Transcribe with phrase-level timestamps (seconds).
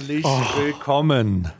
[0.00, 1.52] Herzlich willkommen.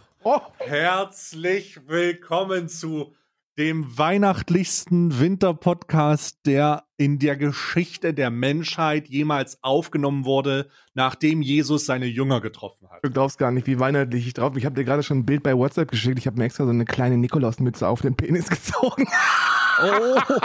[0.57, 3.13] Herzlich willkommen zu
[3.59, 12.07] dem weihnachtlichsten Winterpodcast, der in der Geschichte der Menschheit jemals aufgenommen wurde, nachdem Jesus seine
[12.07, 13.05] Jünger getroffen hat.
[13.05, 14.61] Du glaubst gar nicht, wie weihnachtlich ich drauf bin.
[14.61, 16.19] Ich habe dir gerade schon ein Bild bei WhatsApp geschickt.
[16.19, 19.07] Ich habe mir extra so eine kleine Nikolausmütze auf den Penis gezogen.
[19.83, 20.19] Oh.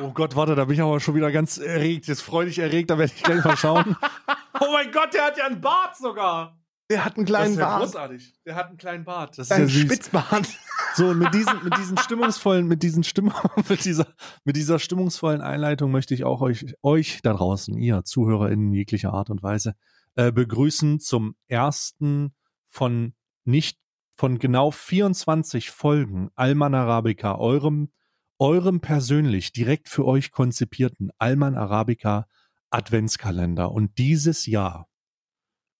[0.00, 2.06] oh Gott, warte, da bin ich aber schon wieder ganz erregt.
[2.06, 3.96] Jetzt freudig erregt, da werde ich gleich mal schauen.
[4.60, 6.58] oh mein Gott, der hat ja einen Bart sogar.
[6.90, 7.82] Der hat einen Das kleinen ist ja Bart.
[7.82, 8.34] großartig.
[8.46, 9.38] Der hat einen kleinen Bart.
[9.38, 9.82] Das ist Ein ja süß.
[9.82, 10.46] Spitzbart.
[10.94, 13.34] So, mit diesen, mit diesen stimmungsvollen, mit diesen Stimmung,
[13.68, 14.06] mit dieser,
[14.44, 19.28] mit dieser stimmungsvollen Einleitung möchte ich auch euch, euch da draußen, ihr ZuhörerInnen jeglicher Art
[19.28, 19.74] und Weise,
[20.16, 22.34] äh, begrüßen zum ersten
[22.68, 23.12] von
[23.44, 23.78] nicht,
[24.16, 27.90] von genau 24 Folgen Alman Arabica, eurem,
[28.38, 32.26] eurem persönlich direkt für euch konzipierten Alman Arabica
[32.70, 33.72] Adventskalender.
[33.72, 34.88] Und dieses Jahr,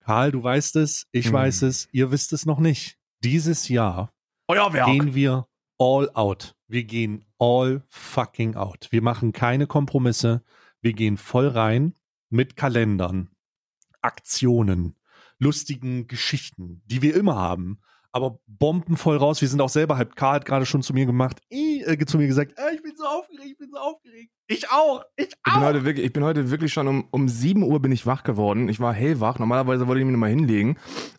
[0.00, 1.33] Karl, du weißt es, ich Hm.
[1.34, 2.98] weiß es, ihr wisst es noch nicht.
[3.23, 4.12] Dieses Jahr
[4.87, 5.47] gehen wir
[5.78, 6.56] all out.
[6.67, 8.89] Wir gehen all fucking out.
[8.91, 10.43] Wir machen keine Kompromisse.
[10.81, 11.95] Wir gehen voll rein
[12.31, 13.31] mit Kalendern,
[14.00, 14.97] Aktionen,
[15.39, 17.81] lustigen Geschichten, die wir immer haben.
[18.12, 19.41] Aber bombenvoll raus.
[19.41, 20.17] Wir sind auch selber halb.
[20.17, 23.05] Karl hat gerade schon zu mir gemacht, äh, zu mir gesagt, äh, ich bin so
[23.05, 24.31] aufgeregt, ich bin so aufgeregt.
[24.47, 25.61] Ich auch, ich Ich bin, auch.
[25.61, 28.69] heute wirklich, ich bin heute wirklich schon um, um 7 Uhr bin ich wach geworden.
[28.70, 29.39] Ich war hellwach.
[29.39, 30.78] Normalerweise wollte ich mich nochmal hinlegen.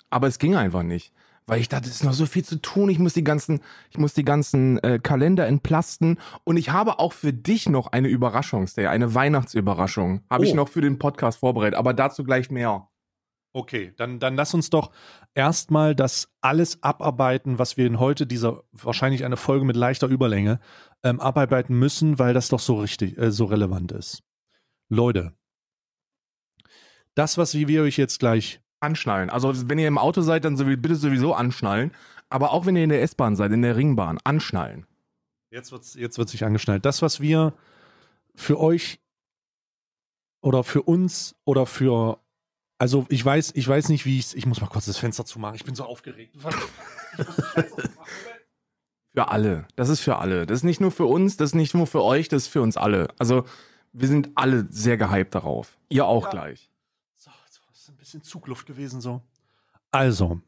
[0.10, 1.14] Aber es ging einfach nicht.
[1.46, 2.90] Weil ich dachte, es ist noch so viel zu tun.
[2.90, 6.20] Ich muss die ganzen, ich muss die ganzen äh, Kalender entplasten.
[6.44, 10.22] Und ich habe auch für dich noch eine Überraschungsday, eine Weihnachtsüberraschung.
[10.30, 10.56] Habe ich Oh.
[10.56, 11.78] noch für den Podcast vorbereitet.
[11.78, 12.88] Aber dazu gleich mehr.
[13.60, 14.90] Okay, dann, dann lass uns doch
[15.34, 20.62] erstmal das alles abarbeiten, was wir in heute dieser wahrscheinlich eine Folge mit leichter Überlänge
[21.04, 24.24] ähm, abarbeiten müssen, weil das doch so richtig, äh, so relevant ist.
[24.88, 25.34] Leute,
[27.16, 29.30] das, was wir euch jetzt gleich, Anschnallen.
[29.30, 31.92] Also wenn ihr im Auto seid, dann bitte sowieso anschnallen.
[32.30, 34.86] Aber auch wenn ihr in der S-Bahn seid, in der Ringbahn, anschnallen.
[35.52, 37.54] jetzt wird's, jetzt wird sich angeschnallt, das, was wir
[38.36, 39.02] für euch
[40.42, 42.20] oder für uns oder für,
[42.80, 45.56] also ich weiß, ich weiß nicht, wie ich ich muss mal kurz das Fenster zumachen,
[45.56, 46.36] ich bin so aufgeregt.
[49.14, 49.68] Für alle.
[49.76, 50.46] Das ist für alle.
[50.46, 52.62] Das ist nicht nur für uns, das ist nicht nur für euch, das ist für
[52.62, 53.08] uns alle.
[53.18, 53.44] Also
[53.92, 55.78] wir sind alle sehr gehypt darauf.
[55.90, 56.30] Ihr auch Ja.
[56.30, 56.70] gleich.
[57.18, 59.22] So, so, das ist ein bisschen Zugluft gewesen so.
[59.92, 60.40] Also,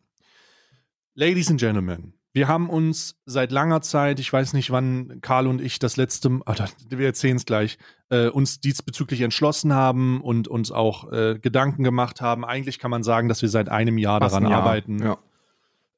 [1.16, 5.62] Ladies and Gentlemen, wir haben uns seit langer Zeit, ich weiß nicht, wann Karl und
[5.62, 7.78] ich das letzte, Mal- ah, wir erzählen es gleich,
[8.10, 12.46] äh, uns diesbezüglich entschlossen haben und uns auch äh, Gedanken gemacht haben.
[12.46, 14.62] Eigentlich kann man sagen, dass wir seit einem Jahr Fast daran ein Jahr.
[14.62, 15.18] arbeiten Ja.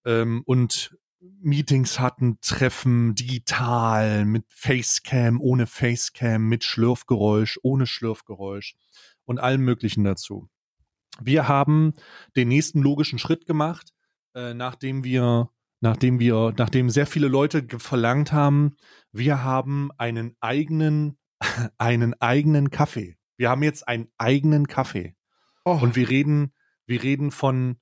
[0.06, 0.98] ähm, und
[1.40, 8.76] Meetings hatten, Treffen digital, mit Facecam, ohne Facecam, mit Schlürfgeräusch, ohne Schlürfgeräusch
[9.26, 10.50] und allem Möglichen dazu.
[11.22, 11.94] Wir haben
[12.36, 13.94] den nächsten logischen Schritt gemacht,
[14.36, 15.50] äh, nachdem wir,
[15.84, 18.78] nachdem wir, nachdem sehr viele Leute verlangt haben,
[19.12, 21.18] wir haben einen eigenen,
[21.78, 23.18] einen eigenen Kaffee.
[23.36, 25.16] Wir haben jetzt einen eigenen Kaffee.
[25.66, 26.54] Oh, Und wir reden,
[26.86, 27.76] wir reden von,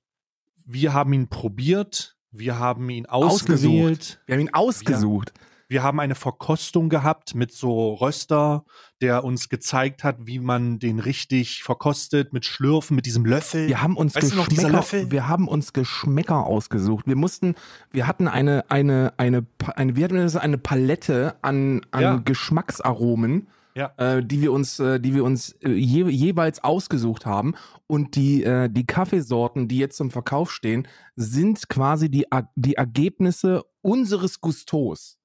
[0.66, 5.32] wir haben ihn probiert, wir haben ihn ausgewählt, wir haben ihn ausgesucht.
[5.36, 8.64] wir haben eine Verkostung gehabt mit so Röster,
[9.00, 13.68] der uns gezeigt hat, wie man den richtig verkostet, mit Schlürfen, mit diesem Löffel.
[13.68, 17.06] Wir haben uns Weißt Geschmäcker, wir haben uns Geschmäcker ausgesucht.
[17.06, 17.54] Wir mussten,
[17.90, 22.16] wir hatten eine, eine, eine, eine hatten wir das, eine Palette an, an Ja.
[22.16, 23.92] Geschmacksaromen, Ja.
[23.96, 27.54] äh, die wir uns, äh, die wir uns äh, je, jeweils ausgesucht haben.
[27.86, 30.86] Und die, äh, die Kaffeesorten, die jetzt zum Verkauf stehen,
[31.16, 32.26] sind quasi die,
[32.56, 35.18] die Ergebnisse unseres Gustos.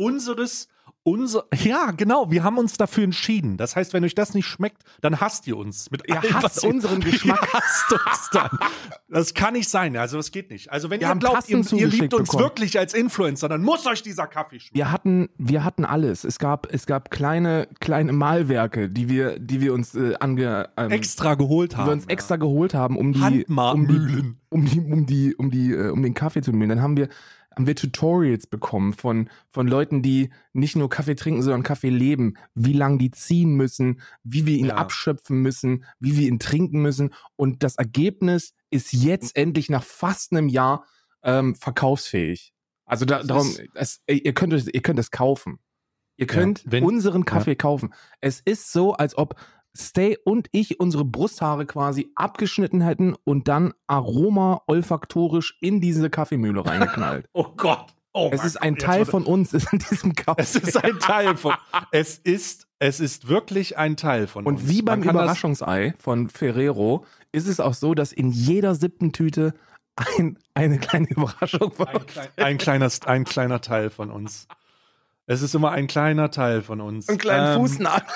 [0.00, 0.68] Unseres,
[1.02, 3.56] unser, ja, genau, wir haben uns dafür entschieden.
[3.56, 5.90] Das heißt, wenn euch das nicht schmeckt, dann hasst ihr uns.
[5.90, 7.40] Mit Ihr allem, hasst unseren Geschmack.
[7.42, 8.50] Ihr hasst uns dann.
[9.08, 10.70] Das kann nicht sein, also das geht nicht.
[10.70, 12.44] Also wenn Wir ihr glaubt, ihr, ihr liebt uns bekommen.
[12.44, 14.76] wirklich als Influencer, dann muss euch dieser Kaffee schmecken.
[14.76, 16.24] Wir hatten, wir hatten alles.
[16.24, 20.90] Es gab, es gab kleine, kleine Malwerke, die wir, die wir uns äh, ange, ähm,
[20.90, 21.86] Extra geholt die haben.
[21.86, 25.72] wir uns extra geholt haben, um die, um die, um die, um die, um die,
[25.72, 26.68] äh, um den Kaffee zu mühlen.
[26.68, 27.08] Dann haben wir,
[27.54, 32.34] haben wir Tutorials bekommen von, von Leuten, die nicht nur Kaffee trinken, sondern Kaffee leben,
[32.54, 34.76] wie lang die ziehen müssen, wie wir ihn Ja.
[34.76, 37.12] abschöpfen müssen, wie wir ihn trinken müssen.
[37.36, 40.84] Und das Ergebnis ist jetzt endlich nach fast einem Jahr
[41.22, 42.52] ähm, verkaufsfähig.
[42.84, 45.58] Also da, darum, es, ihr könnt es, ihr könnt es kaufen.
[46.16, 47.94] Ihr könnt wenn- unseren Kaffee kaufen.
[48.20, 49.36] Es ist so, als ob
[49.76, 56.64] Stay und ich unsere Brusthaare quasi abgeschnitten hätten und dann Aroma olfaktorisch in diese Kaffeemühle
[56.66, 57.26] reingeknallt.
[57.32, 57.86] Oh Gott.
[58.12, 60.42] Oh es ist ein Gott, Teil von uns in diesem Kaffee.
[60.42, 61.54] Es ist ein Teil von.
[61.92, 64.62] Es ist Es ist wirklich ein Teil von uns.
[64.62, 69.54] Und wie beim Überraschungsei von Ferrero ist es auch so, dass in jeder siebten Tüte
[69.94, 71.88] ein, eine kleine Überraschung war.
[71.94, 74.48] Ein, klein, ein, kleiner, ein kleiner Teil von uns.
[75.26, 77.08] Es ist immer ein kleiner Teil von uns.
[77.08, 78.08] Einen kleinen Ähm, Fußnagel.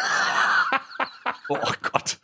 [1.48, 2.18] Oh Gott.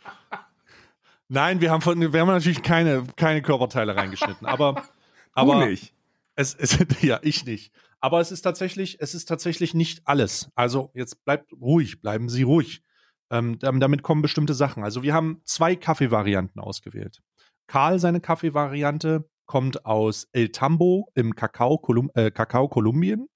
[1.27, 4.83] Nein, wir haben, von, wir haben natürlich keine, keine Körperteile reingeschnitten, aber,
[5.33, 5.93] aber nicht.
[6.35, 7.71] es ist, ja, ich nicht.
[8.01, 10.49] Aber es ist tatsächlich, es ist tatsächlich nicht alles.
[10.55, 12.83] Also jetzt bleibt ruhig, bleiben Sie ruhig.
[13.29, 14.83] Ähm, dam- damit kommen bestimmte Sachen.
[14.83, 17.21] Also wir haben zwei Kaffeevarianten ausgewählt.
[17.67, 23.27] Karl, seine Kaffeevariante, kommt aus El Tambo im Kakao, Kolum äh, Kakao Kolumbien.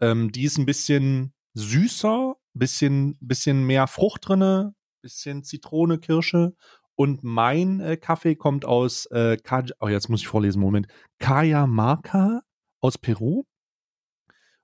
[0.00, 6.54] Ähm, die ist ein bisschen süßer, bisschen, bisschen mehr Frucht drinne, bisschen Zitrone, Kirsche.
[6.96, 10.88] Und mein äh, Kaffee kommt aus, äh, Kaj oh, jetzt muss ich vorlesen, Moment.
[11.18, 12.42] Cajamarca
[12.80, 13.44] aus Peru.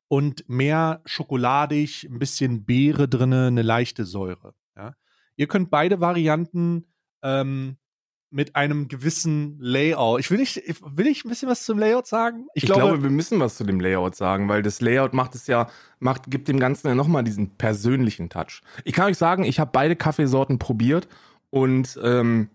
[0.08, 4.54] Und mehr schokoladig, ein bisschen Beere drinne, eine leichte Säure.
[4.76, 4.94] Ja.
[5.36, 6.92] Ihr könnt beide Varianten
[7.22, 7.78] ähm,
[8.30, 10.20] mit einem gewissen Layout.
[10.20, 12.46] Ich will nicht, ich- will ich ein bisschen was zum Layout sagen?
[12.54, 15.68] Ich, glaube, wir müssen was zu dem Layout sagen, weil das Layout macht es ja,
[15.98, 18.62] macht, gibt dem Ganzen ja nochmal diesen persönlichen Touch.
[18.84, 21.08] Ich kann euch sagen, ich habe beide Kaffeesorten probiert
[21.50, 22.50] und ähm,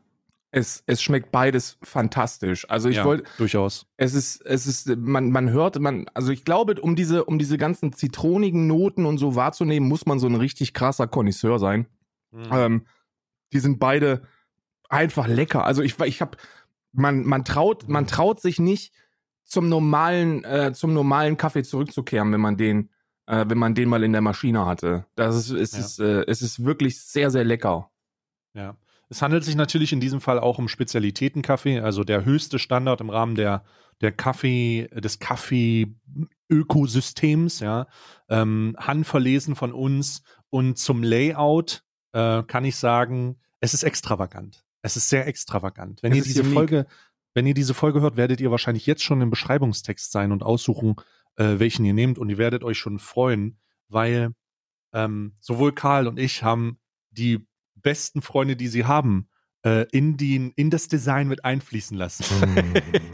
[0.51, 2.69] es, es schmeckt beides fantastisch.
[2.69, 3.87] Also ich ja, wollte, durchaus.
[3.97, 7.57] es ist, es ist, man, man hört, man, also ich glaube, um diese, um diese
[7.57, 11.87] ganzen zitronigen Noten und so wahrzunehmen, muss man so ein richtig krasser Connoisseur sein.
[12.31, 12.43] Mhm.
[12.51, 12.85] Ähm,
[13.51, 14.21] die sind beide
[14.89, 15.65] einfach lecker.
[15.65, 16.37] Also ich, ich habe,
[16.91, 18.93] man, man traut, man traut sich nicht
[19.43, 22.89] zum normalen, äh, zum normalen Kaffee zurückzukehren, wenn man den,
[23.27, 25.05] äh, wenn man den mal in der Maschine hatte.
[25.15, 25.79] Das ist, es Ja.
[25.79, 27.91] ist, äh, es ist wirklich sehr, sehr lecker.
[28.53, 28.77] Ja.
[29.09, 33.11] Es handelt sich natürlich in diesem Fall auch um Spezialitätenkaffee, also der höchste Standard im
[33.11, 33.63] Rahmen der,
[34.01, 37.85] der Kaffee, des Kaffee-Ökosystems, ja.
[38.29, 41.83] Ähm, handverlesen von uns und zum Layout
[42.13, 44.64] äh, kann ich sagen, es ist extravagant.
[44.85, 46.03] Es ist sehr extravagant.
[46.03, 46.53] Wenn Es ihr diese unique.
[46.53, 46.85] Folge,
[47.33, 50.95] wenn ihr diese Folge hört, werdet ihr wahrscheinlich jetzt schon im Beschreibungstext sein und aussuchen,
[51.37, 54.29] äh, welchen ihr nehmt und ihr werdet euch schon freuen, weil
[54.93, 56.77] ähm, sowohl Karl und ich haben
[57.09, 59.27] die besten Freunde, die sie haben,
[59.63, 62.23] äh, in, die, in das Design mit einfließen lassen.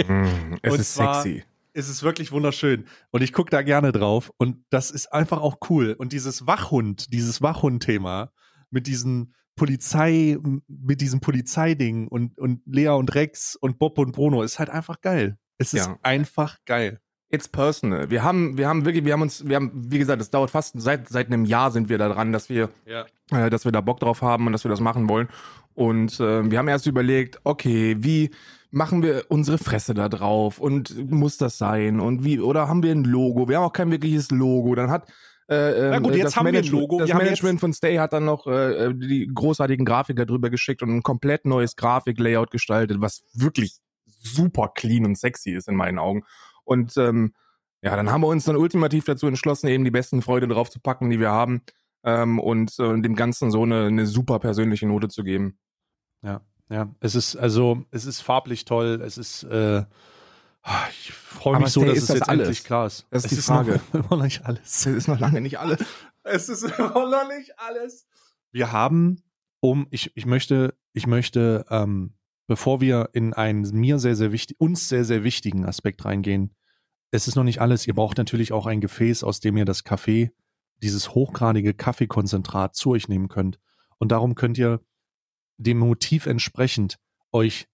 [0.08, 1.46] Mm, es Und ist sexy.
[1.72, 2.86] es ist wirklich wunderschön.
[3.12, 4.30] Und ich gucke da gerne drauf.
[4.36, 5.96] Und das ist einfach auch cool.
[5.98, 8.34] Und dieses Wachhund, dieses Wachhund-Thema
[8.72, 10.38] mit diesen Polizei,
[10.68, 15.02] mit diesem Polizeiding und, und Lea und Rex und Bob und Bruno ist halt einfach
[15.02, 15.38] geil.
[15.58, 16.00] Es ist Ja.
[16.04, 17.00] einfach geil.
[17.34, 18.10] It's personal.
[18.10, 20.74] Wir haben, wir haben wirklich, wir haben uns, wir haben, wie gesagt, es dauert fast
[20.82, 23.06] seit seit einem Jahr sind wir da dran, dass wir Ja.
[23.32, 25.30] äh, dass wir da Bock drauf haben und dass wir das machen wollen.
[25.74, 28.32] Und äh, wir haben erst überlegt, okay, wie
[28.72, 32.92] machen wir unsere Fresse da drauf und muss das sein und wie oder haben wir
[32.92, 33.48] ein Logo?
[33.48, 34.76] Wir haben auch kein wirkliches Logo.
[34.76, 35.10] Dann hat
[35.52, 37.00] äh, Na gut, äh, jetzt das haben wir ein Management, Logo.
[37.00, 40.90] Das Wir Management von Stay hat dann noch äh, die großartigen Grafiker drüber geschickt und
[40.90, 46.24] ein komplett neues Grafiklayout gestaltet, was wirklich super clean und sexy ist in meinen Augen.
[46.64, 47.34] Und ähm,
[47.82, 50.80] ja, dann haben wir uns dann ultimativ dazu entschlossen, eben die besten Freude drauf zu
[50.80, 51.64] packen, die wir haben
[52.04, 55.58] ähm, und äh, dem Ganzen so eine, eine super persönliche Note zu geben.
[56.24, 56.94] Ja, ja.
[57.00, 59.02] Es ist, also, es ist farblich toll.
[59.04, 59.84] Es ist, äh,
[60.90, 62.48] ich freue mich so, dass ist es das jetzt alles?
[62.48, 63.08] endlich klar ist.
[63.10, 63.82] Das ist es die Frage.
[63.94, 64.84] Noch, immer nicht alles.
[64.84, 65.80] Das ist noch lange nicht alles.
[66.24, 68.08] Es ist noch nicht alles.
[68.52, 69.24] Wir haben,
[69.60, 72.14] um, ich, ich möchte, ich möchte, ähm,
[72.48, 76.56] bevor wir in einen mir sehr, sehr wichtig, uns sehr, sehr wichtigen Aspekt reingehen,
[77.12, 77.88] es ist noch nicht alles.
[77.88, 80.32] Ihr braucht natürlich auch ein Gefäß, aus dem ihr das Kaffee,
[80.82, 83.60] dieses hochgradige Kaffeekonzentrat zu euch nehmen könnt.
[83.98, 84.82] Und darum könnt ihr
[85.58, 86.98] dem Motiv entsprechend
[87.32, 87.68] euch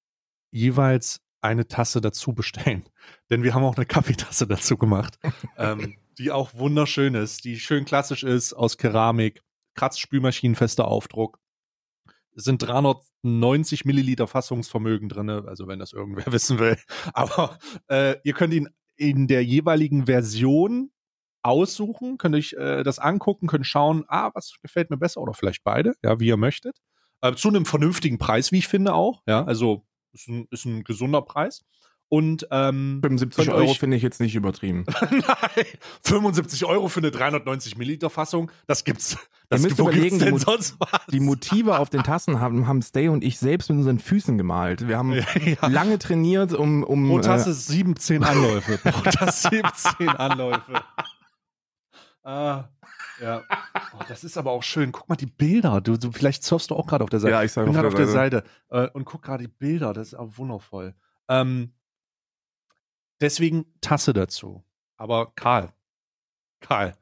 [0.51, 2.84] jeweils eine Tasse dazu bestellen.
[3.29, 5.20] Denn wir haben auch eine Kaffeetasse dazu gemacht,
[5.58, 9.44] ähm, die auch wunderschön ist, die schön klassisch ist, aus Keramik,
[9.75, 11.39] Kratzspülmaschinenfester Aufdruck.
[12.36, 16.77] Es sind 390 Milliliter Fassungsvermögen drin, also wenn das irgendwer wissen will.
[17.13, 17.58] Aber
[17.89, 20.91] äh, ihr könnt ihn in der jeweiligen Version
[21.44, 25.63] aussuchen, könnt euch äh, das angucken, könnt schauen, ah, was gefällt mir besser oder vielleicht
[25.63, 26.77] beide, ja, wie ihr möchtet.
[27.22, 29.87] Äh, zu einem vernünftigen Preis, wie ich finde auch, ja, also
[30.22, 31.66] ist ein, ist ein gesunder Preis.
[32.10, 34.86] Und ähm, 75 könnt Euro finde ich jetzt nicht übertrieben.
[35.12, 35.66] Nein,
[36.04, 39.18] 75 Euro für eine 390 Milliliter Fassung, das gibt's.
[39.50, 41.06] Das müsst wo überlegen, die sonst was?
[41.12, 44.88] Die Motive auf den Tassen haben, haben Stay und ich selbst mit unseren Füßen gemalt.
[44.88, 45.14] Wir haben
[45.62, 45.68] ja.
[45.68, 48.78] lange trainiert, um, um Pro äh, Tasse 17 Anläufe.
[48.84, 50.82] Pro Tasse 17 Anläufe.
[52.24, 52.66] Ah,
[53.22, 53.44] ja.
[53.94, 54.92] Oh, das ist aber auch schön.
[54.92, 55.82] Guck mal die Bilder.
[55.82, 57.32] Du, du vielleicht surfst du auch gerade auf der Seite.
[57.34, 59.94] Ja, ich bin gerade auf der Seite äh, und guck gerade die Bilder.
[59.94, 60.94] Das ist auch wundervoll.
[61.28, 61.74] Ähm,
[63.22, 64.64] deswegen Tasse dazu.
[64.98, 65.74] Aber Karl,
[66.60, 66.96] Karl,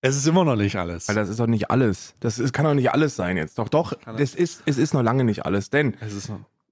[0.00, 1.08] Es ist immer noch nicht alles.
[1.08, 2.14] Weil das ist doch nicht alles.
[2.20, 3.58] Das ist, kann doch nicht alles sein jetzt.
[3.58, 5.70] Doch, doch, das ist, es ist noch lange nicht alles.
[5.70, 5.96] Denn,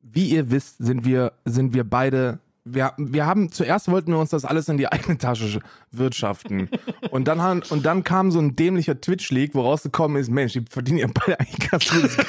[0.03, 2.41] wie ihr wisst, sind wir, sind wir beide.
[2.65, 6.71] Wir, wir haben zuerst wollten wir uns das alles in die eigene Tasche wirtschaften.
[7.11, 10.65] und, dann haben, und dann kam so ein dämlicher Twitch-Leak, woraus gekommen ist, Mensch, die
[10.69, 12.11] verdienen ja beide eigentlich ganz gut.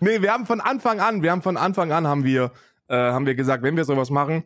[0.00, 2.52] nee, wir haben von Anfang an, wir haben von Anfang an haben wir,
[2.88, 4.44] äh, haben wir gesagt, wenn wir sowas machen,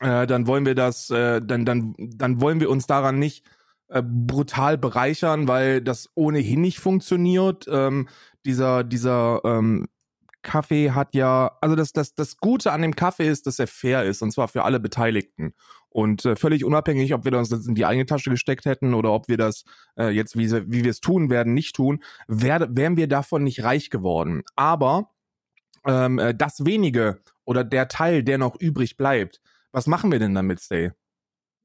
[0.00, 3.44] äh, dann wollen wir das, äh, dann, dann, dann wollen wir uns daran nicht
[3.88, 7.66] äh, brutal bereichern, weil das ohnehin nicht funktioniert.
[7.70, 8.08] Ähm,
[8.44, 9.88] dieser, dieser ähm,
[10.44, 14.04] Kaffee hat ja, also das, das, das Gute an dem Kaffee ist, dass er fair
[14.04, 15.54] ist und zwar für alle Beteiligten.
[15.88, 19.12] Und äh, völlig unabhängig, ob wir uns das in die eigene Tasche gesteckt hätten oder
[19.12, 19.64] ob wir das
[19.96, 23.64] äh, jetzt, wie, wie wir es tun werden, nicht tun, wär, wären wir davon nicht
[23.64, 24.42] reich geworden.
[24.54, 25.10] Aber
[25.86, 29.40] ähm, äh, das wenige oder der Teil, der noch übrig bleibt,
[29.72, 30.92] was machen wir denn damit, Stay?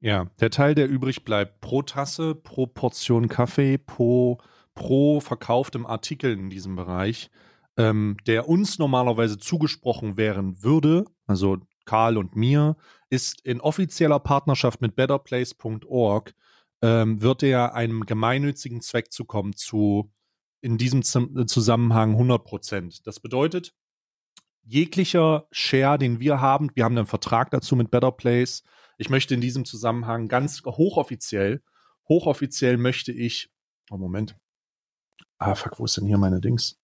[0.00, 4.38] Ja, der Teil, der übrig bleibt, pro Tasse, pro Portion Kaffee, pro,
[4.74, 7.30] pro verkauftem Artikel in diesem Bereich,
[7.76, 12.76] ähm, der uns normalerweise zugesprochen wären würde, also Karl und mir,
[13.08, 16.34] ist in offizieller Partnerschaft mit betterplace.org,
[16.82, 20.12] ähm, wird er einem gemeinnützigen Zweck zukommen zu
[20.62, 23.06] in diesem Zum- Zusammenhang 100 Prozent.
[23.06, 23.74] Das bedeutet,
[24.62, 28.62] jeglicher Share, den wir haben, wir haben einen Vertrag dazu mit Better Place.
[28.98, 31.62] Ich möchte in diesem Zusammenhang ganz hochoffiziell,
[32.08, 33.50] hochoffiziell möchte ich,
[33.90, 34.36] oh Moment,
[35.38, 36.79] ah fuck, wo ist denn hier meine Dings?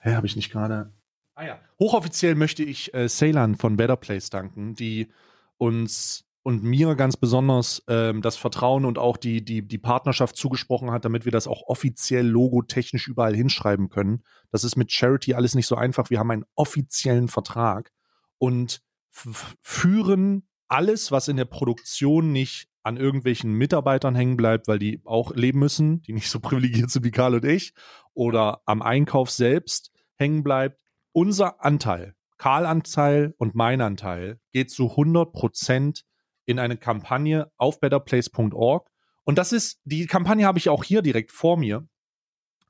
[0.00, 0.92] Hä, habe ich nicht gerade?
[1.34, 5.12] Ah ja, hochoffiziell möchte ich äh, Ceylan von Better Place danken, die
[5.56, 10.90] uns und mir ganz besonders ähm, das Vertrauen und auch die, die, die Partnerschaft zugesprochen
[10.90, 14.22] hat, damit wir das auch offiziell logotechnisch überall hinschreiben können.
[14.50, 16.08] Das ist mit Charity alles nicht so einfach.
[16.08, 17.92] Wir haben einen offiziellen Vertrag
[18.38, 18.80] und
[19.10, 25.34] führen alles, was in der Produktion nicht an irgendwelchen Mitarbeitern hängen bleibt, weil die auch
[25.34, 27.72] leben müssen, die nicht so privilegiert sind wie Karl und ich,
[28.14, 30.80] oder am Einkauf selbst hängen bleibt.
[31.12, 36.04] Unser Anteil, Karl-Anteil und mein Anteil, geht zu 100 Prozent
[36.46, 38.88] in eine Kampagne auf betterplace.org.
[39.24, 41.86] Und das ist, die Kampagne habe ich auch hier direkt vor mir.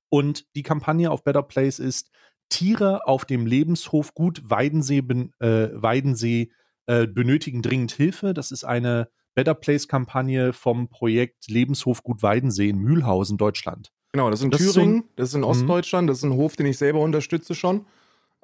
[0.08, 2.10] Und die Kampagne auf Better Place ist
[2.48, 4.98] Tiere auf dem Lebenshof Gut Weidensee,
[5.38, 6.50] äh, Weidensee
[6.86, 8.34] äh, benötigen dringend Hilfe.
[8.34, 9.08] Das ist eine
[9.44, 13.90] Better Place Kampagne vom Projekt Lebenshof Gut Weidensee in Mühlhausen, Deutschland.
[14.12, 15.46] Genau, das ist in Das ist so Thüringen, ein- das ist in Mhm.
[15.46, 17.86] Ostdeutschland, das ist ein Hof, den ich selber unterstütze schon.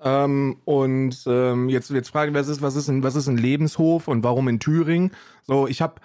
[0.02, 3.38] Ähm, und ähm, jetzt, jetzt fragen wir, was ist, was, ist ein, was ist ein
[3.38, 5.10] Lebenshof und warum in Thüringen?
[5.44, 6.00] So, ich habe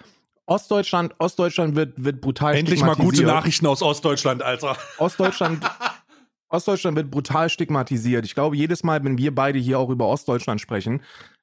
[0.46, 3.22] Ostdeutschland, Ostdeutschland wird, wird brutal Endlich mal gute.
[3.24, 4.76] Nachrichten aus Ostdeutschland, Alter.
[4.98, 5.62] Ostdeutschland,
[6.48, 8.24] Ostdeutschland wird brutal stigmatisiert.
[8.24, 11.02] Ich glaube, jedes Mal, wenn wir beide hier auch über Ostdeutschland sprechen,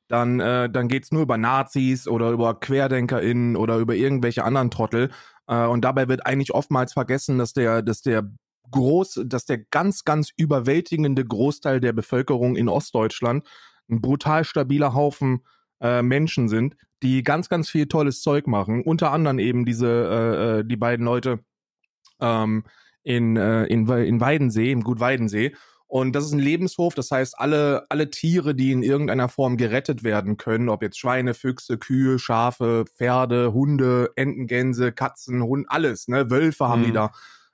[0.10, 5.12] dann, äh, dann geht's nur über Nazis oder über QuerdenkerInnen oder über irgendwelche anderen Trottel.
[5.48, 8.30] Äh, und dabei wird eigentlich oftmals vergessen, dass der, dass der
[8.72, 13.48] groß, dass der ganz, ganz überwältigende Großteil der Bevölkerung in Ostdeutschland
[13.90, 15.46] ein brutal stabiler Haufen
[15.80, 18.84] äh, Menschen sind, die ganz, ganz viel tolles Zeug machen.
[18.84, 21.40] Unter anderem eben diese, äh, äh, die beiden Leute,
[22.20, 22.64] ähm,
[23.04, 25.56] in, äh, in, in Weidensee, im Gut Weidensee.
[25.92, 30.04] Und das ist ein Lebenshof, das heißt, alle, alle Tiere, die in irgendeiner Form gerettet
[30.04, 36.08] werden können, ob jetzt Schweine, Füchse, Kühe, Schafe, Pferde, Hunde, Enten, Gänse, Katzen, Hund, alles,
[36.08, 36.86] ne, Wölfe haben Mhm.
[36.86, 37.12] die da,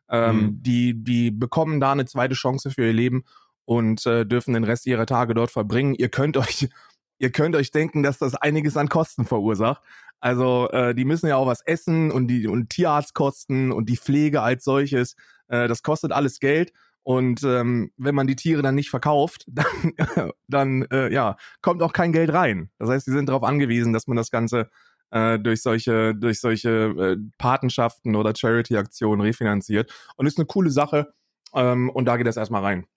[0.10, 0.64] ähm, Mhm.
[0.64, 3.24] die, die bekommen da eine zweite Chance für ihr Leben
[3.64, 5.96] und äh, dürfen den Rest ihrer Tage dort verbringen.
[5.96, 6.68] Ihr könnt euch,
[7.20, 9.82] ihr könnt euch denken, dass das einiges an Kosten verursacht.
[10.20, 14.42] Also äh, die müssen ja auch was essen und die und Tierarztkosten und die Pflege
[14.42, 15.16] als solches.
[15.48, 16.74] Äh, das kostet alles Geld.
[17.06, 21.94] Und ähm, wenn man die Tiere dann nicht verkauft, dann, dann äh, ja, kommt auch
[21.94, 22.72] kein Geld rein.
[22.80, 24.72] Das heißt, sie sind darauf angewiesen, dass man das Ganze
[25.12, 29.94] äh, durch solche, durch solche äh, Patenschaften oder Charity-Aktionen refinanziert.
[30.16, 31.14] Und ist eine coole Sache.
[31.54, 32.88] Ähm, und da geht das erstmal rein.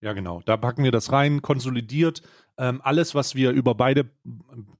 [0.00, 0.42] Ja, genau.
[0.46, 2.22] Da packen wir das rein, konsolidiert.
[2.56, 4.10] Ähm, alles, was wir über beide,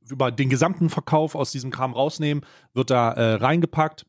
[0.08, 4.06] über den gesamten Verkauf aus diesem Kram rausnehmen, wird da äh, reingepackt.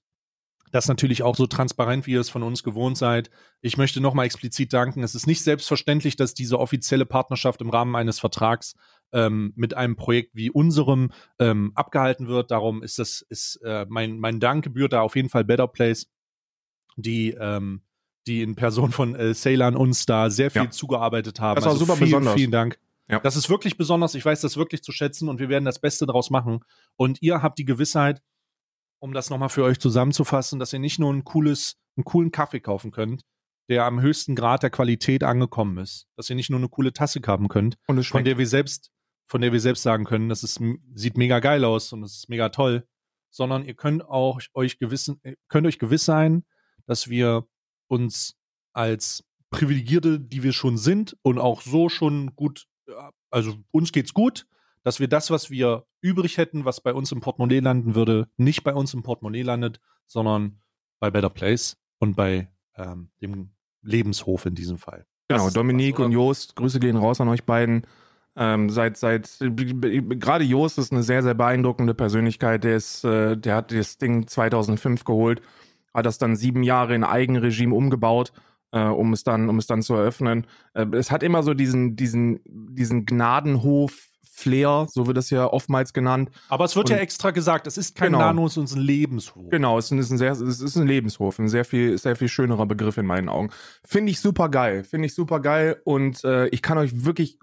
[0.72, 3.30] Das natürlich auch so transparent, wie ihr es von uns gewohnt seid.
[3.62, 5.04] Ich möchte nochmal explizit danken.
[5.04, 8.76] Es ist nicht selbstverständlich, dass diese offizielle Partnerschaft im Rahmen eines Vertrags
[9.12, 12.52] ähm, mit einem Projekt wie unserem ähm, abgehalten wird.
[12.52, 16.08] Darum ist das, ist äh, mein, mein Dank gebührt da auf jeden Fall Better Place,
[16.96, 17.82] die ähm,
[18.28, 20.70] die in Person von äh, Ceylan uns da sehr viel Ja.
[20.70, 21.58] zugearbeitet haben.
[21.58, 22.34] Also Das war super vielen, besonders.
[22.36, 22.80] Vielen Dank.
[23.10, 23.20] Ja.
[23.20, 24.16] Das ist wirklich besonders.
[24.16, 26.60] Ich weiß das wirklich zu schätzen und wir werden das Beste daraus machen.
[26.96, 28.22] Und ihr habt die Gewissheit,
[29.02, 32.60] um das nochmal für euch zusammenzufassen, dass ihr nicht nur ein cooles, einen coolen Kaffee
[32.62, 33.24] kaufen könnt,
[33.68, 36.08] der am höchsten Grad der Qualität angekommen ist.
[36.16, 38.92] Dass ihr nicht nur eine coole Tasse haben könnt, von der wir selbst,
[39.28, 40.62] von der wir selbst sagen können, das ist,
[40.94, 42.86] sieht mega geil aus und es ist mega toll.
[43.32, 46.44] sondern ihr könnt auch euch gewissen, äh, könnt euch gewiss sein,
[46.86, 47.48] dass wir
[47.88, 48.36] uns
[48.74, 52.68] als Privilegierte, die wir schon sind und auch so schon gut,
[53.30, 54.46] also uns geht's gut,
[54.84, 58.64] dass wir das, was wir übrig hätten, was bei uns im Portemonnaie landen würde, nicht
[58.64, 60.62] bei uns im Portemonnaie landet, sondern
[61.00, 65.06] bei Better Place und bei ähm, dem Lebenshof in diesem Fall.
[65.28, 67.88] Genau, Dominik was, und Jost, Grüße gehen raus an euch beiden.
[68.36, 72.64] Ähm, seit, seit, gerade Jost ist eine sehr, sehr beeindruckende Persönlichkeit.
[72.64, 75.42] Der ist, äh, der hat das Ding 2005 geholt,
[75.94, 78.32] hat das dann sieben Jahre in Eigenregime umgebaut,
[78.72, 80.48] äh, um es dann, um es dann zu eröffnen.
[80.74, 84.11] Äh, es hat immer so diesen, diesen, diesen Gnadenhof
[84.42, 86.32] Flair, so wird das ja oftmals genannt.
[86.50, 88.20] Aber es wird und, ja extra gesagt, es ist kein genau.
[88.26, 89.50] Nano, es ist ein Lebenshof.
[89.50, 92.66] Genau, es ist ein sehr, es ist ein Lebenshof, ein sehr viel, sehr viel schönerer
[92.66, 93.50] Begriff in meinen Augen.
[93.86, 97.38] Finde ich super geil, finde ich super geil und äh, ich kann euch wirklich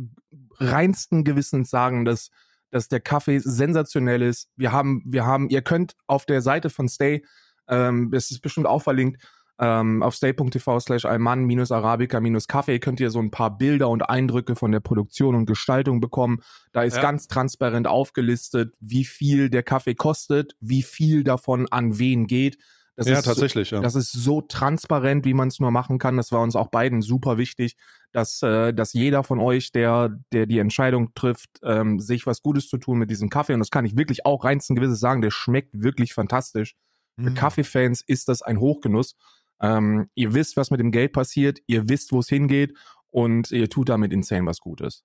[0.58, 2.30] reinsten Gewissens sagen, dass,
[2.70, 4.48] dass der Kaffee sensationell ist.
[4.56, 7.24] Wir haben, wir haben, ihr könnt auf der Seite von Stay,
[7.68, 9.22] ähm, das ist bestimmt auch verlinkt,
[9.58, 13.88] ähm, auf stay.tv slash alman minus arabica minus Kaffee könnt ihr so ein paar Bilder
[13.88, 16.40] und Eindrücke von der Produktion und Gestaltung bekommen.
[16.72, 17.02] Da ist ja.
[17.02, 22.58] ganz transparent aufgelistet, wie viel der Kaffee kostet, wie viel davon an wen geht.
[22.98, 23.68] Das ja, tatsächlich.
[23.68, 23.82] So, ja.
[23.82, 26.16] Das ist so transparent, wie man es nur machen kann.
[26.16, 27.76] Das war uns auch beiden super wichtig,
[28.10, 32.68] dass, äh, dass jeder von euch, der, der die Entscheidung trifft, ähm, sich was Gutes
[32.68, 35.30] zu tun mit diesem Kaffee, und das kann ich wirklich auch reinsten Gewisses sagen, der
[35.30, 36.74] schmeckt wirklich fantastisch.
[37.16, 37.24] Mhm.
[37.24, 39.14] Für Kaffeefans ist das ein Hochgenuss.
[39.60, 42.74] Ähm, ihr wisst, was mit dem Geld passiert, ihr wisst, wo es hingeht
[43.10, 45.04] und ihr tut damit insane was Gutes.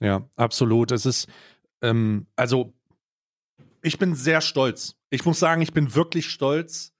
[0.00, 0.92] Ja, absolut.
[0.92, 1.28] Es ist,
[1.82, 2.72] ähm, also,
[3.82, 4.96] ich bin sehr stolz.
[5.10, 6.92] Ich muss sagen, ich bin wirklich stolz,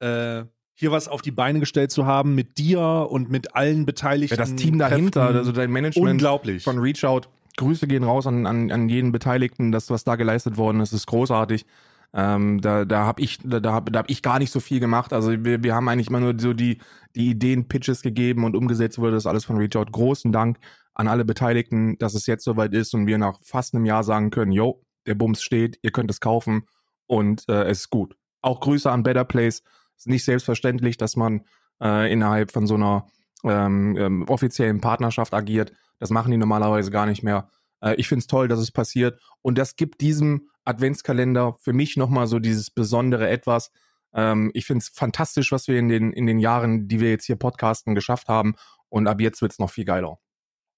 [0.00, 4.34] äh, hier was auf die Beine gestellt zu haben mit dir und mit allen Beteiligten.
[4.34, 5.38] Ja, das Team dahinter, Kräften.
[5.38, 6.64] also dein Management Unglaublich.
[6.64, 7.22] von Reachout.
[7.56, 9.72] Grüße gehen raus an, an, an jeden Beteiligten.
[9.72, 11.64] Das, was da geleistet worden ist, ist großartig.
[12.14, 14.80] Ähm, da da habe ich da, da habe da hab ich gar nicht so viel
[14.80, 15.12] gemacht.
[15.12, 16.80] Also wir, wir haben eigentlich immer nur so die
[17.14, 19.90] die Ideen, Pitches gegeben und umgesetzt wurde das alles von Reachout.
[19.90, 20.58] Großen Dank
[20.94, 24.30] an alle Beteiligten, dass es jetzt soweit ist und wir nach fast einem Jahr sagen
[24.30, 26.66] können, yo, der Bums steht, ihr könnt es kaufen
[27.06, 28.16] und äh, es ist gut.
[28.42, 29.62] Auch Grüße an Better Place.
[29.96, 31.42] Es ist nicht selbstverständlich, dass man
[31.82, 33.06] äh, innerhalb von so einer
[33.44, 35.72] ähm, ähm, offiziellen Partnerschaft agiert.
[35.98, 37.50] Das machen die normalerweise gar nicht mehr.
[37.80, 39.20] Äh, ich finde es toll, dass es passiert.
[39.42, 43.70] Und das gibt diesem Adventskalender für mich nochmal so dieses besondere Etwas.
[44.12, 47.26] Ähm, ich finde es fantastisch, was wir in den, in den Jahren, die wir jetzt
[47.26, 48.54] hier podcasten, geschafft haben.
[48.88, 50.18] Und ab jetzt wird es noch viel geiler.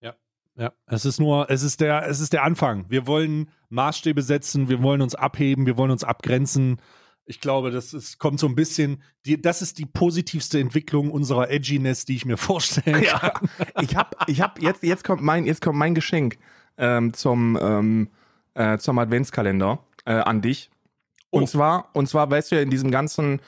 [0.01, 0.15] Ja,
[0.57, 0.73] ja.
[0.87, 2.87] Es ist nur, es ist der, es ist der Anfang.
[2.89, 6.81] Wir wollen Maßstäbe setzen, wir wollen uns abheben, wir wollen uns abgrenzen.
[7.25, 11.51] Ich glaube, das ist, kommt so ein bisschen, die, das ist die positivste Entwicklung unserer
[11.51, 13.33] Edginess, die ich mir vorstellen kann.
[13.59, 16.39] Ja, ich habe, ich habe jetzt, jetzt kommt mein, jetzt kommt mein Geschenk
[16.79, 18.09] ähm, zum, ähm,
[18.55, 20.71] äh, zum Adventskalender äh, an dich.
[21.31, 21.47] Und oh.
[21.47, 23.41] zwar, und zwar, weißt du ja, in diesem ganzen,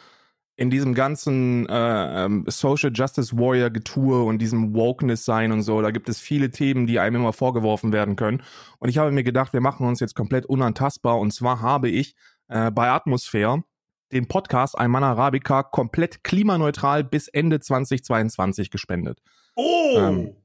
[0.57, 5.81] in diesem ganzen äh, ähm, Social Justice Warrior Getue und diesem Wokeness sein und so,
[5.81, 8.43] da gibt es viele Themen, die einem immer vorgeworfen werden können.
[8.79, 11.19] Und ich habe mir gedacht, wir machen uns jetzt komplett unantastbar.
[11.19, 12.15] Und zwar habe ich
[12.49, 13.65] äh, bei Atmosphäre
[14.13, 19.21] den Podcast Ein Mann Arabica komplett klimaneutral bis Ende 2022 gespendet.
[19.57, 19.95] Oh!
[19.97, 20.37] Ähm,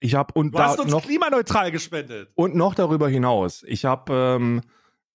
[0.00, 2.30] ich habe und du hast uns noch, klimaneutral gespendet.
[2.34, 3.64] Und noch darüber hinaus.
[3.66, 4.62] Ich habe ähm,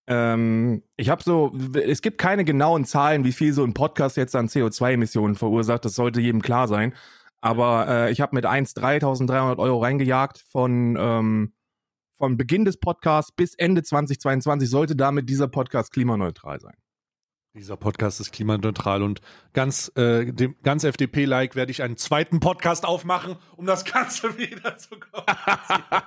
[0.08, 4.36] ähm, ich habe so, es gibt keine genauen Zahlen, wie viel so ein Podcast jetzt
[4.36, 5.86] an CO2-Emissionen verursacht.
[5.86, 6.94] Das sollte jedem klar sein.
[7.40, 11.54] Aber äh, ich habe mit 1 3.300 Euro reingejagt von ähm,
[12.18, 16.76] von Beginn des Podcasts bis Ende 2022 sollte damit dieser Podcast klimaneutral sein.
[17.56, 19.22] Dieser Podcast ist klimaneutral und
[19.54, 24.76] ganz, äh, dem, ganz FDP-like werde ich einen zweiten Podcast aufmachen, um das Ganze wieder
[24.80, 26.04] zu kommunizieren.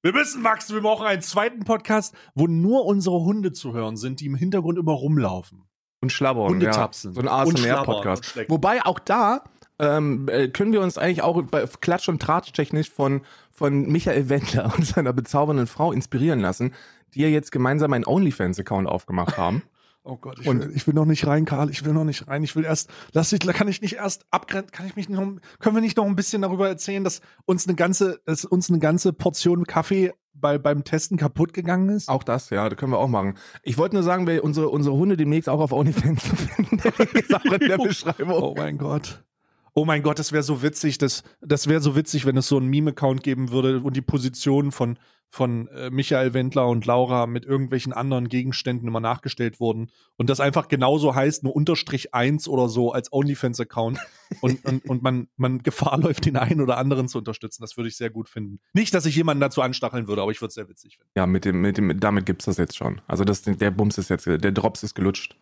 [0.00, 4.20] wir müssen wachsen, wir brauchen einen zweiten Podcast, wo nur unsere Hunde zu hören sind,
[4.20, 5.64] die im Hintergrund immer rumlaufen.
[6.00, 6.50] Und schlabbern.
[6.50, 7.10] Hundetapsen.
[7.10, 7.14] Ja.
[7.16, 8.48] So ein ASMR-Podcast.
[8.48, 9.42] Wobei auch da
[9.80, 14.72] ähm, äh, können wir uns eigentlich auch bei Klatsch- und Tratsch-technisch von, von Michael Wendler
[14.76, 16.74] und seiner bezaubernden Frau inspirieren lassen,
[17.14, 19.64] die ja jetzt gemeinsam einen OnlyFans-Account aufgemacht haben.
[20.04, 21.70] Oh Gott, ich, will, ich will noch nicht rein, Karl.
[21.70, 22.42] Ich will noch nicht rein.
[22.42, 25.76] Ich will erst, lass ich, kann ich nicht erst abgrenzen, kann ich mich noch, können
[25.76, 29.12] wir nicht noch ein bisschen darüber erzählen, dass uns eine ganze, dass uns eine ganze
[29.12, 32.08] Portion Kaffee bei, beim Testen kaputt gegangen ist?
[32.08, 33.38] Auch das, ja, das können wir auch machen.
[33.62, 36.78] Ich wollte nur sagen, wir unsere, unsere Hunde demnächst auch auf OnlyFans finden.
[37.16, 38.42] ist auch in der Beschreibung.
[38.42, 39.24] Oh mein Gott.
[39.74, 42.58] Oh mein Gott, das wäre so witzig, das, das wäre so witzig, wenn es so
[42.58, 44.98] einen Meme-Account geben würde und die Positionen von,
[45.30, 50.40] von äh, Michael Wendler und Laura mit irgendwelchen anderen Gegenständen immer nachgestellt wurden und das
[50.40, 53.98] einfach genauso heißt, nur Unterstrich 1 oder so als OnlyFans-Account
[54.42, 57.62] und, und, und man, man Gefahr läuft, den einen oder anderen zu unterstützen.
[57.62, 58.60] Das würde ich sehr gut finden.
[58.74, 61.10] Nicht, dass ich jemanden dazu anstacheln würde, aber ich würde es sehr witzig finden.
[61.16, 63.00] Ja, mit dem, mit dem, damit gibt's das jetzt schon.
[63.06, 65.38] Also das, der Bums ist jetzt, der Drops ist gelutscht.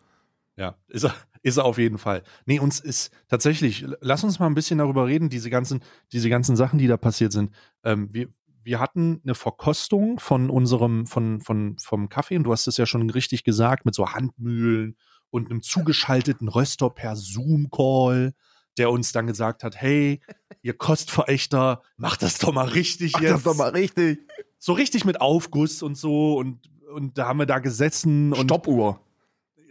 [0.57, 2.23] Ja, ist er, ist er auf jeden Fall.
[2.45, 6.55] Nee, uns ist tatsächlich, lass uns mal ein bisschen darüber reden, diese ganzen, diese ganzen
[6.55, 7.51] Sachen, die da passiert sind.
[7.83, 8.27] Ähm, wir,
[8.63, 12.85] wir hatten eine Verkostung von unserem, von, von, vom Kaffee, und du hast es ja
[12.85, 14.95] schon richtig gesagt, mit so Handmühlen
[15.29, 18.33] und einem zugeschalteten Röster per Zoom-Call,
[18.77, 20.21] der uns dann gesagt hat, hey,
[20.61, 23.31] ihr Kostverächter, macht das doch mal richtig Mach jetzt.
[23.33, 24.19] das doch mal richtig.
[24.59, 29.01] So richtig mit Aufguss und so und, und da haben wir da gesessen und Stoppuhr.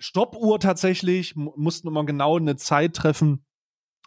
[0.00, 3.44] Stoppuhr tatsächlich, mu- mussten immer genau eine Zeit treffen.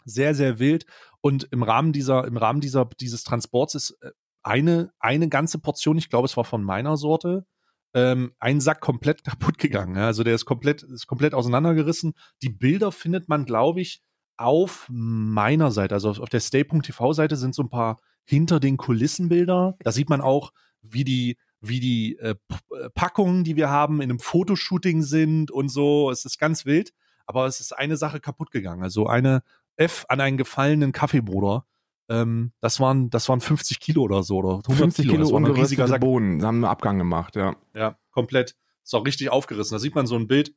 [0.03, 0.85] Sehr, sehr wild.
[1.21, 5.97] Und im Rahmen dieser, im Rahmen dieser, dieses Transports ist äh, eine, eine ganze Portion,
[5.97, 7.45] ich glaube, es war von meiner Sorte,
[7.93, 9.97] ähm, ein Sack komplett kaputt gegangen.
[9.97, 12.13] Also der ist komplett, ist komplett auseinandergerissen.
[12.41, 14.01] Die Bilder findet man, glaube ich,
[14.35, 19.77] auf meiner Seite, also auf, der stay.tv-Seite sind so ein paar hinter den Kulissen Bilder.
[19.79, 20.51] Da sieht man auch,
[20.81, 22.35] wie die, wie die äh,
[22.71, 26.11] äh, Packungen, die wir haben, in einem Fotoshooting sind und so.
[26.11, 26.93] Es ist ganz wild,
[27.25, 28.83] aber es ist eine Sache kaputt gegangen.
[28.83, 29.43] Also eine
[29.77, 31.65] F an einen gefallenen Kaffeebruder.
[32.09, 35.39] Ähm, das waren, das waren 50 Kilo oder so oder 100 50 Kilo Das war
[35.39, 36.01] ein riesiger ungeröstete Sack.
[36.01, 36.45] Bohnen.
[36.45, 37.55] Haben wir Abgang gemacht, ja.
[37.73, 38.55] Ja, komplett.
[38.83, 39.75] Ist auch richtig aufgerissen.
[39.75, 40.53] Da sieht man so ein Bild.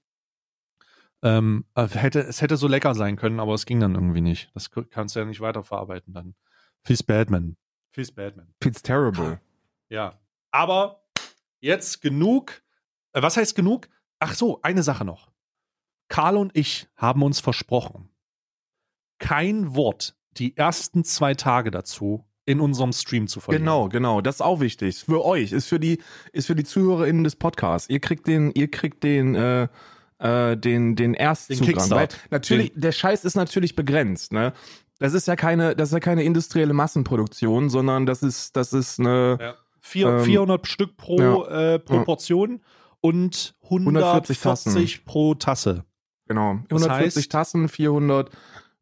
[1.23, 4.51] Ähm, äh, hätte, es hätte so lecker sein können, aber es ging dann irgendwie nicht.
[4.55, 6.35] Das kannst du ja nicht weiterverarbeiten dann.
[6.83, 7.57] Fizz Batman.
[7.92, 8.53] Fizz Batman.
[8.62, 9.40] It's terrible.
[9.88, 10.19] Ja.
[10.57, 11.03] Aber
[11.61, 12.62] jetzt genug.
[13.12, 13.88] Äh, was heißt genug?
[14.19, 15.31] Ach so, eine Sache noch.
[16.09, 18.09] Karl und ich haben uns versprochen,
[19.19, 23.64] kein Wort die ersten zwei Tage dazu in unserem Stream zu verlieren.
[23.64, 24.21] Genau, genau.
[24.21, 25.05] Das ist auch wichtig.
[25.05, 26.01] Für euch, ist für die,
[26.33, 27.90] ist für die ZuhörerInnen des Podcasts.
[27.90, 29.69] Ihr kriegt den, ihr kriegt den, äh,
[30.19, 31.90] äh, den, den Erstzugang.
[31.90, 34.53] Weil natürlich, der Scheiß ist natürlich begrenzt, ne?
[34.99, 38.99] Das ist ja keine, das ist ja keine industrielle Massenproduktion, sondern das ist, das ist
[38.99, 39.55] eine, Ja.
[39.88, 42.03] Vier, Ähm, 400 Stück pro, äh, pro Ja.
[42.05, 42.61] Portion
[43.01, 45.85] und 140 140 pro Tasse.
[46.27, 48.31] genau, Das 140 heißt- Tassen, 400,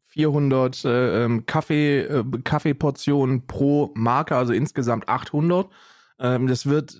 [0.03, 5.69] 400 äh, ähm, Kaffee, äh, Kaffeeportionen pro Marke, also insgesamt 800.
[6.17, 6.99] Ähm, das wird,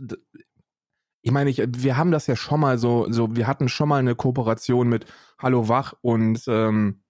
[1.21, 3.97] ich meine, ich, wir haben das ja schon mal so, so, wir hatten schon mal
[3.97, 5.05] eine Kooperation mit
[5.39, 7.01] Hallo Wach und ähm,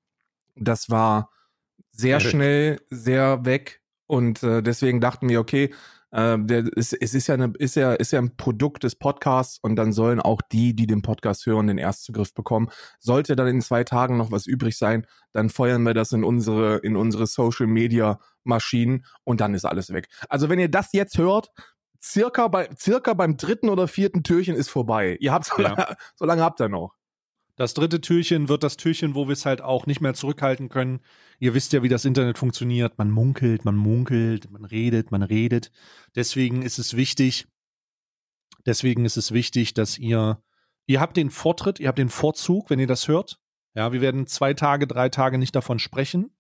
[0.56, 1.30] das war
[1.92, 2.30] sehr Ja.
[2.30, 5.74] schnell, sehr weg und äh, deswegen dachten wir, okay,
[6.16, 9.60] äh, der, es, es ist ja eine, ist ja, ist ja ein Produkt des Podcasts
[9.62, 12.70] und dann sollen auch die, die den Podcast hören, den Erstzugriff bekommen.
[13.00, 16.78] Sollte dann in zwei Tagen noch was übrig sein, dann feuern wir das in unsere,
[16.78, 20.08] in unsere Social Media Maschinen und dann ist alles weg.
[20.30, 21.52] Also wenn ihr das jetzt hört,
[22.02, 25.18] circa bei, circa beim dritten oder vierten Türchen ist vorbei.
[25.20, 25.70] Ihr habt so, Ja.
[25.70, 26.94] lange, so lange habt ihr noch.
[27.56, 31.00] Das dritte Türchen wird das Türchen, wo wir es halt auch nicht mehr zurückhalten können.
[31.40, 32.98] Ihr wisst ja, wie das Internet funktioniert.
[32.98, 35.72] Man munkelt, man munkelt, man redet, man redet.
[36.16, 37.48] Deswegen ist es wichtig,
[38.66, 40.42] deswegen ist es wichtig, dass ihr,
[40.86, 43.40] ihr habt den Vortritt, ihr habt den Vorzug, wenn ihr das hört.
[43.74, 46.32] Ja, wir werden zwei Tage, drei Tage nicht davon sprechen,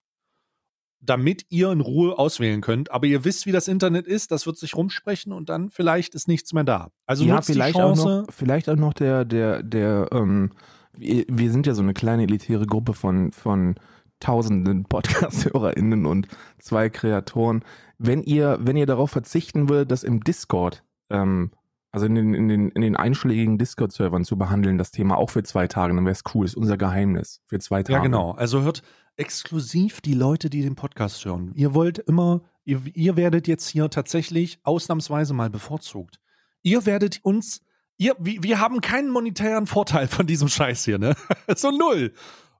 [1.01, 2.91] damit ihr in Ruhe auswählen könnt.
[2.91, 6.28] Aber ihr wisst, wie das Internet ist, das wird sich rumsprechen und dann vielleicht ist
[6.28, 6.91] nichts mehr da.
[7.06, 8.23] Also ja, vielleicht die auch Chance.
[8.28, 10.51] noch, vielleicht auch noch der, der, der, ähm,
[10.98, 13.76] wir, wir sind ja so eine kleine elitäre Gruppe von, von
[14.20, 16.28] tausenden Podcast-HörerInnen und
[16.60, 17.64] zwei Kreatoren.
[17.98, 21.52] Wenn ihr, wenn ihr darauf verzichten würdet, das im Discord, ähm,
[21.92, 25.44] also in den, in den, in den einschlägigen Discord-Servern zu behandeln, das Thema auch für
[25.44, 26.46] zwei Tage, dann wäre es cool.
[26.46, 27.94] Das ist unser Geheimnis für zwei Tage.
[27.94, 28.32] Ja, genau.
[28.32, 28.84] Also hört
[29.18, 31.52] exklusiv die Leute, die den Podcast hören.
[31.56, 36.20] Ihr wollt immer, ihr, ihr werdet jetzt hier tatsächlich ausnahmsweise mal bevorzugt.
[36.64, 37.62] Ihr werdet uns,
[37.98, 41.16] ihr, wir, wir haben keinen monetären Vorteil von diesem Scheiß hier, ne?
[41.56, 42.14] so null.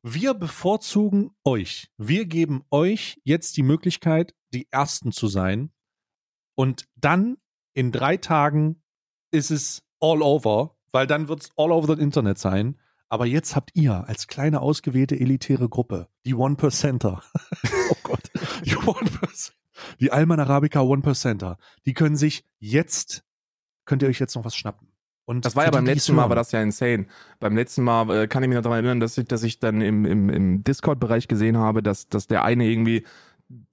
[0.04, 1.90] Wir bevorzugen euch.
[1.98, 5.72] Wir geben euch jetzt die Möglichkeit, die Ersten zu sein.
[6.56, 7.38] Und dann
[7.74, 8.84] in drei Tagen
[9.32, 12.80] ist es all over, weil dann wird es all over the Internet sein.
[13.10, 17.24] Aber jetzt habt ihr als kleine ausgewählte elitäre Gruppe, die One Percenter,
[17.90, 18.32] oh Gott,
[18.64, 19.58] die One Percent,
[20.00, 23.24] die Alman Arabica One Percenter, die können sich jetzt,
[23.86, 24.95] könnt ihr euch jetzt noch was schnappen.
[25.26, 27.08] Und Das war ja beim letzten Mal, war das ja insane.
[27.40, 29.82] Beim letzten Mal äh, kann ich mich noch daran erinnern, dass ich, dass ich dann
[29.82, 33.06] im, im, im Discord-Bereich gesehen habe, dass, dass der eine irgendwie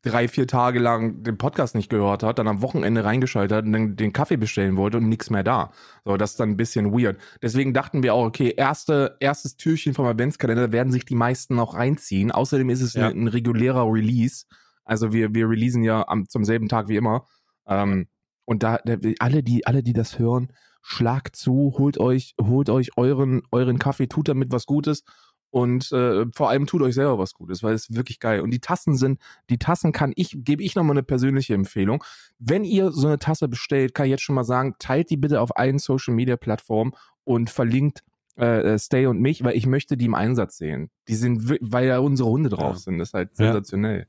[0.03, 3.73] drei, vier Tage lang den Podcast nicht gehört hat, dann am Wochenende reingeschaltet hat und
[3.73, 5.73] dann den Kaffee bestellen wollte und nichts mehr da.
[6.05, 7.19] So, das ist dann ein bisschen weird.
[7.41, 11.75] Deswegen dachten wir auch, okay, erste, erstes Türchen vom Adventskalender werden sich die meisten noch
[11.75, 12.33] reinziehen.
[12.33, 13.09] Außerdem ist es Ja.
[13.09, 14.45] ein, ein regulärer Release.
[14.85, 17.27] Also wir, wir releasen ja am, zum selben Tag wie immer.
[17.67, 18.09] Ähm,
[18.45, 22.97] und da, da, alle, die, alle, die das hören, schlagt zu, holt euch, holt euch
[22.97, 25.05] euren, euren Kaffee, tut damit was Gutes
[25.53, 28.41] und äh, vor allem tut euch selber was Gutes, weil es ist wirklich geil.
[28.41, 32.03] Und die Tassen sind, die Tassen kann ich, gebe ich nochmal eine persönliche Empfehlung.
[32.39, 35.43] Wenn ihr so eine Tasse bestellt, kann ich jetzt schon mal sagen, teilt die bitte
[35.43, 36.93] auf allen Social Media Plattformen
[37.25, 38.03] und verlinkt
[38.39, 40.89] äh, äh, Stay und mich, weil ich möchte die im Einsatz sehen.
[41.09, 42.99] Die sind, weil ja unsere Hunde drauf sind.
[42.99, 43.99] Das ist halt sensationell.
[43.99, 44.07] Ja,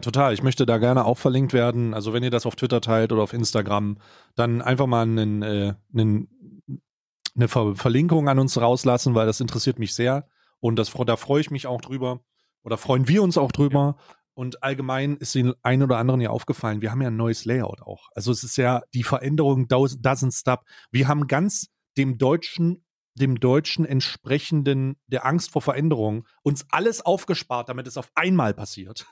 [0.00, 0.34] total.
[0.34, 1.94] Ich möchte da gerne auch verlinkt werden.
[1.94, 3.98] Also wenn ihr das auf Twitter teilt oder auf Instagram,
[4.34, 6.28] dann einfach mal einen, äh, einen,
[7.36, 10.26] eine Ver Verlinkung an uns rauslassen, weil das interessiert mich sehr.
[10.60, 12.20] Und das, da freue ich mich auch drüber.
[12.64, 13.96] Oder freuen wir uns auch drüber.
[14.34, 17.82] Und allgemein ist den einen oder anderen ja aufgefallen, wir haben ja ein neues Layout
[17.82, 18.08] auch.
[18.14, 20.64] Also es ist ja die Veränderung does- doesn't stop.
[20.90, 27.68] Wir haben ganz dem deutschen, dem deutschen entsprechenden, der Angst vor Veränderung, uns alles aufgespart,
[27.68, 29.06] damit es auf einmal passiert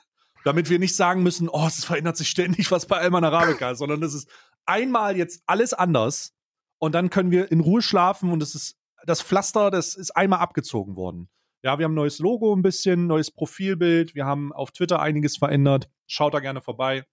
[0.47, 4.01] damit wir nicht sagen müssen, oh, es verändert sich ständig was bei Alman Arabica, sondern
[4.01, 4.29] es ist
[4.65, 6.33] einmal jetzt alles anders
[6.79, 10.39] und dann können wir in Ruhe schlafen und es ist das Pflaster, das ist einmal
[10.39, 11.29] abgezogen worden.
[11.63, 15.37] Ja, wir haben ein neues Logo ein bisschen, neues Profilbild, wir haben auf Twitter einiges
[15.37, 15.89] verändert.
[16.07, 17.03] Schaut da gerne vorbei.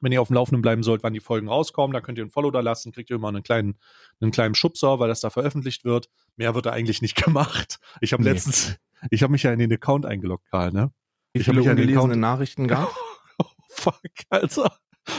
[0.00, 2.30] Wenn ihr auf dem Laufenden bleiben sollt, wann die Folgen rauskommen, da könnt ihr ein
[2.30, 3.78] Follow da lassen, kriegt ihr immer einen kleinen,
[4.20, 6.08] einen kleinen Schubser, weil das da veröffentlicht wird.
[6.36, 7.78] Mehr wird da eigentlich nicht gemacht.
[8.00, 8.30] Ich habe Nee.
[8.30, 8.76] letztens,
[9.10, 10.92] ich habe mich ja in den Account eingeloggt, Karl, ne?
[11.34, 12.94] Wie Ich hab viele den ungelesene Nachrichten gab?
[13.36, 14.78] Oh, fuck, Alter.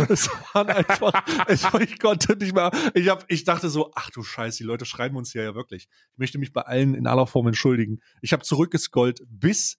[0.10, 1.12] Es waren einfach,
[1.50, 4.86] ich, ich konnte nicht mehr, ich, hab, ich dachte so, ach du Scheiße, die Leute
[4.86, 5.90] schreiben uns hier ja wirklich.
[6.14, 8.00] Ich möchte mich bei allen in aller Form entschuldigen.
[8.22, 9.78] Ich habe zurückgescrollt bis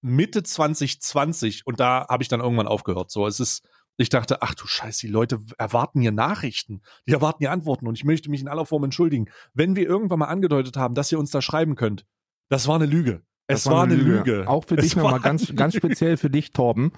[0.00, 3.10] Mitte 2020 und da habe ich dann irgendwann aufgehört.
[3.10, 7.38] So, es ist, ich dachte, ach du Scheiße, die Leute erwarten hier Nachrichten, die erwarten
[7.40, 9.30] hier Antworten und ich möchte mich in aller Form entschuldigen.
[9.54, 12.06] Wenn wir irgendwann mal angedeutet haben, dass ihr uns da schreiben könnt,
[12.48, 13.22] das war eine Lüge.
[13.48, 14.44] Es Das war, eine Lüge.
[14.46, 15.86] Auch für Es dich nochmal war ganz, ganz Lüge.
[15.86, 16.92] speziell für dich, Torben,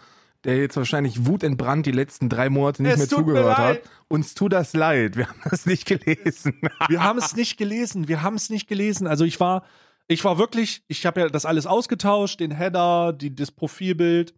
[0.44, 3.80] der jetzt wahrscheinlich wutentbrannt die letzten drei Monate nicht Es mehr zugehört hat.
[4.08, 5.16] Uns tut das leid.
[5.16, 6.60] Wir haben das nicht gelesen.
[6.88, 8.08] Wir haben es nicht gelesen.
[8.08, 9.06] Wir haben es nicht gelesen.
[9.06, 9.64] Also ich war,
[10.08, 14.34] ich war wirklich, ich habe ja das alles ausgetauscht, den Header, die, das Profilbild,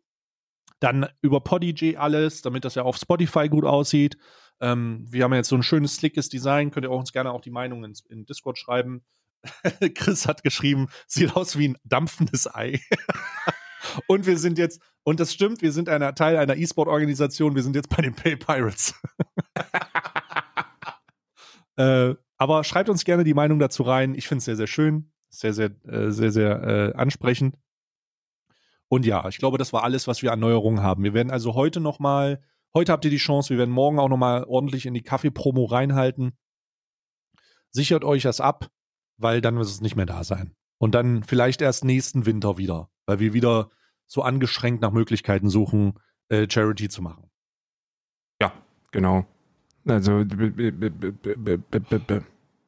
[0.80, 4.18] dann über Podigy alles, damit das ja auf Spotify gut aussieht.
[4.60, 6.70] Ähm, wir haben jetzt so ein schönes, slickes Design.
[6.72, 9.02] Könnt ihr auch uns gerne auch die Meinung ins, in Discord schreiben.
[9.94, 12.80] Chris hat geschrieben, sieht aus wie ein dampfendes Ei.
[14.06, 17.76] und wir sind jetzt, und das stimmt, wir sind einer Teil einer E-Sport-Organisation, wir sind
[17.76, 18.94] jetzt bei den Pay Pirates.
[21.76, 24.14] Äh, aber schreibt uns gerne die Meinung dazu rein.
[24.14, 25.10] Ich finde es sehr, sehr schön.
[25.30, 27.56] Sehr, sehr, äh, sehr, sehr äh, ansprechend.
[28.88, 31.02] Und ja, ich glaube, das war alles, was wir an Neuerungen haben.
[31.02, 34.44] Wir werden also heute nochmal, heute habt ihr die Chance, wir werden morgen auch nochmal
[34.44, 36.36] ordentlich in die Kaffee-Promo reinhalten.
[37.70, 38.68] Sichert euch das ab,
[39.16, 40.54] weil dann wird es nicht mehr da sein.
[40.78, 43.70] Und dann vielleicht erst nächsten Winter wieder, weil wir wieder
[44.06, 45.94] so angeschränkt nach Möglichkeiten suchen,
[46.28, 47.30] äh, Charity zu machen.
[48.40, 48.52] Ja,
[48.90, 49.26] genau.
[49.86, 50.20] Also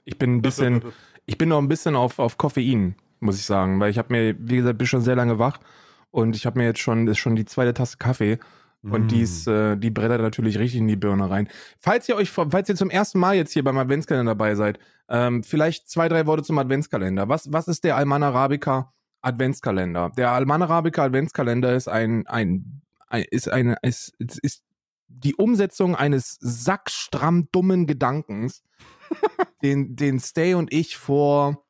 [0.05, 0.83] ich bin ein bisschen,
[1.27, 4.37] ich bin noch ein bisschen auf, auf Koffein, muss ich sagen, weil ich habe mir,
[4.39, 5.59] wie gesagt, bin schon sehr lange wach
[6.11, 8.39] und ich habe mir jetzt schon, ist schon die zweite Tasse Kaffee
[8.91, 9.09] und Mm.
[9.09, 11.49] die ist, äh, die brettert natürlich richtig in die Birne rein.
[11.79, 15.43] Falls ihr euch, falls ihr zum ersten Mal jetzt hier beim Adventskalender dabei seid, ähm,
[15.43, 17.29] vielleicht zwei, drei Worte zum Adventskalender.
[17.29, 18.93] Was, was ist der Alman Arabica
[19.23, 20.11] Adventskalender?
[20.17, 24.65] Der Alman Arabica Adventskalender ist ein, ein, ein ist eine, ist, ist, ist
[25.09, 28.63] die Umsetzung eines sackstramm dummen Gedankens,
[29.63, 31.65] den, den Stay und ich vor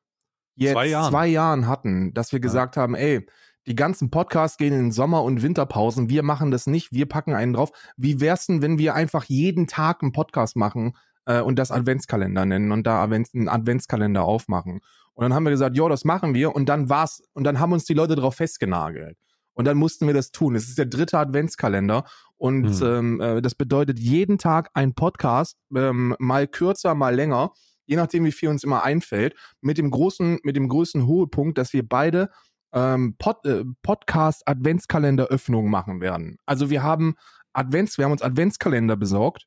[0.56, 1.32] jetzt Zwei zwei Jahren.
[1.32, 3.26] Jahren, hatten, dass wir gesagt haben, ey,
[3.66, 6.10] die ganzen Podcasts gehen in Sommer- und Winterpausen.
[6.10, 6.92] Wir machen das nicht.
[6.92, 7.70] Wir packen einen drauf.
[7.96, 10.96] Wie wär's denn, wenn wir einfach jeden Tag einen Podcast machen
[11.26, 14.80] äh, und das Adventskalender nennen und da Advents einen Adventskalender aufmachen?
[15.14, 16.54] Und dann haben wir gesagt, jo, das machen wir.
[16.54, 17.22] Und dann war's.
[17.32, 19.16] Und dann haben uns die Leute drauf festgenagelt.
[19.54, 20.56] Und dann mussten wir das tun.
[20.56, 22.04] Es ist der dritte Adventskalender.
[22.36, 22.82] Und Hm.
[22.82, 27.52] ähm, äh, das bedeutet jeden Tag ein Podcast, ähm, mal kürzer, mal länger,
[27.86, 31.72] je nachdem, wie viel uns immer einfällt, mit dem großen, mit dem größten Hohepunkt, dass
[31.72, 32.30] wir beide
[32.74, 36.38] ähm, Pod, äh, Podcast-Adventskalender-Öffnungen machen werden.
[36.46, 37.14] Also wir haben
[37.52, 39.46] Advents, wir haben uns Adventskalender besorgt,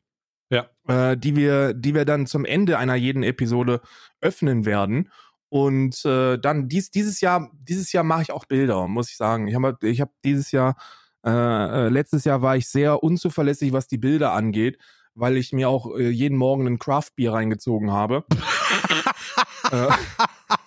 [0.49, 0.67] Ja.
[0.87, 3.81] äh, die wir, die wir dann zum Ende einer jeden Episode
[4.21, 5.11] öffnen werden.
[5.49, 9.47] Und äh, dann dies, dieses Jahr, dieses Jahr mache ich auch Bilder, muss ich sagen.
[9.47, 10.75] Ich habe ich hab dieses Jahr,
[11.25, 14.77] äh, äh, letztes Jahr war ich sehr unzuverlässig, was die Bilder angeht,
[15.15, 18.25] weil ich mir auch äh, jeden Morgen ein Craft Bier reingezogen habe.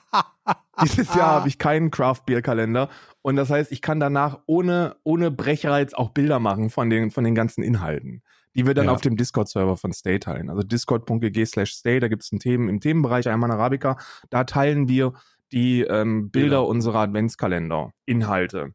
[0.83, 2.89] Dieses Jahr habe ich keinen Craft Beer Kalender
[3.23, 7.25] und das heißt, ich kann danach ohne ohne Brechreiz auch Bilder machen von den von
[7.25, 8.23] den ganzen Inhalten,
[8.55, 8.93] die wir dann Ja.
[8.93, 10.51] auf dem Discord Server von Stay teilen.
[10.51, 13.99] Also discord.gg/stay, da gibt es ein Themen im Themenbereich Ayman Arabica,
[14.31, 15.13] da teilen wir
[15.53, 16.67] die ähm, Bilder Bilder.
[16.67, 18.73] unserer Adventskalender Inhalte.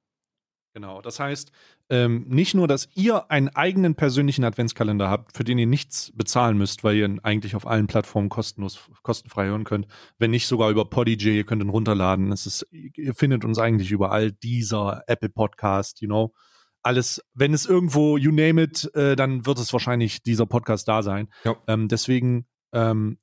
[0.73, 1.01] Genau.
[1.01, 1.51] Das heißt,
[1.89, 6.57] ähm, nicht nur, dass ihr einen eigenen persönlichen Adventskalender habt, für den ihr nichts bezahlen
[6.57, 9.87] müsst, weil ihr ihn eigentlich auf allen Plattformen kostenlos, kostenfrei hören könnt.
[10.17, 12.31] Wenn nicht sogar über Podigy, ihr könnt ihn runterladen.
[12.31, 14.31] Es ist, ihr findet uns eigentlich überall.
[14.31, 16.33] Dieser Apple Podcast, you know.
[16.81, 21.03] Alles, wenn es irgendwo, you name it, äh, dann wird es wahrscheinlich dieser Podcast da
[21.03, 21.29] sein.
[21.43, 21.55] Ja.
[21.67, 23.17] Ähm, deswegen ähm,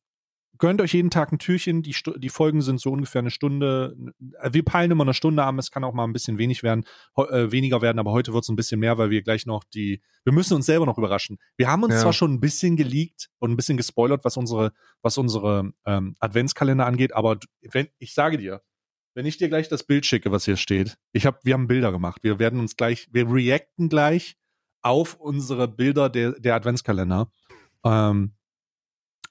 [0.59, 1.83] gönnt euch jeden Tag ein Türchen.
[1.83, 3.97] Die, die Folgen sind so ungefähr eine Stunde.
[4.19, 5.59] Wir peilen immer eine Stunde an.
[5.59, 6.85] Es kann auch mal ein bisschen wenig werden,
[7.17, 10.01] äh, weniger werden, aber heute wird es ein bisschen mehr, weil wir gleich noch die.
[10.25, 11.39] Wir müssen uns selber noch überraschen.
[11.57, 12.01] Wir haben uns Ja.
[12.01, 16.87] zwar schon ein bisschen geleakt und ein bisschen gespoilert, was unsere, was unsere ähm, Adventskalender
[16.87, 18.63] angeht, aber wenn ich sage dir,
[19.15, 21.93] wenn ich dir gleich das Bild schicke, was hier steht, ich habe, wir haben Bilder
[21.93, 22.23] gemacht.
[22.23, 24.37] Wir werden uns gleich, wir reacten gleich
[24.81, 27.31] auf unsere Bilder der, der Adventskalender.
[27.85, 28.33] Ähm,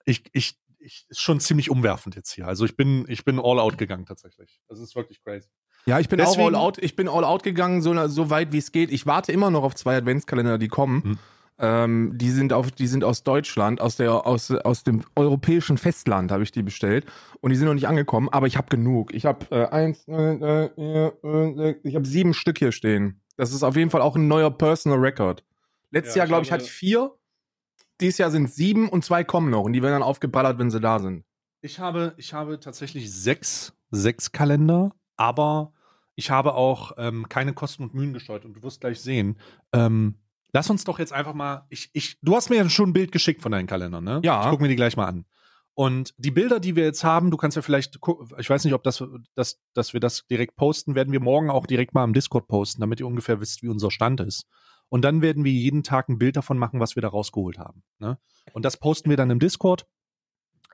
[0.05, 2.47] ich, ich, ich, ist schon ziemlich umwerfend jetzt hier.
[2.47, 4.59] Also ich bin, ich bin all out gegangen tatsächlich.
[4.67, 5.49] Das ist wirklich crazy.
[5.85, 6.77] Ja, ich bin Deswegen- auch all out.
[6.77, 8.91] Ich bin all out gegangen, so, so weit wie es geht.
[8.91, 11.03] Ich warte immer noch auf zwei Adventskalender, die kommen.
[11.03, 11.17] Hm.
[11.63, 16.31] Ähm, die sind auf, die sind aus Deutschland, aus der, aus, aus dem europäischen Festland
[16.31, 17.05] habe ich die bestellt
[17.39, 18.29] und die sind noch nicht angekommen.
[18.29, 19.13] Aber ich habe genug.
[19.13, 23.21] Ich habe äh, eins, äh, äh, ich habe sieben Stück hier stehen.
[23.37, 25.43] Das ist auf jeden Fall auch ein neuer Personal Record.
[25.91, 27.11] Letztes Ja, Jahr glaube ich hatte ich vier.
[28.01, 30.81] Dieses Jahr sind sieben und zwei kommen noch und die werden dann aufgeballert, wenn sie
[30.81, 31.23] da sind.
[31.61, 35.73] Ich habe, ich habe tatsächlich sechs, sechs Kalender, aber
[36.15, 39.37] ich habe auch ähm, keine Kosten und Mühen gescheut und du wirst gleich sehen.
[39.71, 40.15] Ähm,
[40.51, 43.11] lass uns doch jetzt einfach mal, ich, ich, du hast mir ja schon ein Bild
[43.11, 44.21] geschickt von deinen Kalendern, ne?
[44.23, 44.43] Ja.
[44.43, 45.25] Ich gucke mir die gleich mal an.
[45.73, 47.99] Und die Bilder, die wir jetzt haben, du kannst ja vielleicht,
[48.37, 49.03] ich weiß nicht, ob das,
[49.35, 52.81] das, dass wir das direkt posten, werden wir morgen auch direkt mal im Discord posten,
[52.81, 54.45] damit ihr ungefähr wisst, wie unser Stand ist.
[54.91, 57.81] Und dann werden wir jeden Tag ein Bild davon machen, was wir da rausgeholt haben.
[57.99, 58.19] Ne?
[58.51, 59.87] Und das posten wir dann im Discord.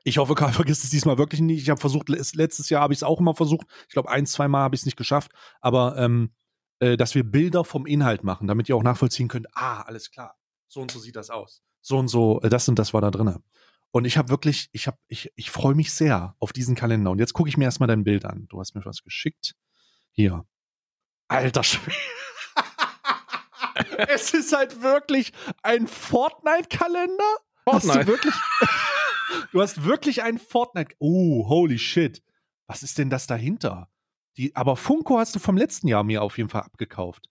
[0.02, 1.62] Ich hoffe, Karl vergisst es diesmal wirklich nicht.
[1.62, 3.68] Ich habe versucht, letztes Jahr habe ich es auch immer versucht.
[3.86, 5.30] Ich glaube, ein, zwei Mal habe ich es nicht geschafft.
[5.60, 6.32] Aber ähm,
[6.80, 10.36] äh, dass wir Bilder vom Inhalt machen, damit ihr auch nachvollziehen könnt, ah, alles klar,
[10.66, 11.62] so und so sieht das aus.
[11.80, 13.40] So und so, äh, das und das war da drinne.
[13.92, 17.12] Und ich habe wirklich, ich habe, ich, ich freue mich sehr auf diesen Kalender.
[17.12, 18.46] Und jetzt gucke ich mir erstmal dein Bild an.
[18.48, 19.54] Du hast mir was geschickt.
[20.10, 20.44] Hier.
[21.28, 21.96] Alter Schwede.
[24.08, 27.24] es ist halt wirklich ein Fortnite-Kalender.
[27.66, 28.06] Hast du Fortnite.
[28.06, 28.34] wirklich?
[29.52, 30.94] du hast wirklich einen Fortnite.
[30.98, 32.22] Oh, holy shit.
[32.66, 33.88] Was ist denn das dahinter?
[34.36, 37.28] Die, aber Funko hast du vom letzten Jahr mir auf jeden Fall abgekauft.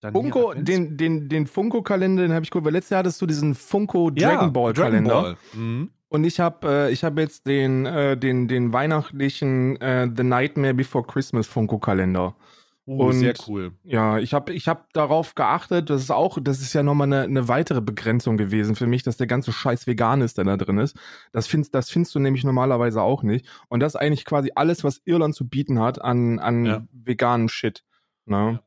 [0.00, 3.26] Dann Funko, den, den, den Funko-Kalender, den habe ich geholt, weil letztes Jahr hattest du
[3.26, 5.10] diesen Funko Ja, Dragon Ball Kalender.
[5.10, 5.60] Dragon Ball.
[5.60, 5.90] Mhm.
[6.08, 10.74] Und ich habe äh, ich hab jetzt den, äh, den, den weihnachtlichen äh, The Nightmare
[10.74, 12.34] Before Christmas Funko-Kalender.
[12.88, 13.72] Uh, Und- sehr cool.
[13.84, 17.20] Ja, ich habe ich hab darauf geachtet, das ist auch, das ist ja nochmal eine,
[17.24, 20.78] eine weitere Begrenzung gewesen für mich, dass der ganze Scheiß vegan ist, der da drin
[20.78, 20.96] ist.
[21.32, 23.44] Das findest, das findest du nämlich normalerweise auch nicht.
[23.68, 26.86] Und das ist eigentlich quasi alles, was Irland zu bieten hat an, an Ja.
[26.92, 27.84] veganen Shit.
[28.24, 28.52] Ne?
[28.54, 28.62] Ja.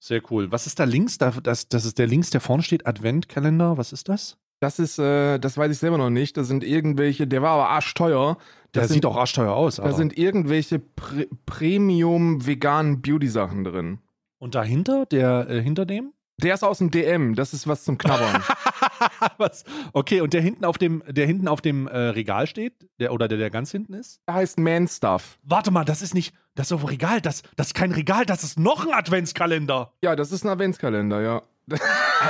[0.00, 0.50] Sehr cool.
[0.50, 1.18] Was ist da links?
[1.18, 2.86] Da, das, das ist der links, der vorne steht.
[2.86, 3.76] Adventkalender.
[3.76, 4.38] Was ist das?
[4.60, 6.36] Das ist, äh, das weiß ich selber noch nicht.
[6.36, 8.38] Das sind irgendwelche, der war aber arschteuer.
[8.74, 9.76] Der Das sieht sind, auch arschteuer aus.
[9.76, 13.98] Da aber- sind irgendwelche Pre Premium veganen Beauty-Sachen drin.
[14.38, 16.12] Und dahinter, der äh, hinter dem?
[16.40, 18.42] Der ist aus dem DM, das ist was zum Knabbern.
[19.38, 19.64] Was?
[19.92, 23.26] Okay, und der hinten auf dem, der hinten auf dem äh, Regal steht, der oder
[23.26, 24.20] der, der ganz hinten ist?
[24.28, 25.38] der heißt Man Stuff.
[25.42, 28.44] Warte mal, das ist nicht, das ist auf Regal, das, das ist kein Regal, das
[28.44, 29.92] ist noch ein Adventskalender.
[30.02, 31.42] Ja, das ist ein Adventskalender, ja.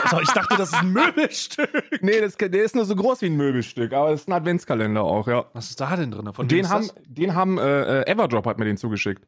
[0.02, 1.70] Also ich dachte, das ist ein Möbelstück.
[2.02, 5.02] Nee, das, der ist nur so groß wie ein Möbelstück, aber das ist ein Adventskalender
[5.02, 5.44] auch, ja.
[5.52, 6.30] Was ist da denn drin?
[6.32, 9.26] Von den ist haben, den haben äh, äh, Everdrop hat mir den zugeschickt.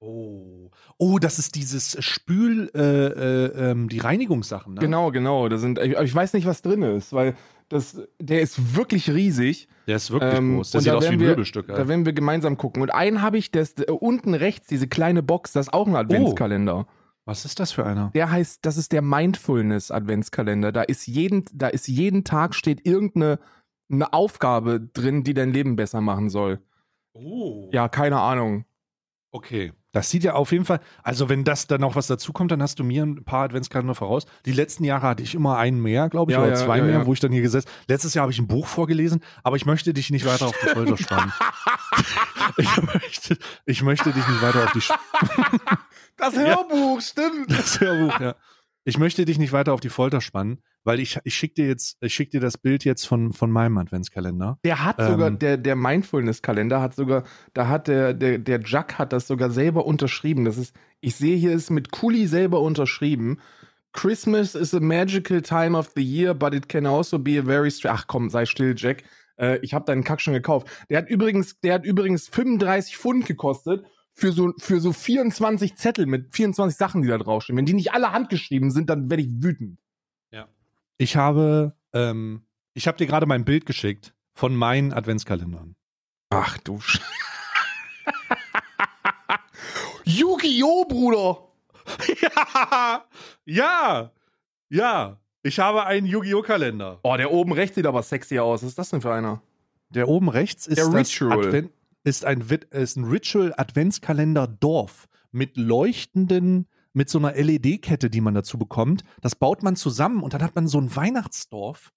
[0.00, 0.70] Oh.
[0.98, 4.80] Oh, das ist dieses Spül, äh, äh, ähm, die Reinigungssachen, ne?
[4.80, 5.48] Genau, genau.
[5.48, 7.34] Da sind, ich, ich weiß nicht, was drin ist, weil
[7.68, 9.68] das, der ist wirklich riesig.
[9.86, 10.70] Der ist wirklich Ähm, groß.
[10.72, 11.66] Der sieht aus wie ein wir- Möbelstück.
[11.68, 12.82] Da werden wir gemeinsam gucken.
[12.82, 15.96] Und einen habe ich, das äh, unten rechts, diese kleine Box, das ist auch ein
[15.96, 16.86] Adventskalender.
[17.26, 18.10] Was ist das für einer?
[18.14, 20.70] Der heißt, das ist der Mindfulness Adventskalender.
[20.70, 23.40] Da ist jeden, da ist jeden Tag steht irgendeine
[23.90, 26.60] eine Aufgabe drin, die dein Leben besser machen soll.
[27.12, 27.68] Oh.
[27.72, 28.64] Ja, keine Ahnung.
[29.32, 29.72] Okay.
[29.92, 32.78] Das sieht ja auf jeden Fall, also wenn das dann noch was dazukommt, dann hast
[32.78, 34.26] du mir ein paar Adventskalender voraus.
[34.44, 36.84] Die letzten Jahre hatte ich immer einen mehr, glaube ich, Ja, oder ja, zwei ja,
[36.84, 37.06] mehr, ja.
[37.06, 37.68] wo ich dann hier gesessen.
[37.88, 40.68] Letztes Jahr habe ich ein Buch vorgelesen, aber ich möchte dich nicht weiter auf die
[40.68, 41.32] Folter spannen.
[42.56, 44.92] ich, möchte, ich möchte dich nicht weiter auf die Sch
[46.16, 46.40] Das Ja.
[46.56, 47.50] Hörbuch, stimmt.
[47.50, 48.34] das Hörbuch, ja.
[48.84, 51.96] Ich möchte dich nicht weiter auf die Folter spannen, weil ich, ich schicke dir jetzt,
[52.00, 54.58] ich schick dir das Bild jetzt von, von meinem Adventskalender.
[54.64, 55.08] Der hat Ähm.
[55.10, 59.50] sogar, der, der Mindfulness-Kalender hat sogar, da hat der, der, der Jack hat das sogar
[59.50, 60.44] selber unterschrieben.
[60.44, 63.40] Das ist, ich sehe hier ist mit Kuli selber unterschrieben.
[63.92, 67.72] Christmas is a magical time of the year, but it can also be a very
[67.84, 69.02] Ach komm, sei still, Jack.
[69.38, 70.68] Äh, ich habe deinen Kack schon gekauft.
[70.90, 76.06] Der hat übrigens, der hat übrigens 35 Pfund gekostet für so, für so 24 Zettel
[76.06, 77.56] mit 24 Sachen, die da draufstehen.
[77.56, 79.78] Wenn die nicht alle handgeschrieben sind, dann werde ich wütend.
[80.98, 85.76] Ich habe, ähm, ich habe dir gerade mein Bild geschickt von meinen Adventskalendern.
[86.30, 87.00] Ach du Sch
[90.04, 91.48] Yu-Gi-Oh, Bruder!
[93.44, 94.12] ja, ja,
[94.68, 95.20] ja.
[95.46, 96.42] Ich habe einen Yu-Gi-Oh!
[96.42, 96.98] Kalender.
[97.04, 98.62] Oh, der oben rechts sieht aber sexy aus.
[98.62, 99.42] Was ist das denn für einer?
[99.90, 101.46] Der oben rechts ist, Der Ritual.
[101.46, 101.70] Advent,
[102.02, 102.40] ist, ein,
[102.70, 109.04] ist ein Ritual Adventskalender Dorf mit leuchtenden, mit so einer LED-Kette, die man dazu bekommt.
[109.20, 111.92] Das baut man zusammen und dann hat man so ein Weihnachtsdorf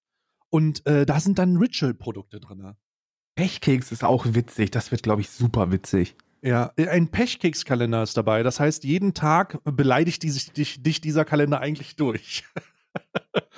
[0.50, 2.74] und äh, da sind dann Ritual-Produkte drin.
[3.34, 4.70] Pechkeks ist auch witzig.
[4.70, 6.14] Das wird, glaube ich, super witzig.
[6.42, 8.42] Ja, ein Pechkekskalender ist dabei.
[8.44, 12.44] Das heißt, jeden Tag beleidigt die sich, dich, dich dieser Kalender eigentlich durch.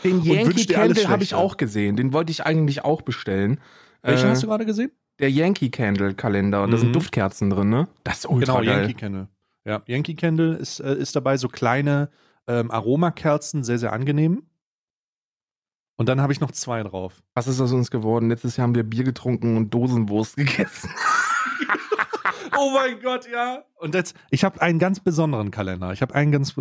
[0.05, 1.97] Den Yankee Candle habe ich auch gesehen.
[1.97, 3.61] Den wollte ich eigentlich auch bestellen.
[4.03, 4.91] Welchen Äh, hast du gerade gesehen?
[5.19, 6.67] Der Yankee Candle Kalender.
[6.67, 6.79] Da Mhm.
[6.79, 7.89] sind Duftkerzen drin, ne?
[8.05, 8.81] Das ist ultra Genau, geil.
[8.83, 9.29] Yankee Candle.
[9.65, 12.11] Ja, Yankee Candle ist, äh, ist dabei so kleine
[12.49, 14.43] ähm, Aromakerzen, sehr, sehr angenehm.
[15.97, 17.23] Und dann habe ich noch zwei drauf.
[17.35, 18.29] Was ist aus uns geworden?
[18.31, 20.91] Letztes Jahr haben wir Bier getrunken und Dosenwurst gegessen.
[22.57, 23.65] Oh mein Gott, ja.
[23.77, 25.93] Und jetzt, ich habe einen ganz besonderen Kalender.
[25.93, 26.55] Ich habe einen ganz,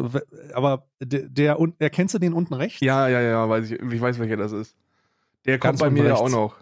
[0.54, 2.80] aber der, der, erkennst du den unten rechts?
[2.82, 4.76] Ja, ja, ja, weiß ich, ich weiß, welcher das ist.
[5.46, 6.22] Der kommt Ganz bei mir ja rechts.
[6.22, 6.56] auch noch.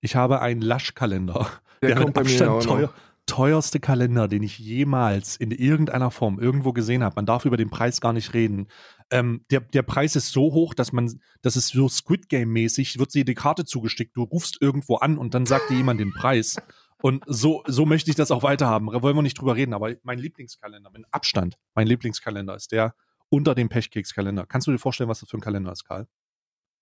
[0.00, 1.50] Ich habe einen Lasch-Kalender.
[1.82, 2.94] Der, kommt mit bei mir ja auch Abstand teuer, noch.
[3.24, 7.14] teuerste Kalender, den ich jemals in irgendeiner Form irgendwo gesehen habe.
[7.16, 8.68] Man darf über den Preis gar nicht reden.
[9.10, 13.14] Ähm, der, der Preis ist so hoch, dass man, das ist so Squid Game-mäßig, wird
[13.14, 16.56] dir die Karte zugestickt, du rufst irgendwo an und dann sagt dir jemand den Preis.
[17.02, 18.90] Und so, so möchte ich das auch weiterhaben.
[18.92, 22.94] Da wollen wir nicht drüber reden, aber mein Lieblingskalender, mit Abstand, mein Lieblingskalender ist der
[23.30, 24.46] unter dem Pechkekskalender.
[24.46, 26.06] Kannst du dir vorstellen, was das für ein Kalender ist, Karl?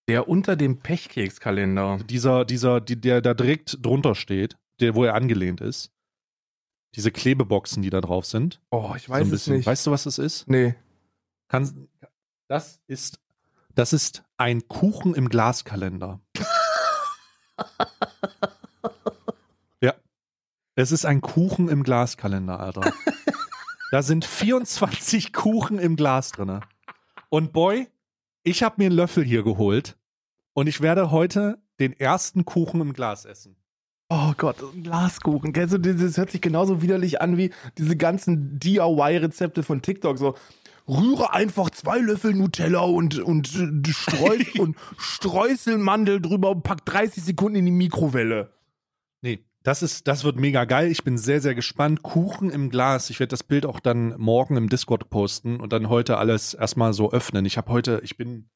[0.08, 1.98] Der unter dem Pechkekskalender.
[2.08, 5.92] dieser, dieser, die, der da direkt drunter steht, der, wo er angelehnt ist.
[6.94, 8.62] Diese Klebeboxen, die da drauf sind.
[8.70, 9.66] Oh, ich so weiß ein es nicht.
[9.66, 10.48] Weißt du, was das ist?
[10.48, 10.74] nee.
[11.48, 11.88] Kann,
[12.46, 13.20] das ist,
[13.74, 16.20] das ist ein Kuchen im Glaskalender.
[20.78, 22.92] Es ist ein Kuchen im Glaskalender, Alter.
[23.90, 26.60] da sind 24 Kuchen im Glas drinne.
[27.30, 27.88] Und Boy,
[28.44, 29.96] ich habe mir einen Löffel hier geholt
[30.52, 33.56] und ich werde heute den ersten Kuchen im Glas essen.
[34.08, 35.52] Oh Gott, ein Glaskuchen.
[35.52, 40.16] Kennst du, das hört sich genauso widerlich an wie diese ganzen DIY-Rezepte von TikTok.
[40.16, 40.36] So,
[40.86, 47.24] rühre einfach zwei Löffel Nutella und, und, äh, Streus und Streuselmandel drüber und pack 30
[47.24, 48.52] Sekunden in die Mikrowelle.
[49.68, 50.90] Das ist, das wird mega geil.
[50.90, 52.02] Ich bin sehr, sehr gespannt.
[52.02, 53.10] Kuchen im Glas.
[53.10, 56.94] Ich werde das Bild auch dann morgen im Discord posten und dann heute alles erstmal
[56.94, 57.44] so öffnen.
[57.44, 58.48] Ich habe heute, ich bin,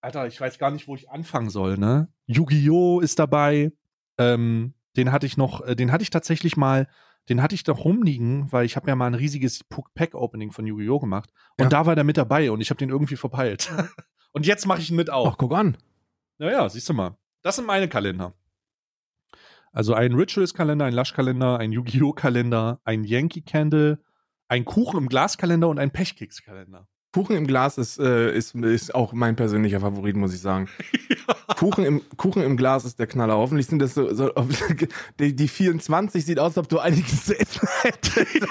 [0.00, 2.08] Alter, ich weiß gar nicht, wo ich anfangen soll, ne?
[2.24, 3.00] Yu-Gi-Oh!
[3.00, 3.70] ist dabei.
[4.16, 6.88] Ähm, den hatte ich noch, äh, den hatte ich tatsächlich mal,
[7.28, 9.62] den hatte ich doch rumliegen, weil ich habe ja mal ein riesiges
[9.94, 11.00] Pack-Opening von Yu-Gi-Oh!
[11.00, 11.28] gemacht.
[11.58, 11.68] Und Ja.
[11.68, 13.70] da war der mit dabei und ich habe den irgendwie verpeilt.
[14.32, 15.36] und jetzt mache ich ihn mit Ach, auf.
[15.36, 15.76] guck an.
[16.38, 17.18] Naja, siehst du mal.
[17.42, 18.32] Das sind meine Kalender.
[19.72, 22.12] Also ein Rituals-Kalender, ein Lush-Kalender, ein Yu-Gi-Oh!
[22.12, 23.98] Kalender, ein Yankee Candle,
[24.48, 26.88] ein Kuchen im Glaskalender und ein Pechkeks-Kalender.
[27.12, 30.68] Kuchen im Glas ist, äh, ist, ist auch mein persönlicher Favorit, muss ich sagen.
[31.56, 33.36] Kuchen, im, Kuchen im Glas ist der Knaller.
[33.36, 34.30] Hoffentlich sind das so, so
[35.18, 38.46] die, die 24 sieht aus, als ob du einiges zu essen hättest.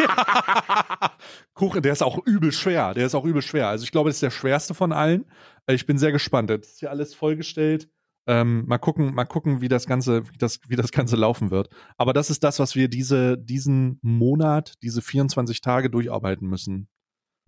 [1.54, 2.94] Kuchen, der ist auch übel schwer.
[2.94, 3.70] Der ist auch übel schwer.
[3.70, 5.26] Also ich glaube, das ist der schwerste von allen.
[5.66, 6.50] Äh, Ich bin sehr gespannt.
[6.50, 7.90] Jetzt ist hier alles vollgestellt.
[8.32, 11.70] Ähm, mal gucken, mal gucken, wie das Ganze, wie das, wie das Ganze laufen wird.
[11.98, 16.88] Aber das ist das, was wir diese, diesen Monat, diese 24 Tage durcharbeiten müssen.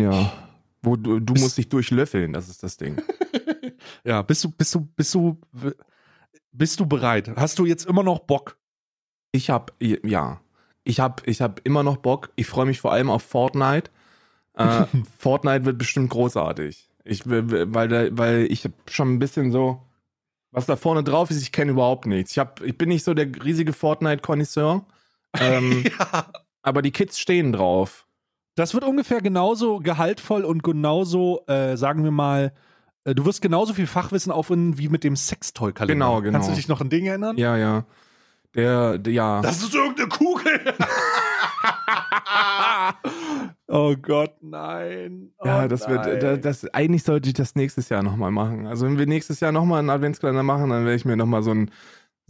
[0.01, 0.33] Ja.
[0.81, 2.97] Wo du, du Bist- musst dich durchlöffeln, das ist das Ding.
[4.03, 5.39] Ja, bist du, bist du, bist du,
[6.51, 7.31] bist du bereit?
[7.35, 8.57] Hast du jetzt immer noch Bock?
[9.31, 10.41] Ich hab, ja.
[10.83, 12.31] Ich hab, ich hab immer noch Bock.
[12.35, 13.89] Ich freue mich vor allem auf Fortnite.
[14.53, 14.85] Äh,
[15.19, 16.89] Fortnite wird bestimmt großartig.
[17.03, 19.81] Ich, weil, weil ich hab schon ein bisschen so,
[20.51, 22.31] was da vorne drauf ist, ich kenne überhaupt nichts.
[22.31, 24.85] Ich, hab, ich bin nicht so der riesige Fortnite-Konnoisseur.
[25.39, 26.25] Ähm, ja.
[26.61, 28.05] aber die Kids stehen drauf.
[28.55, 32.53] Das wird ungefähr genauso gehaltvoll und genauso, äh, sagen wir mal,
[33.05, 35.93] äh, du wirst genauso viel Fachwissen aufwenden wie mit dem Sextoy-Kalender.
[35.93, 36.37] Genau, genau.
[36.37, 37.37] Kannst du dich noch an Dinge erinnern?
[37.37, 37.85] Ja, ja.
[38.53, 39.41] Der, der ja.
[39.41, 40.51] Das ist irgendeine Kugel.
[43.67, 45.31] oh Gott, nein.
[45.39, 46.05] Oh ja, das nein.
[46.05, 48.67] wird, das, das, eigentlich sollte ich das nächstes Jahr nochmal machen.
[48.67, 51.51] Also wenn wir nächstes Jahr nochmal einen Adventskalender machen, dann werde ich mir nochmal so
[51.51, 51.71] ein,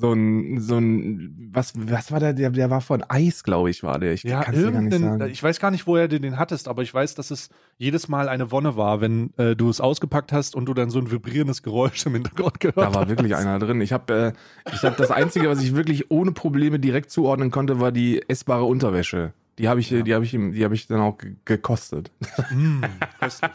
[0.01, 3.83] so ein, so ein, was, was war der, der, der war von Eis, glaube ich,
[3.83, 4.11] war der.
[4.13, 5.29] Ich ja, kann's gar nicht sagen.
[5.29, 8.27] ich weiß gar nicht, woher du den hattest, aber ich weiß, dass es jedes Mal
[8.27, 11.63] eine Wonne war, wenn äh, du es ausgepackt hast und du dann so ein vibrierendes
[11.63, 13.09] Geräusch im Hintergrund gehört Da war hast.
[13.09, 13.79] wirklich einer drin.
[13.81, 14.33] Ich habe
[14.65, 18.27] äh, ich hab das Einzige, was ich wirklich ohne Probleme direkt zuordnen konnte, war die
[18.27, 19.33] essbare Unterwäsche.
[19.59, 20.01] Die habe ich, Ja.
[20.01, 22.09] die habe ich, die habe ich dann auch ge- gekostet.
[22.51, 22.81] Mm,
[23.19, 23.51] köstlich.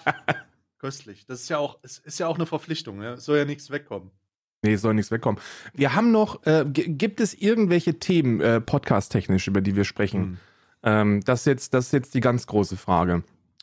[0.79, 1.27] köstlich.
[1.27, 3.15] Das ist ja auch, es ist ja auch eine Verpflichtung, ne?
[3.15, 4.11] Es soll ja nichts wegkommen.
[4.67, 5.41] Nee, es soll nichts wegkommen.
[5.75, 10.23] Wir haben noch, äh, gibt es irgendwelche Themen, äh, podcast-technisch, über die wir sprechen?
[10.23, 10.39] Hm.
[10.83, 13.23] Ähm, das, ist jetzt, das ist jetzt die ganz große Frage.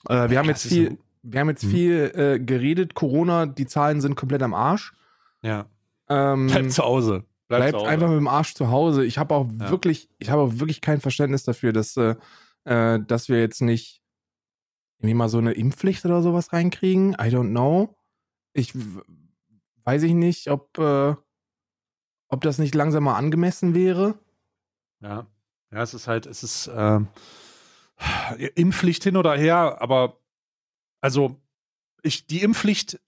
[0.09, 1.69] Äh, wir, haben jetzt viel, wir haben jetzt Hm.
[1.71, 2.93] viel äh, geredet.
[2.95, 4.93] Corona, die Zahlen sind komplett am Arsch.
[5.41, 5.65] Ja.
[6.09, 7.23] Ähm, Bleib zu Hause.
[7.47, 9.05] Bleib bleibt einfach mit dem Arsch zu Hause.
[9.05, 9.69] Ich habe auch Ja.
[9.69, 12.15] wirklich, ich habe auch wirklich kein Verständnis dafür, dass, äh,
[12.65, 14.01] äh, dass wir jetzt nicht
[14.99, 17.11] irgendwie mal so eine Impfpflicht oder sowas reinkriegen.
[17.13, 17.95] I don't know.
[18.53, 18.73] Ich
[19.85, 21.15] weiß ich nicht, ob, äh,
[22.29, 24.17] ob das nicht langsam mal angemessen wäre.
[25.01, 25.27] Ja.
[25.71, 27.07] Ja, es ist halt, es ist ähm,
[28.55, 30.19] Impfpflicht hin oder her, aber
[31.01, 31.39] also
[32.03, 32.99] ich, die Impfpflicht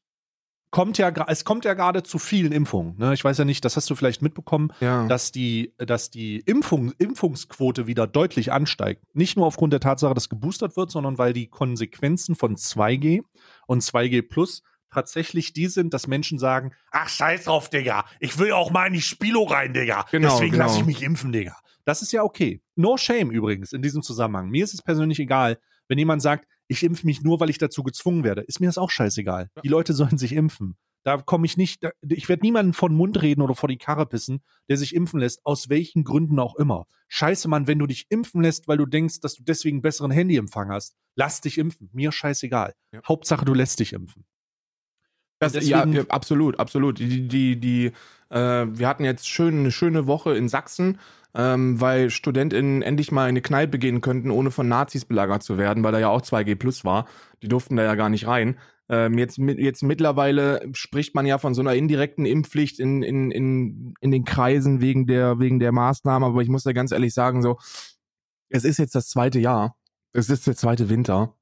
[0.71, 2.97] kommt ja, es kommt ja gerade zu vielen Impfungen.
[2.97, 3.13] Ne?
[3.13, 5.07] Ich weiß ja nicht, das hast du vielleicht mitbekommen, Ja.
[5.07, 9.03] dass die, dass die Impfung, Impfungsquote wieder deutlich ansteigt.
[9.13, 13.23] Nicht nur aufgrund der Tatsache, dass geboostert wird, sondern weil die Konsequenzen von 2G
[13.67, 14.63] und 2G Plus
[14.95, 18.93] tatsächlich die sind, dass Menschen sagen, ach scheiß drauf, Digga, ich will auch mal in
[18.93, 20.05] die Spilo rein, Digga.
[20.11, 20.65] Genau, Deswegen genau.
[20.65, 21.57] lasse ich mich impfen, Digga.
[21.83, 22.61] Das ist ja okay.
[22.75, 24.49] No shame übrigens in diesem Zusammenhang.
[24.49, 27.83] Mir ist es persönlich egal, wenn jemand sagt, ich impfe mich nur, weil ich dazu
[27.83, 28.41] gezwungen werde.
[28.41, 29.49] Ist mir das auch scheißegal.
[29.55, 29.61] Ja.
[29.61, 30.77] Die Leute sollen sich impfen.
[31.03, 34.07] Da komme ich nicht, da, ich werde niemanden von Mund reden oder vor die Karre
[34.07, 36.87] pissen, der sich impfen lässt, aus welchen Gründen auch immer.
[37.09, 40.71] Scheiße, Mann, wenn du dich impfen lässt, weil du denkst, dass du deswegen besseren Handyempfang
[40.71, 41.91] hast, lass dich impfen.
[41.93, 42.73] Mir scheißegal.
[42.91, 43.01] Ja.
[43.07, 44.25] Hauptsache, du lässt dich impfen.
[45.39, 46.99] Das, deswegen- ja, absolut, absolut.
[46.99, 47.91] Die, die, die,
[48.29, 50.99] äh, wir hatten jetzt schön, eine schöne Woche in Sachsen,
[51.33, 55.57] ähm, weil StudentInnen endlich mal in eine Kneipe gehen könnten, ohne von Nazis belagert zu
[55.57, 57.05] werden, weil da ja auch 2G Plus war.
[57.43, 58.57] Die durften da ja gar nicht rein.
[58.87, 63.93] Ähm, jetzt, jetzt mittlerweile spricht man ja von so einer indirekten Impfpflicht in, in, in,
[63.99, 67.41] in den Kreisen wegen der, wegen der Maßnahmen, aber ich muss da ganz ehrlich sagen,
[67.41, 67.57] so,
[68.49, 69.75] es ist jetzt das zweite Jahr.
[70.13, 71.35] Es ist der zweite Winter.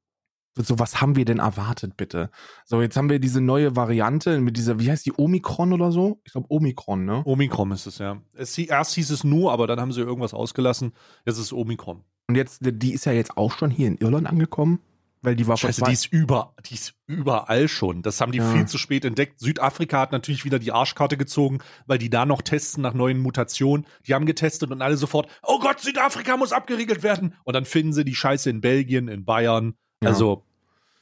[0.56, 2.30] So, was haben wir denn erwartet, bitte?
[2.66, 6.22] So, jetzt haben wir diese neue Variante mit dieser, wie heißt die, Omikron oder so?
[6.26, 7.24] Ich glaube Omikron, ne?
[7.26, 8.22] Omikron ist es, ja.
[8.34, 10.94] Es, erst hieß es nur, aber dann haben sie irgendwas ausgelassen.
[11.26, 12.04] Jetzt ist es Omikron.
[12.28, 14.80] Und jetzt, die ist ja jetzt auch schon hier in Irland angekommen,
[15.24, 18.04] weil die war vor Scheiße, zwei- die ist, über, die ist überall schon.
[18.04, 18.52] Das haben die Ja.
[18.52, 19.40] viel zu spät entdeckt.
[19.40, 23.88] Südafrika hat natürlich wieder die Arschkarte gezogen, weil die da noch testen nach neuen Mutationen.
[24.06, 27.34] Die haben getestet und alle sofort, oh Gott, Südafrika muss abgeriegelt werden.
[27.44, 29.74] Und dann finden sie die Scheiße in Belgien, in Bayern.
[30.04, 30.10] Ja.
[30.10, 30.44] Also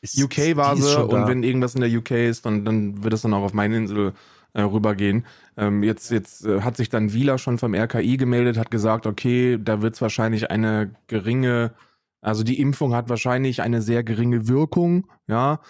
[0.01, 1.27] ist- UK war sie schon und da.
[1.27, 4.13] wenn irgendwas in der UK ist, dann, dann wird es dann auch auf meine Insel
[4.53, 5.25] äh, rübergehen.
[5.57, 9.57] Ähm, jetzt jetzt äh, hat sich dann Wieler schon vom RKI gemeldet, hat gesagt, okay,
[9.61, 11.73] da wird es wahrscheinlich eine geringe,
[12.21, 15.61] also die Impfung hat wahrscheinlich eine sehr geringe Wirkung, ja.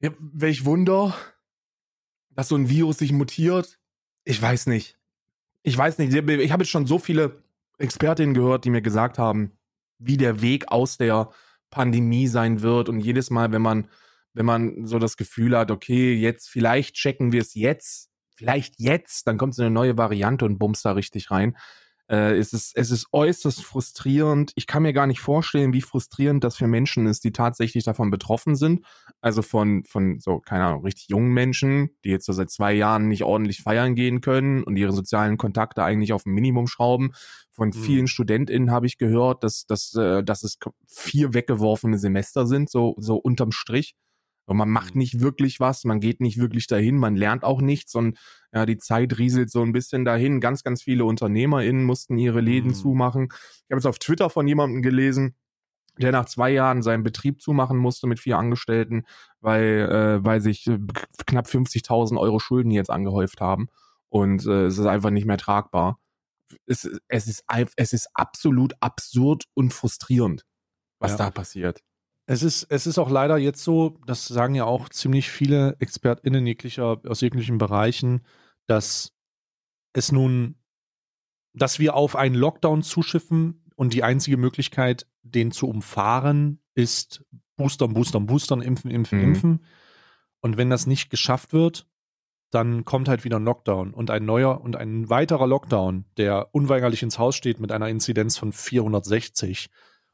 [0.00, 1.14] ja welch Wunder,
[2.30, 3.78] dass so ein Virus sich mutiert.
[4.24, 4.98] Ich weiß nicht.
[5.62, 6.12] Ich weiß nicht.
[6.12, 7.42] Ich habe jetzt schon so viele
[7.78, 9.52] Expertinnen gehört, die mir gesagt haben,
[9.98, 11.30] wie der Weg aus der
[11.72, 12.88] Pandemie sein wird.
[12.88, 13.88] Und jedes Mal, wenn man,
[14.32, 19.26] wenn man so das Gefühl hat, okay, jetzt vielleicht checken wir es jetzt, vielleicht jetzt,
[19.26, 21.56] dann kommt so eine neue Variante und bumst da richtig rein.
[22.12, 24.52] Äh, es, ist, es ist äußerst frustrierend.
[24.54, 28.10] Ich kann mir gar nicht vorstellen, wie frustrierend das für Menschen ist, die tatsächlich davon
[28.10, 28.84] betroffen sind.
[29.22, 33.08] Also von, von so, keine Ahnung, richtig jungen Menschen, die jetzt so seit zwei Jahren
[33.08, 37.12] nicht ordentlich feiern gehen können und ihre sozialen Kontakte eigentlich auf ein Minimum schrauben.
[37.50, 37.72] Von Mhm.
[37.72, 42.94] vielen StudentInnen habe ich gehört, dass, dass, äh, dass es vier weggeworfene Semester sind, so,
[42.98, 43.94] so unterm Strich.
[44.44, 44.98] Und man macht Mhm.
[45.00, 48.18] nicht wirklich was, man geht nicht wirklich dahin, man lernt auch nichts und
[48.52, 50.40] ja, die Zeit rieselt so ein bisschen dahin.
[50.40, 52.74] Ganz, ganz viele UnternehmerInnen mussten ihre Läden Mhm.
[52.74, 53.28] zumachen.
[53.30, 55.36] Ich habe jetzt auf Twitter von jemandem gelesen,
[55.98, 59.04] der nach zwei Jahren seinen Betrieb zumachen musste mit vier Angestellten,
[59.40, 60.78] weil, äh, weil sich äh,
[61.26, 63.68] knapp 50.000 Euro Schulden jetzt angehäuft haben.
[64.08, 65.98] Und äh, es ist einfach nicht mehr tragbar.
[66.66, 67.44] Es, es, ist,
[67.76, 70.44] es ist absolut absurd und frustrierend,
[70.98, 71.16] was Ja.
[71.18, 71.80] da passiert.
[72.26, 76.46] Es ist, es ist auch leider jetzt so, das sagen ja auch ziemlich viele ExpertInnen
[76.46, 78.24] jeglicher, aus jeglichen Bereichen,
[78.66, 79.12] dass
[79.92, 80.56] es nun,
[81.52, 87.24] dass wir auf einen Lockdown zuschiffen und die einzige Möglichkeit, den zu umfahren, ist
[87.56, 89.24] Boostern, Boostern, Boostern, impfen, impfen, Mhm.
[89.24, 89.64] impfen.
[90.40, 91.86] Und wenn das nicht geschafft wird,
[92.50, 97.02] dann kommt halt wieder ein Lockdown und ein neuer und ein weiterer Lockdown, der unweigerlich
[97.02, 99.70] ins Haus steht mit einer Inzidenz von 460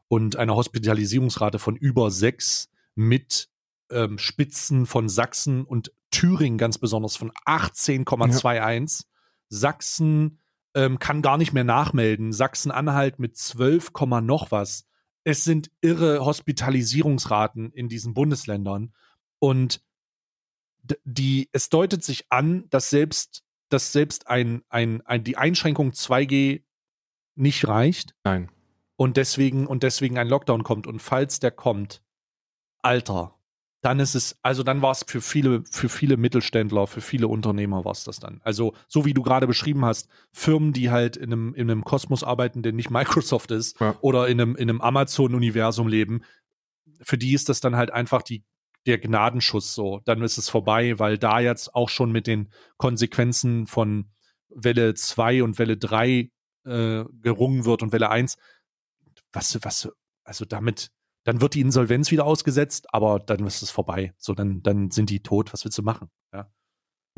[0.08, 3.48] und einer Hospitalisierungsrate von über sechs mit
[3.90, 9.02] ähm, Spitzen von Sachsen und Thüringen ganz besonders von 18,21.
[9.02, 9.06] Ja.
[9.50, 10.38] Sachsen
[10.74, 12.32] ähm, kann gar nicht mehr nachmelden.
[12.32, 13.92] Sachsen-Anhalt mit 12,
[14.22, 14.86] noch was.
[15.24, 18.94] Es sind irre Hospitalisierungsraten in diesen Bundesländern
[19.38, 19.82] und
[21.04, 26.62] die, es deutet sich an, dass selbst, dass selbst ein, ein, ein, die Einschränkung 2G
[27.34, 28.14] nicht reicht.
[28.24, 28.50] Nein.
[28.98, 30.88] Und deswegen, und deswegen ein Lockdown kommt.
[30.88, 32.02] Und falls der kommt,
[32.82, 33.38] Alter,
[33.80, 37.84] dann ist es, also dann war es für viele, für viele Mittelständler, für viele Unternehmer
[37.84, 38.40] war es das dann.
[38.42, 42.24] Also, so wie du gerade beschrieben hast, Firmen, die halt in einem, in einem Kosmos
[42.24, 43.94] arbeiten, der nicht Microsoft ist, ja.
[44.00, 46.24] oder in einem, in einem Amazon-Universum leben,
[47.00, 48.42] für die ist das dann halt einfach die,
[48.86, 50.00] der Gnadenschuss so.
[50.06, 54.10] Dann ist es vorbei, weil da jetzt auch schon mit den Konsequenzen von
[54.48, 56.32] Welle 2 und Welle 3
[56.64, 58.36] äh, gerungen wird und Welle 1.
[59.32, 59.88] Was, was,
[60.24, 60.90] also damit,
[61.24, 64.14] dann wird die Insolvenz wieder ausgesetzt, aber dann ist es vorbei.
[64.16, 65.52] So, dann, dann sind die tot.
[65.52, 66.08] Was willst du machen?
[66.32, 66.50] Ja.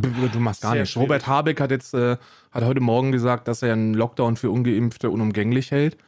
[0.01, 0.97] Du machst gar nichts.
[0.97, 2.17] Robert Habeck hat jetzt äh,
[2.51, 5.99] hat heute Morgen gesagt, dass er einen Lockdown für Ungeimpfte unumgänglich hält,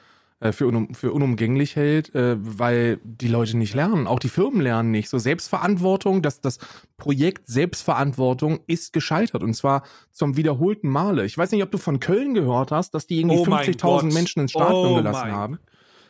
[0.41, 4.07] äh, für, unum, für unumgänglich hält, äh, weil die Leute nicht lernen.
[4.07, 5.09] Auch die Firmen lernen nicht.
[5.11, 6.59] So Selbstverantwortung, das, das
[6.97, 11.27] Projekt Selbstverantwortung ist gescheitert und zwar zum wiederholten Male.
[11.27, 14.41] Ich weiß nicht, ob du von Köln gehört hast, dass die irgendwie oh 50.000 Menschen
[14.41, 15.59] ins Stadion oh gelassen haben.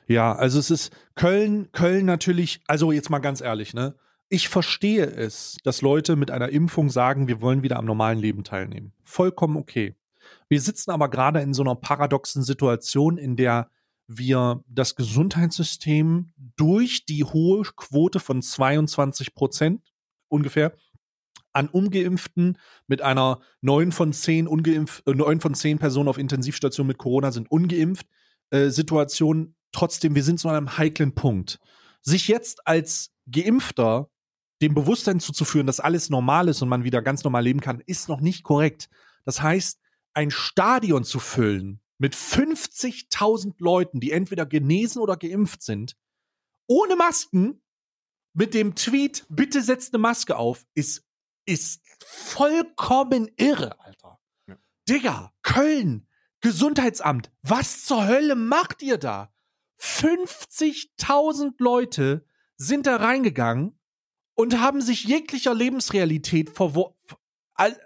[0.06, 3.94] Ja, also es ist Köln, Köln natürlich, also jetzt mal ganz ehrlich, ne?
[4.28, 8.44] Ich verstehe es, dass Leute mit einer Impfung sagen, wir wollen wieder am normalen Leben
[8.44, 8.94] teilnehmen.
[9.04, 9.94] Vollkommen okay.
[10.48, 13.68] Wir sitzen aber gerade in so einer paradoxen Situation, in der
[14.06, 19.92] wir das Gesundheitssystem durch die hohe Quote von 22 Prozent
[20.28, 20.72] ungefähr
[21.52, 26.86] an Ungeimpften mit einer 9 von 10 ungeimpft, äh, 9 von 10 Personen auf Intensivstation
[26.86, 28.06] mit Corona sind ungeimpft,
[28.50, 31.58] äh, Situation trotzdem, wir sind so an einem heiklen Punkt.
[32.00, 34.08] Sich jetzt als Geimpfter
[34.60, 38.08] dem Bewusstsein zuzuführen, dass alles normal ist und man wieder ganz normal leben kann, ist
[38.08, 38.88] noch nicht korrekt.
[39.24, 39.80] Das heißt,
[40.14, 45.96] ein Stadion zu füllen mit 50.000 Leuten, die entweder genesen oder geimpft sind,
[46.66, 47.62] ohne Masken,
[48.34, 51.04] mit dem Tweet, bitte setzt eine Maske auf, ist,
[51.44, 54.18] ist vollkommen irre, Alter.
[54.46, 54.56] Ja.
[54.88, 56.08] Digga, Köln,
[56.40, 59.31] Gesundheitsamt, was zur Hölle macht ihr da?
[59.82, 62.24] 50.000 Leute
[62.56, 63.76] sind da reingegangen
[64.34, 66.96] und haben sich jeglicher Lebensrealität verwor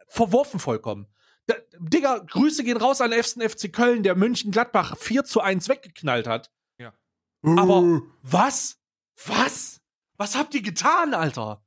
[0.09, 1.07] verworfen vollkommen.
[1.47, 6.27] Da, Digga, Grüße gehen raus an den FC Köln, der München-Gladbach 4 zu 1 weggeknallt
[6.27, 6.51] hat.
[6.79, 6.93] Ja.
[7.43, 8.79] Aber was?
[9.27, 9.81] Was?
[10.17, 11.63] Was habt ihr getan, Alter?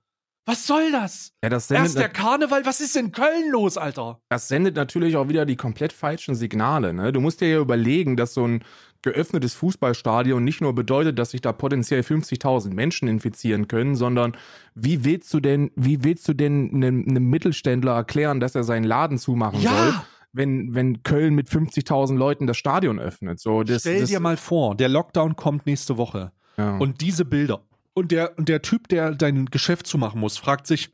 [0.45, 1.31] Was soll das?
[1.43, 4.19] Ja, das Erst der Karneval, was ist in Köln los, Alter?
[4.29, 6.91] Das sendet natürlich auch wieder die komplett falschen Signale.
[6.91, 7.13] Ne?
[7.13, 8.65] Du musst dir ja überlegen, dass so ein
[9.01, 14.35] geöffnetes Fußballstadion nicht nur bedeutet, dass sich da potenziell 50.000 Menschen infizieren können, sondern
[14.75, 18.83] wie willst du denn, wie willst du denn einem, einem Mittelständler erklären, dass er seinen
[18.83, 19.71] Laden zumachen ja.
[19.71, 19.93] soll?
[20.31, 23.39] Wenn, wenn Köln mit 50.000 Leuten das Stadion öffnet.
[23.39, 26.31] So, das, Stell das, dir mal vor, der Lockdown kommt nächste Woche.
[26.55, 26.77] Ja.
[26.77, 27.61] Und diese Bilder.
[27.95, 30.91] Und der, und der Typ, der dein Geschäft zumachen muss, fragt sich,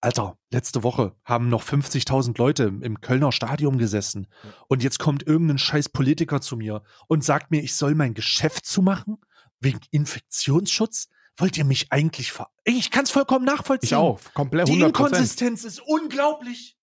[0.00, 4.28] Alter, letzte Woche haben noch 50.000 Leute im Kölner Stadion gesessen
[4.68, 8.64] und jetzt kommt irgendein scheiß Politiker zu mir und sagt mir, ich soll mein Geschäft
[8.64, 9.18] zumachen
[9.60, 11.08] wegen Infektionsschutz.
[11.36, 12.48] Wollt ihr mich eigentlich ver...
[12.64, 13.88] Ich kann es vollkommen nachvollziehen.
[13.88, 14.72] Ich auch, komplett 100%.
[14.72, 16.76] Die Inkonsistenz ist unglaublich.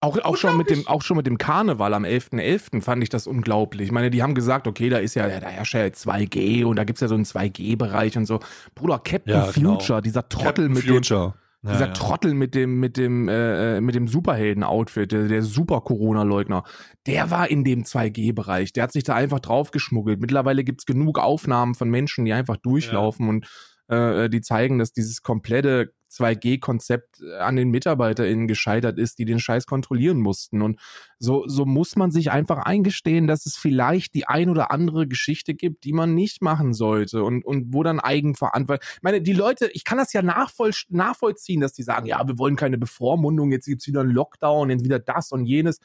[0.00, 2.76] Auch, auch, schon mit dem, auch schon mit dem Karneval am 11.11.
[2.76, 2.82] .11.
[2.82, 3.86] fand ich das unglaublich.
[3.86, 6.84] Ich meine, die haben gesagt, okay, da ist ja, da herrscht ja 2G und da
[6.84, 8.40] gibt es ja so einen 2G-Bereich und so.
[8.74, 9.78] Bruder, Captain ja, genau.
[9.78, 11.34] Future, dieser Trottel Captain mit Future.
[11.34, 11.92] dem ja, Dieser ja.
[11.92, 16.62] Trottel mit dem, mit dem, äh, äh, mit dem Superhelden-Outfit, der, der Super-Corona-Leugner,
[17.06, 18.72] der war in dem 2G-Bereich.
[18.72, 20.20] Der hat sich da einfach draufgeschmuggelt.
[20.20, 23.30] Mittlerweile gibt's genug Aufnahmen von Menschen, die einfach durchlaufen ja.
[23.30, 23.46] und
[23.88, 29.40] äh, die zeigen, dass dieses komplette 2G-Konzept äh, an den MitarbeiterInnen gescheitert ist, die den
[29.40, 30.62] Scheiß kontrollieren mussten.
[30.62, 30.80] Und
[31.18, 35.54] so, so muss man sich einfach eingestehen, dass es vielleicht die ein oder andere Geschichte
[35.54, 38.86] gibt, die man nicht machen sollte und, und wo dann Eigenverantwortung.
[38.96, 42.38] Ich meine, die Leute, ich kann das ja nachvoll, nachvollziehen, dass die sagen, ja, wir
[42.38, 45.80] wollen keine Bevormundung, jetzt gibt's wieder einen Lockdown, jetzt wieder das und jenes.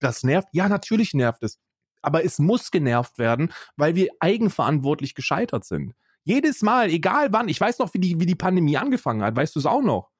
[0.00, 0.48] Das nervt.
[0.52, 1.58] Ja, natürlich nervt es.
[2.02, 5.94] Aber es muss genervt werden, weil wir eigenverantwortlich gescheitert sind.
[6.24, 9.54] Jedes Mal, egal wann, ich weiß noch, wie die, wie die Pandemie angefangen hat, weißt
[9.54, 10.10] du es auch noch?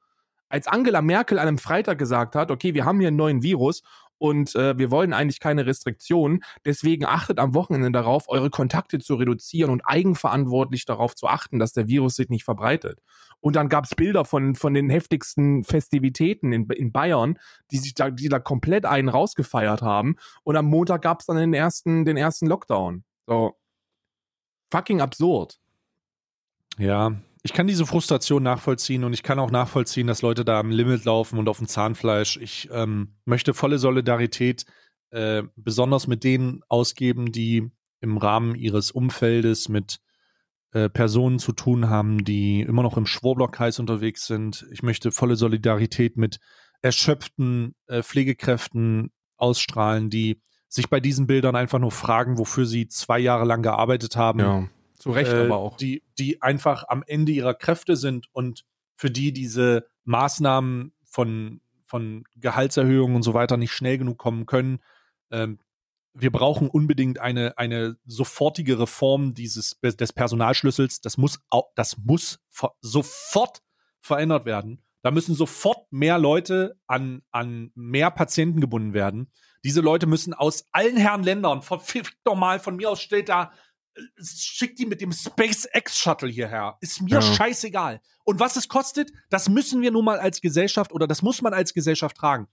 [0.49, 3.83] Als Angela Merkel an einem Freitag gesagt hat, okay, wir haben hier einen neuen Virus
[4.19, 6.43] und äh, wir wollen eigentlich keine Restriktionen.
[6.65, 11.73] Deswegen achtet am Wochenende darauf, eure Kontakte zu reduzieren und eigenverantwortlich darauf zu achten, dass
[11.73, 13.01] der Virus sich nicht verbreitet.
[13.41, 17.39] Und dann gab es Bilder von, von den heftigsten Festivitäten in, in Bayern,
[17.71, 20.17] die sich da, die da komplett einen rausgefeiert haben.
[20.43, 23.05] Und am Montag gab es dann den ersten, den ersten Lockdown.
[23.27, 23.55] So.
[24.71, 25.59] Fucking absurd.
[26.79, 27.13] Ja,
[27.43, 31.05] ich kann diese Frustration nachvollziehen und ich kann auch nachvollziehen, dass Leute da am Limit
[31.05, 32.37] laufen und auf dem Zahnfleisch.
[32.37, 34.65] Ich ähm, möchte volle Solidarität
[35.11, 37.71] äh, besonders mit denen ausgeben, die
[38.01, 40.01] im Rahmen ihres Umfeldes mit
[40.73, 44.67] äh, Personen zu tun haben, die immer noch im Schwurblerkreis unterwegs sind.
[44.71, 46.39] Ich möchte volle Solidarität mit
[46.83, 53.19] erschöpften äh, Pflegekräften ausstrahlen, die sich bei diesen Bildern einfach nur fragen, wofür sie zwei
[53.19, 54.41] Jahre lang gearbeitet haben.
[54.41, 54.69] Ja,
[55.09, 55.77] zu Recht äh, aber auch.
[55.79, 62.25] Die, die einfach am Ende ihrer Kräfte sind und für die diese Maßnahmen von, von
[62.37, 64.81] Gehaltserhöhungen und so weiter nicht schnell genug kommen können.
[65.31, 65.61] Ähm,
[66.13, 71.01] wir brauchen unbedingt eine, eine sofortige Reform dieses, des Personalschlüssels.
[71.01, 71.39] Das muss,
[71.75, 72.41] das muss
[72.83, 73.63] sofort
[74.01, 74.83] verändert werden.
[75.03, 79.31] Da müssen sofort mehr Leute an, an mehr Patienten gebunden werden.
[79.65, 83.53] Diese Leute müssen aus allen Herren Ländern, verfickt doch mal, von mir aus stellt da,
[84.23, 86.77] schickt die mit dem SpaceX Shuttle hierher.
[86.81, 87.23] Ist mir Ja.
[87.23, 88.01] scheißegal.
[88.25, 91.55] Und was es kostet, das müssen wir nun mal als Gesellschaft oder das muss man
[91.55, 92.49] als Gesellschaft tragen.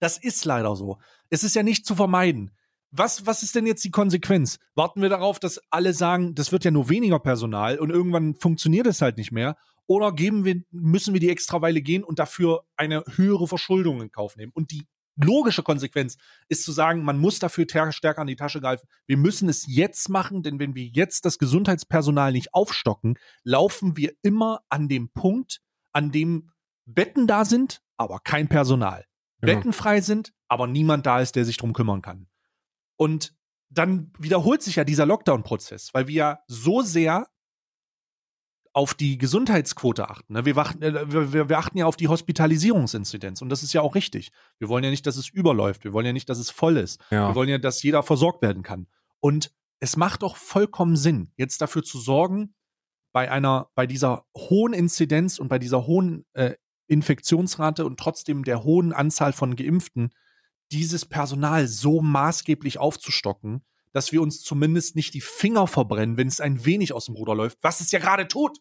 [0.00, 0.98] Das ist leider so.
[1.30, 2.50] Es ist ja nicht zu vermeiden.
[2.90, 4.58] Was, was ist denn jetzt die Konsequenz?
[4.74, 8.86] Warten wir darauf, dass alle sagen, das wird ja nur weniger Personal und irgendwann funktioniert
[8.86, 9.56] es halt nicht mehr?
[9.86, 14.36] Oder geben wir, müssen wir die Extraweile gehen und dafür eine höhere Verschuldung in Kauf
[14.36, 14.52] nehmen?
[14.54, 14.86] Und die
[15.16, 16.16] logische Konsequenz
[16.48, 18.88] ist zu sagen, man muss dafür stärker an die Tasche greifen.
[19.06, 24.12] Wir müssen es jetzt machen, denn wenn wir jetzt das Gesundheitspersonal nicht aufstocken, laufen wir
[24.22, 25.60] immer an dem Punkt,
[25.92, 26.50] an dem
[26.86, 29.04] Betten da sind, aber kein Personal.
[29.40, 29.54] Ja.
[29.54, 32.28] Betten frei sind, aber niemand da ist, der sich drum kümmern kann.
[32.96, 33.34] Und
[33.70, 37.26] dann wiederholt sich ja dieser Lockdown-Prozess, weil wir ja so sehr
[38.74, 40.32] auf die Gesundheitsquote achten.
[40.34, 40.44] ne?
[40.44, 43.80] Wir, wachten, äh, wir, wir- wir achten ja auf die Hospitalisierungsinzidenz und das ist ja
[43.80, 44.30] auch richtig.
[44.58, 45.84] Wir wollen ja nicht, dass es überläuft.
[45.84, 47.00] Wir wollen ja nicht, dass es voll ist.
[47.10, 47.28] Ja.
[47.28, 48.86] Wir wollen ja, dass jeder versorgt werden kann.
[49.20, 52.54] Und es macht doch vollkommen Sinn, jetzt dafür zu sorgen,
[53.12, 56.54] bei einer, bei dieser hohen Inzidenz und bei dieser hohen äh,
[56.88, 60.10] Infektionsrate und trotzdem der hohen Anzahl von Geimpften,
[60.72, 63.62] dieses Personal so maßgeblich aufzustocken,
[63.94, 67.34] dass wir uns zumindest nicht die Finger verbrennen, wenn es ein wenig aus dem Ruder
[67.34, 68.58] läuft, was es ja gerade tut.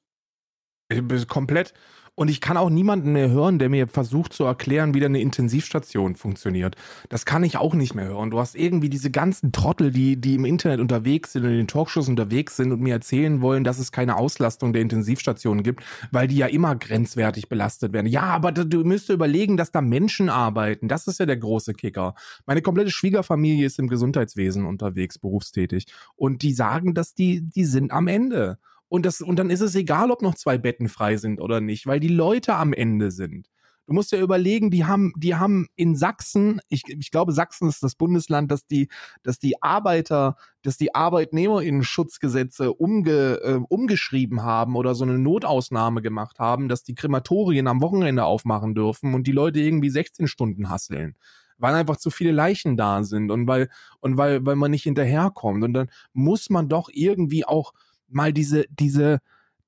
[0.87, 1.73] Bin Komplett.
[2.15, 5.21] Und ich kann auch niemanden mehr hören, der mir versucht zu erklären, wie denn eine
[5.21, 6.75] Intensivstation funktioniert.
[7.09, 8.29] Das kann ich auch nicht mehr hören.
[8.29, 11.67] Du hast irgendwie diese ganzen Trottel, die, die im Internet unterwegs sind und in den
[11.67, 16.27] Talkshows unterwegs sind und mir erzählen wollen, dass es keine Auslastung der Intensivstationen gibt, weil
[16.27, 18.05] die ja immer grenzwertig belastet werden.
[18.05, 20.87] Ja, aber du müsst überlegen, dass da Menschen arbeiten.
[20.87, 22.13] Das ist ja der große Kicker.
[22.45, 25.87] Meine komplette Schwiegerfamilie ist im Gesundheitswesen unterwegs, berufstätig.
[26.15, 28.59] Und die sagen, dass die, die sind am Ende.
[28.93, 31.87] Und, das, und dann ist es egal, ob noch zwei Betten frei sind oder nicht,
[31.87, 33.49] weil die Leute am Ende sind.
[33.87, 37.81] Du musst ja überlegen, die haben, die haben in Sachsen, ich, ich glaube, Sachsen ist
[37.81, 38.89] das Bundesland, dass die,
[39.23, 46.37] dass die Arbeiter, dass die ArbeitnehmerInnen-Schutzgesetze umge, äh, umgeschrieben haben oder so eine Notausnahme gemacht
[46.37, 51.15] haben, dass die Krematorien am Wochenende aufmachen dürfen und die Leute irgendwie 16 Stunden hasseln.
[51.57, 53.69] Weil einfach zu viele Leichen da sind und weil,
[54.01, 55.63] und weil, weil man nicht hinterherkommt.
[55.63, 57.73] Und dann muss man doch irgendwie auch
[58.13, 59.19] mal diese, diese,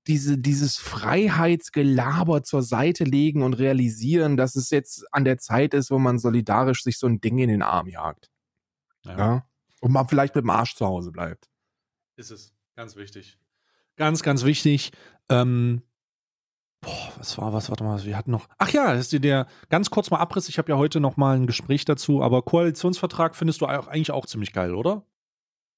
[0.08, 5.92] diese, dieses Freiheitsgelaber zur Seite legen und realisieren, dass es jetzt an der Zeit ist,
[5.92, 8.30] wo man solidarisch sich so ein Ding in den Arm jagt.
[9.04, 9.46] Ja.
[9.82, 11.50] Und man vielleicht mit dem Arsch zu Hause bleibt.
[12.16, 12.54] Ist es.
[12.76, 13.38] Ganz wichtig.
[13.96, 14.92] Ganz, ganz wichtig.
[15.30, 15.82] Ähm,
[16.82, 17.70] boah, was war was?
[17.70, 18.48] Warte mal, wir hatten noch.
[18.58, 20.50] Ach ja, ist dir der ganz kurz mal Abriss.
[20.50, 24.12] Ich habe ja heute noch mal ein Gespräch dazu, aber Koalitionsvertrag findest du auch, eigentlich
[24.12, 25.06] auch ziemlich geil, oder?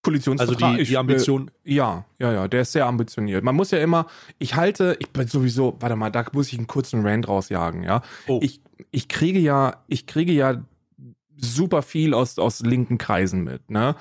[0.08, 0.76] Also Koalitionsvertrag.
[0.76, 1.52] die, ich, die Ambition.
[1.64, 3.44] Äh, ja, ja, ja, der ist sehr ambitioniert.
[3.44, 4.08] Man muss ja immer,
[4.40, 8.02] ich halte, ich bin sowieso, warte mal, da muss ich einen kurzen Rant rausjagen, ja.
[8.28, 10.64] oh, Ich, ich kriege ja, ich kriege ja
[11.36, 13.96] super viel aus, aus linken Kreisen mit, ne?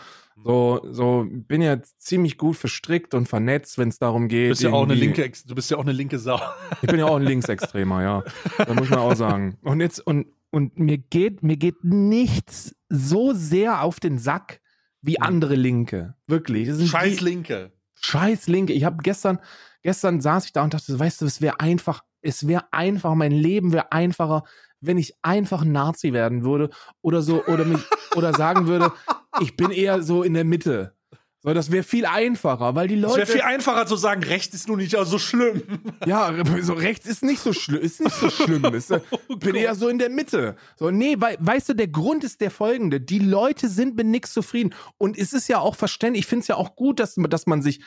[0.45, 4.51] So, so bin ja ziemlich gut verstrickt und vernetzt, wenn es darum du geht.
[4.51, 6.41] bist ja auch eine linke, du bist ja auch eine linke Sau.
[6.83, 8.23] Ich bin ja auch ein Linksextremer, ja.
[8.59, 9.57] Da muss man auch sagen.
[9.63, 14.61] Und jetzt, und, und mir geht, mir geht nichts so sehr auf den Sack
[15.07, 16.15] wie andere Linke.
[16.27, 16.69] Wirklich.
[16.89, 17.73] Scheiß die- Linke.
[18.01, 18.73] Scheiß Linke.
[18.73, 19.39] Ich habe gestern,
[19.83, 23.33] gestern saß ich da und dachte, weißt du, es wäre einfach, es wäre einfach, mein
[23.33, 24.45] Leben wäre einfacher,
[24.81, 26.71] wenn ich einfach ein Nazi werden würde
[27.03, 27.81] oder so, oder mich,
[28.17, 28.93] oder sagen würde,
[29.41, 30.96] ich bin eher so in der Mitte.
[31.43, 33.23] So, das wäre viel einfacher, weil die Leute.
[33.23, 35.63] Es wäre viel einfacher zu sagen, rechts ist nun nicht so schlimm.
[36.07, 36.33] Ja,
[36.63, 38.65] so rechts ist nicht so schlimm, ist nicht so schlimm.
[38.75, 40.57] Ist, äh, Oh bin eher so in der Mitte.
[40.77, 43.01] So, nee, weil, weißt du, der Grund ist der folgende.
[43.01, 44.75] Die Leute sind mit nichts zufrieden.
[44.99, 47.63] Und es ist ja auch verständlich, ich finde es ja auch gut, dass, dass man
[47.63, 47.81] sich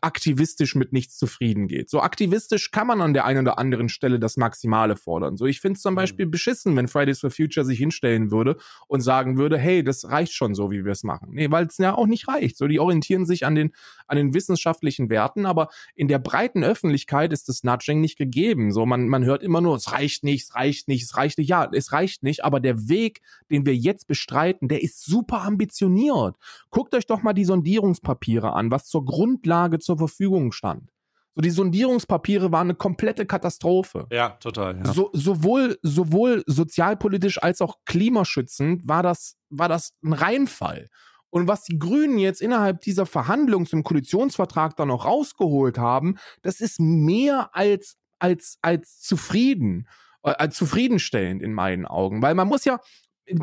[0.00, 1.88] aktivistisch mit nichts zufrieden geht.
[1.90, 5.36] So aktivistisch kann man an der einen oder anderen Stelle das Maximale fordern.
[5.36, 8.56] So, ich finde es zum Beispiel beschissen, wenn Fridays for Future sich hinstellen würde
[8.88, 11.28] und sagen würde, hey, das reicht schon so, wie wir es machen.
[11.32, 12.56] Nee, weil es ja auch nicht reicht.
[12.56, 13.72] So, die orientieren sich an den,
[14.06, 18.72] an den wissenschaftlichen Werten, aber in der breiten Öffentlichkeit ist das Nudging nicht gegeben.
[18.72, 21.48] So, man, man hört immer nur, es reicht nicht, es reicht nicht, es reicht nicht.
[21.48, 23.20] Ja, es reicht nicht, aber der Weg,
[23.50, 26.36] den wir jetzt bestreiten, der ist super ambitioniert.
[26.70, 30.90] Guckt euch doch mal die Sondierungspapiere an, was zur Grundlage zur Verfügung stand.
[31.34, 34.08] So, die Sondierungspapiere waren eine komplette Katastrophe.
[34.10, 34.78] Ja, total.
[34.78, 34.92] Ja.
[34.92, 40.88] So, sowohl, sowohl sozialpolitisch als auch klimaschützend war das, war das ein Reinfall.
[41.30, 46.60] Und was die Grünen jetzt innerhalb dieser Verhandlungs- und Koalitionsvertrag dann noch rausgeholt haben, das
[46.60, 49.88] ist mehr als, als, als zufrieden,
[50.22, 52.22] äh, als zufriedenstellend in meinen Augen.
[52.22, 52.80] Weil man muss ja,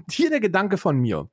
[0.10, 1.30] hier der Gedanke von mir.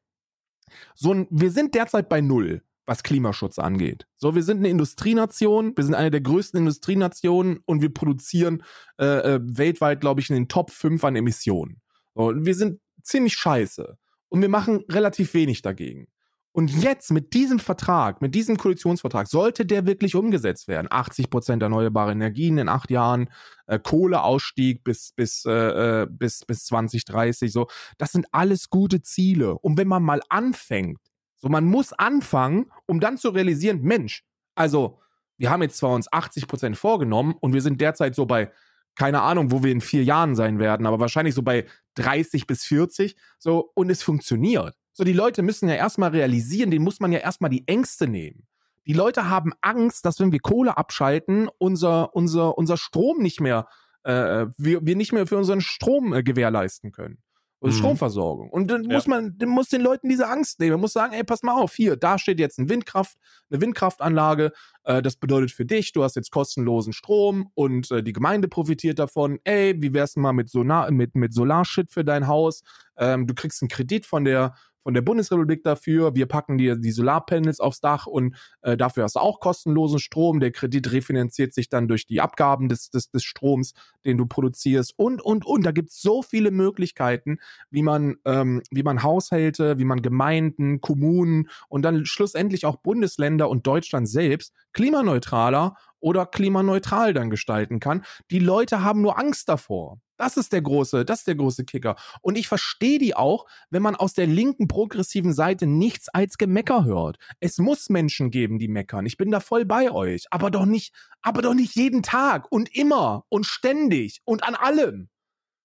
[0.95, 4.07] So ein, wir sind derzeit bei Null was Klimaschutz angeht.
[4.17, 8.63] So, wir sind eine Industrienation, wir sind eine der größten Industrienationen und wir produzieren
[8.99, 11.81] äh, äh, weltweit, glaube ich, in den Top 5 an Emissionen.
[12.15, 13.97] So, und wir sind ziemlich scheiße
[14.29, 16.09] und wir machen relativ wenig dagegen.
[16.55, 20.87] Und jetzt mit diesem Vertrag, mit diesem Koalitionsvertrag, sollte der wirklich umgesetzt werden.
[20.91, 23.31] 80 Prozent erneuerbare Energien in acht Jahren,
[23.67, 27.69] äh, Kohleausstieg bis, bis, äh, bis, bis 2030, so.
[27.97, 29.59] Das sind alles gute Ziele.
[29.59, 30.99] Und wenn man mal anfängt,
[31.37, 34.23] so, man muss anfangen, um dann zu realisieren, Mensch,
[34.55, 35.01] also,
[35.39, 38.53] wir haben jetzt zwar uns 80 Prozent vorgenommen und wir sind derzeit so bei,
[38.95, 42.65] keine Ahnung, wo wir in vier Jahren sein werden, aber wahrscheinlich so bei 30 bis
[42.65, 44.77] 40, so, und es funktioniert.
[44.93, 48.47] So, die Leute müssen ja erstmal realisieren, denen muss man ja erstmal die Ängste nehmen.
[48.87, 53.69] Die Leute haben Angst, dass wenn wir Kohle abschalten, unser, unser, unser Strom nicht mehr,
[54.05, 57.19] äh, wir, wir nicht mehr für unseren Strom äh, gewährleisten können.
[57.61, 57.77] Und Mhm.
[57.77, 58.51] Stromversorgung.
[58.51, 58.91] Und dann Ja.
[58.97, 60.73] muss man, dann muss den Leuten diese Angst nehmen.
[60.73, 63.17] Man muss sagen, ey, pass mal auf, hier, da steht jetzt ein Windkraft,
[63.51, 64.51] eine Windkraftanlage.
[64.83, 68.99] Äh, das bedeutet für dich, du hast jetzt kostenlosen Strom und äh, die Gemeinde profitiert
[68.99, 69.39] davon.
[69.45, 72.63] Ey, wie wär's denn mal mit Solar, mit, mit Solarshit für dein Haus?
[72.97, 76.15] Ähm, du kriegst einen Kredit von der von der Bundesrepublik dafür.
[76.15, 80.41] Wir packen dir die Solarpanels aufs Dach und äh, dafür hast du auch kostenlosen Strom.
[80.41, 83.75] Der Kredit refinanziert sich dann durch die Abgaben des, des, des Stroms,
[84.05, 85.65] den du produzierst und, und, und.
[85.65, 87.39] Da gibt's so viele Möglichkeiten,
[87.71, 93.49] wie man, ähm, wie man Haushalte, wie man Gemeinden, Kommunen und dann schlussendlich auch Bundesländer
[93.49, 98.05] und Deutschland selbst klimaneutraler oder klimaneutral dann gestalten kann.
[98.31, 100.01] Die Leute haben nur Angst davor.
[100.19, 101.97] Das ist der große, das ist der große Kicker.
[102.21, 106.85] Und ich verstehe die auch, wenn man aus der linken progressiven Seite nichts als Gemecker
[106.85, 107.17] hört.
[107.41, 109.07] Es muss Menschen geben, die meckern.
[109.07, 110.27] Ich bin da voll bei euch.
[110.31, 115.09] Aber doch nicht, aber doch nicht jeden Tag und immer und ständig und an allem.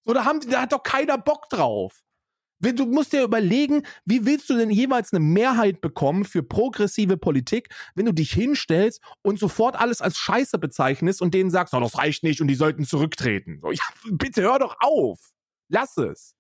[0.06, 2.02] So, da haben, da hat doch keiner Bock drauf.
[2.60, 7.70] Du musst dir überlegen, wie willst du denn jeweils eine Mehrheit bekommen für progressive Politik,
[7.96, 11.98] wenn du dich hinstellst und sofort alles als Scheiße bezeichnest und denen sagst, oh, das
[11.98, 13.60] reicht nicht und die sollten zurücktreten.
[13.62, 15.20] So, ja, bitte hör doch auf.
[15.70, 16.34] Lass es.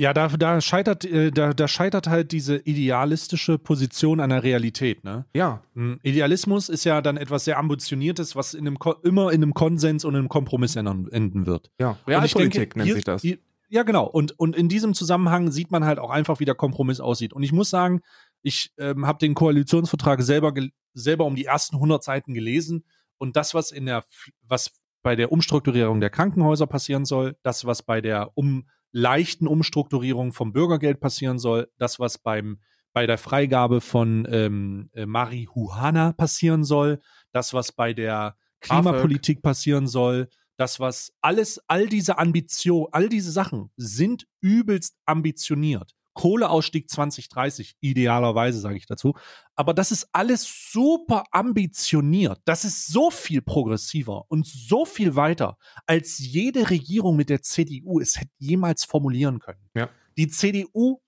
[0.00, 5.02] Ja, da, da scheitert, äh, da, da scheitert halt diese idealistische Position an der Realität,
[5.02, 5.24] ne?
[5.34, 5.64] Ja.
[5.74, 9.54] Mm, Idealismus ist ja dann etwas sehr ambitioniertes, was in einem Ko immer in einem
[9.54, 11.72] Konsens und einem Kompromiss enden, wird.
[11.80, 11.98] Ja.
[12.06, 13.22] Realpolitik denke, nennt hier- sich das.
[13.22, 13.38] hier-
[13.68, 14.06] Ja, genau.
[14.06, 17.32] Und, und in diesem Zusammenhang sieht man halt auch einfach, wie der Kompromiss aussieht.
[17.32, 18.00] Und ich muss sagen,
[18.42, 20.54] ich ähm, habe den Koalitionsvertrag selber,
[20.94, 22.84] selber um die ersten 100 Seiten gelesen.
[23.18, 24.04] Und das, was in der,
[24.42, 30.32] was bei der Umstrukturierung der Krankenhäuser passieren soll, das, was bei der um, leichten Umstrukturierung
[30.32, 32.60] vom Bürgergeld passieren soll, das, was beim,
[32.92, 37.00] bei der Freigabe von ähm, äh, Marihuana passieren soll,
[37.32, 40.28] das, was bei der Klimapolitik passieren soll,
[40.58, 45.94] das, was alles, all diese Ambition, all diese Sachen sind übelst ambitioniert.
[46.14, 49.14] Kohleausstieg 2030, idealerweise sage ich dazu.
[49.54, 52.40] Aber das ist alles super ambitioniert.
[52.44, 58.00] Das ist so viel progressiver und so viel weiter, als jede Regierung mit der CDU
[58.00, 59.70] es hätte jemals formulieren können.
[59.76, 59.90] Ja.
[60.16, 61.00] Die CDU,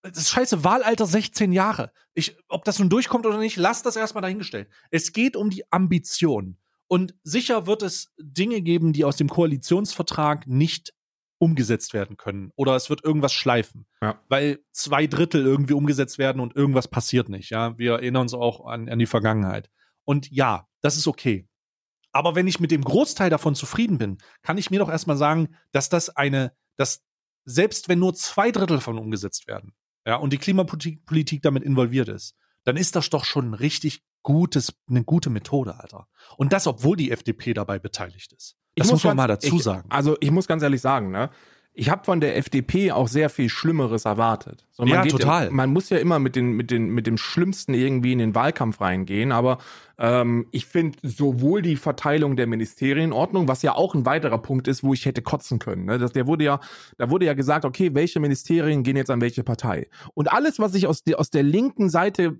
[0.00, 1.92] das ist scheiße, Wahlalter 16 Jahre.
[2.14, 4.70] Ich, ob das nun durchkommt oder nicht, lass das erstmal dahingestellt.
[4.90, 6.56] Es geht um die Ambition.
[6.94, 10.94] Und sicher wird es Dinge geben, die aus dem Koalitionsvertrag nicht
[11.38, 12.52] umgesetzt werden können.
[12.54, 13.88] Oder es wird irgendwas schleifen.
[14.00, 14.22] Ja.
[14.28, 17.50] Weil zwei Drittel irgendwie umgesetzt werden und irgendwas passiert nicht.
[17.50, 19.70] Ja, wir erinnern uns auch an, an die Vergangenheit.
[20.04, 21.48] Und ja, das ist okay.
[22.12, 25.48] Aber wenn ich mit dem Großteil davon zufrieden bin, kann ich mir doch erstmal sagen,
[25.72, 27.02] dass das eine, dass
[27.44, 29.74] selbst wenn nur zwei Drittel davon umgesetzt werden,
[30.06, 34.04] ja, und die Klimapolitik Politik damit involviert ist, dann ist das doch schon ein richtig
[34.24, 36.08] gutes, eine gute Methode, Alter.
[36.36, 38.56] Und das, obwohl die FDP dabei beteiligt ist.
[38.74, 39.86] Das Ich muss, man ganz- mal dazu ich, sagen.
[39.90, 41.30] Also ich muss ganz ehrlich sagen, ne?
[41.76, 44.64] Ich habe von der FDP auch sehr viel Schlimmeres erwartet.
[44.70, 45.50] So, man Ja, geht, total.
[45.50, 48.80] Man muss ja immer mit, den, mit, den, mit dem Schlimmsten irgendwie in den Wahlkampf
[48.80, 49.58] reingehen, aber
[49.98, 54.38] ähm, ich finde sowohl die Verteilung der Ministerien in Ordnung, was ja auch ein weiterer
[54.38, 55.84] Punkt ist, wo ich hätte kotzen können.
[55.86, 55.98] Ne?
[55.98, 56.60] Das, der wurde ja,
[56.96, 59.88] da wurde ja gesagt, okay, welche Ministerien gehen jetzt an welche Partei?
[60.14, 62.38] Und alles, was ich aus, der aus der linken Seite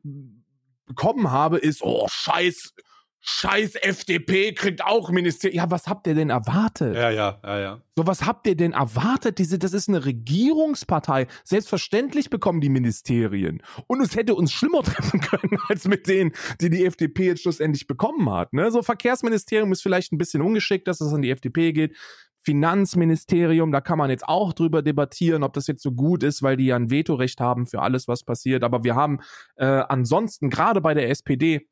[0.86, 2.74] bekommen habe, ist, oh, scheiß,
[3.20, 5.56] scheiß FDP kriegt auch Ministerien.
[5.56, 6.94] Ja, was habt ihr denn erwartet?
[6.94, 7.80] ja, ja, ja, ja.
[7.96, 9.38] So, was habt ihr denn erwartet?
[9.38, 11.26] Diese, das ist eine Regierungspartei.
[11.44, 13.62] Selbstverständlich bekommen die Ministerien.
[13.86, 17.86] Und es hätte uns schlimmer treffen können, als mit denen, die die FDP jetzt schlussendlich
[17.86, 18.52] bekommen hat.
[18.52, 18.70] Ne?
[18.70, 21.96] So, Verkehrsministerium ist vielleicht ein bisschen ungeschickt, dass es an die FDP geht.
[22.44, 26.56] Finanzministerium, da kann man jetzt auch drüber debattieren, ob das jetzt so gut ist, weil
[26.56, 28.62] die ja ein Vetorecht haben für alles, was passiert.
[28.64, 29.20] Aber wir haben
[29.56, 31.68] äh, ansonsten, gerade bei der SPD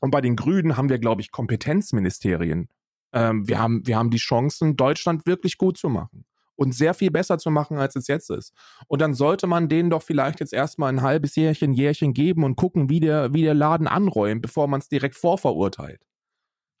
[0.00, 2.68] und bei den Grünen, haben wir, glaube ich, Kompetenzministerien
[3.16, 7.10] ähm, wir, haben, wir haben die Chancen, Deutschland wirklich gut zu machen und sehr viel
[7.10, 8.52] besser zu machen, als es jetzt ist.
[8.88, 12.56] Und dann sollte man denen doch vielleicht jetzt erstmal ein halbes Jährchen, Jährchen geben und
[12.56, 16.02] gucken, wie der, wie der Laden anräumt, bevor man es direkt vorverurteilt.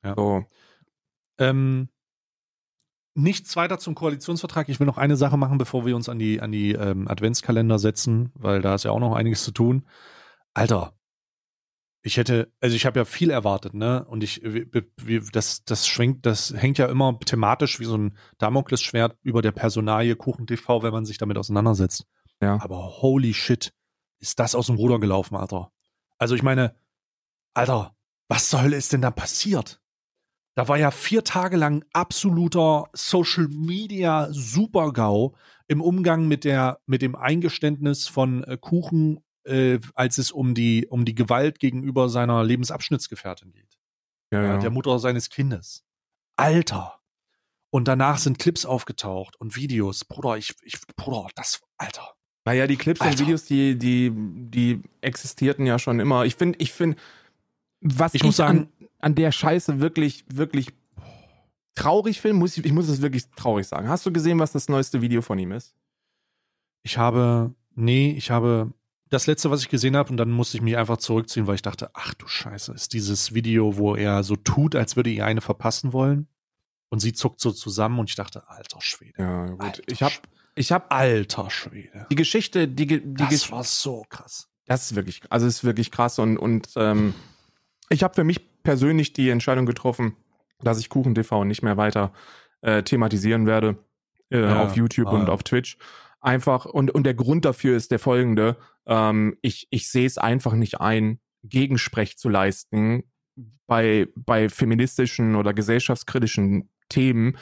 [0.04, 0.14] Ja.
[0.14, 0.44] So.
[1.38, 1.88] Ähm,
[3.16, 4.68] nichts weiter zum Koalitionsvertrag.
[4.68, 7.78] Ich will noch eine Sache machen, bevor wir uns an die, an die ähm, Adventskalender
[7.78, 9.86] setzen, weil da ist ja auch noch einiges zu tun.
[10.54, 10.94] Alter,
[12.02, 14.04] ich hätte, also ich habe ja viel erwartet, ne?
[14.04, 19.18] Und ich, wie, das, das schwenkt, das hängt ja immer thematisch wie so ein Damoklesschwert
[19.22, 22.06] über der Personalie Kuchen TV, wenn man sich damit auseinandersetzt.
[22.40, 22.60] Ja.
[22.60, 23.72] Aber holy shit,
[24.20, 25.72] ist das aus dem Ruder gelaufen, Alter.
[26.18, 26.76] Also ich meine,
[27.54, 27.96] Alter,
[28.28, 29.80] was zur Hölle ist denn da passiert?
[30.56, 35.34] Da war ja vier Tage lang absoluter Social Media Supergau
[35.68, 40.86] im Umgang mit der, mit dem Eingeständnis von äh, Kuchen, äh, als es um die,
[40.88, 43.78] um die Gewalt gegenüber seiner Lebensabschnittsgefährtin geht.
[44.32, 45.84] Ja, Ja, der Mutter seines Kindes.
[46.36, 47.00] Alter.
[47.70, 50.04] Und danach sind Clips aufgetaucht und Videos.
[50.06, 52.14] Bruder, ich, ich, Bruder, das, Alter.
[52.46, 53.18] Naja, die Clips und Alter.
[53.20, 56.24] Videos, die, die, die existierten ja schon immer.
[56.24, 56.96] Ich finde, ich finde,
[57.82, 58.68] was Ich ich, muss sagen- an,
[59.06, 60.72] an der Scheiße wirklich, wirklich
[61.76, 63.88] traurig finde, muss ich, ich muss es wirklich traurig sagen.
[63.88, 65.76] Hast du gesehen, was das neueste Video von ihm ist?
[66.82, 68.72] Ich habe, nee, ich habe
[69.08, 71.62] das letzte, was ich gesehen habe, und dann musste ich mich einfach zurückziehen, weil ich
[71.62, 75.40] dachte, ach du Scheiße, ist dieses Video, wo er so tut, als würde ihr eine
[75.40, 76.26] verpassen wollen.
[76.88, 79.22] Und sie zuckt so zusammen und ich dachte, alter Schwede.
[79.22, 79.60] Ja, gut.
[79.62, 80.14] Alter ich habe
[80.56, 82.06] ich hab Alter Schwede.
[82.10, 84.48] die Geschichte, die, die Das Gesch- war so krass.
[84.66, 87.14] Das ist wirklich, also ist wirklich krass und, und ähm,
[87.88, 90.16] ich habe für mich persönlich die Entscheidung getroffen,
[90.60, 92.12] dass ich Kuchen TV nicht mehr weiter
[92.62, 93.78] äh, thematisieren werde
[94.28, 95.12] äh, Ja, auf YouTube ah.
[95.12, 95.78] und auf Twitch.
[96.20, 98.56] Einfach, und, und der Grund dafür ist der folgende.
[98.84, 103.04] Ähm, ich ich sehe es einfach nicht ein, Gegensprech zu leisten
[103.68, 107.38] bei, bei feministischen oder gesellschaftskritischen Themen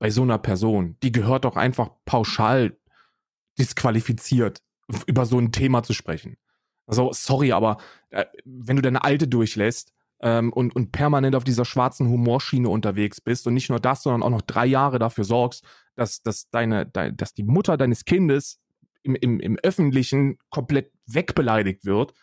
[0.00, 0.96] bei so einer Person.
[1.04, 2.76] Die gehört doch einfach pauschal
[3.60, 4.60] disqualifiziert,
[5.06, 6.36] über so ein Thema zu sprechen.
[6.86, 7.76] Also, sorry, aber
[8.10, 9.93] äh, wenn du deine Alte durchlässt
[10.24, 14.22] ähm, und, und permanent auf dieser schwarzen Humorschiene unterwegs bist und nicht nur das, sondern
[14.22, 15.64] auch noch drei Jahre dafür sorgst,
[15.94, 18.58] dass, dass, deine, dein, dass die Mutter deines Kindes
[19.02, 22.14] im, im, im Öffentlichen komplett wegbeleidigt wird,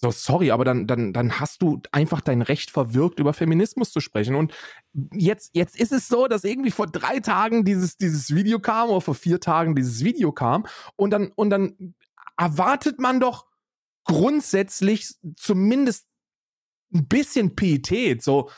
[0.00, 3.98] so, sorry, aber dann, dann, dann hast du einfach dein Recht verwirkt, über Feminismus zu
[3.98, 4.36] sprechen.
[4.36, 4.54] Und
[5.12, 9.00] jetzt, jetzt ist es so, dass irgendwie vor drei Tagen dieses, dieses Video kam oder
[9.00, 11.94] vor vier Tagen dieses Video kam und dann, und dann
[12.36, 13.46] erwartet man doch
[14.04, 16.07] grundsätzlich zumindest
[16.92, 18.22] ein bisschen Pietät.
[18.22, 18.50] So,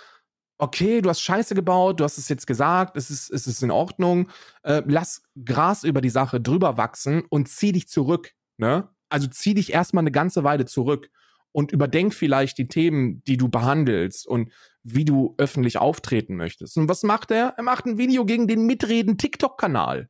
[0.59, 3.71] okay, du hast Scheiße gebaut, du hast es jetzt gesagt, es ist, es ist in
[3.71, 4.31] Ordnung.
[4.63, 8.33] Äh, lass Gras über die Sache drüber wachsen und zieh dich zurück.
[8.57, 8.89] Ne?
[9.09, 11.11] Also zieh dich erstmal eine ganze Weile zurück
[11.53, 14.53] und überdenk vielleicht die Themen, die du behandelst und
[14.83, 16.77] wie du öffentlich auftreten möchtest.
[16.77, 17.55] Und was macht er?
[17.57, 20.09] Er macht ein Video gegen den Mitreden TikTok-Kanal.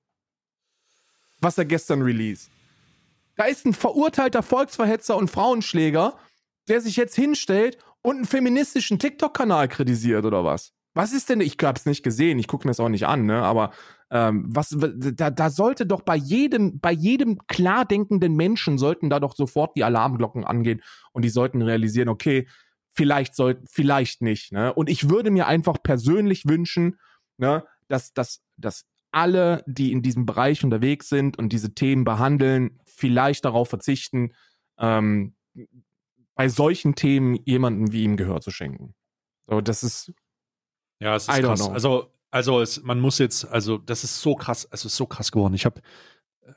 [1.41, 2.51] Was er gestern released.
[3.37, 6.19] Da ist ein verurteilter Volksverhetzer und Frauenschläger,
[6.71, 10.73] der sich jetzt hinstellt und einen feministischen TikTok-Kanal kritisiert oder was?
[10.95, 11.41] Was ist denn?
[11.41, 13.43] Ich hab's nicht gesehen, ich gucke mir das auch nicht an, ne?
[13.43, 13.73] Aber
[14.11, 19.21] ähm, was da, da sollte doch bei jedem, bei jedem klar denkenden Menschen sollten da
[19.21, 22.49] doch sofort die Alarmglocken angehen und die sollten realisieren, okay,
[22.93, 24.73] vielleicht sollten, vielleicht nicht, ne?
[24.75, 26.99] Und ich würde mir einfach persönlich wünschen,
[27.37, 32.81] ne, dass, dass, dass alle, die in diesem Bereich unterwegs sind und diese Themen behandeln,
[32.85, 34.33] vielleicht darauf verzichten,
[34.79, 35.35] ähm,
[36.41, 38.95] bei solchen Themen jemanden wie ihm Gehör zu schenken.
[39.47, 40.11] So, das ist,
[40.99, 41.69] Ja, es I ist don't krass.
[41.69, 45.33] Also, also es, man muss jetzt, also das ist so krass, es ist so krass
[45.33, 45.53] geworden.
[45.53, 45.83] Ich habe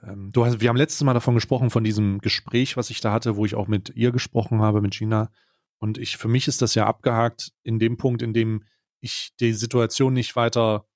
[0.01, 3.11] ähm, du hast, wir haben letztes Mal davon gesprochen, von diesem Gespräch, was ich da
[3.11, 5.33] hatte, wo ich auch mit ihr gesprochen habe, mit Gina.
[5.79, 8.63] Und ich, für mich ist das ja abgehakt in dem Punkt, in dem
[9.01, 10.87] ich die Situation nicht weiter,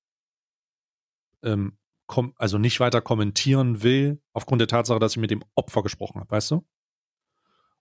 [1.42, 1.76] ähm,
[2.36, 6.30] also nicht weiter kommentieren will, aufgrund der Tatsache, dass ich mit dem Opfer gesprochen habe,
[6.30, 6.66] weißt du?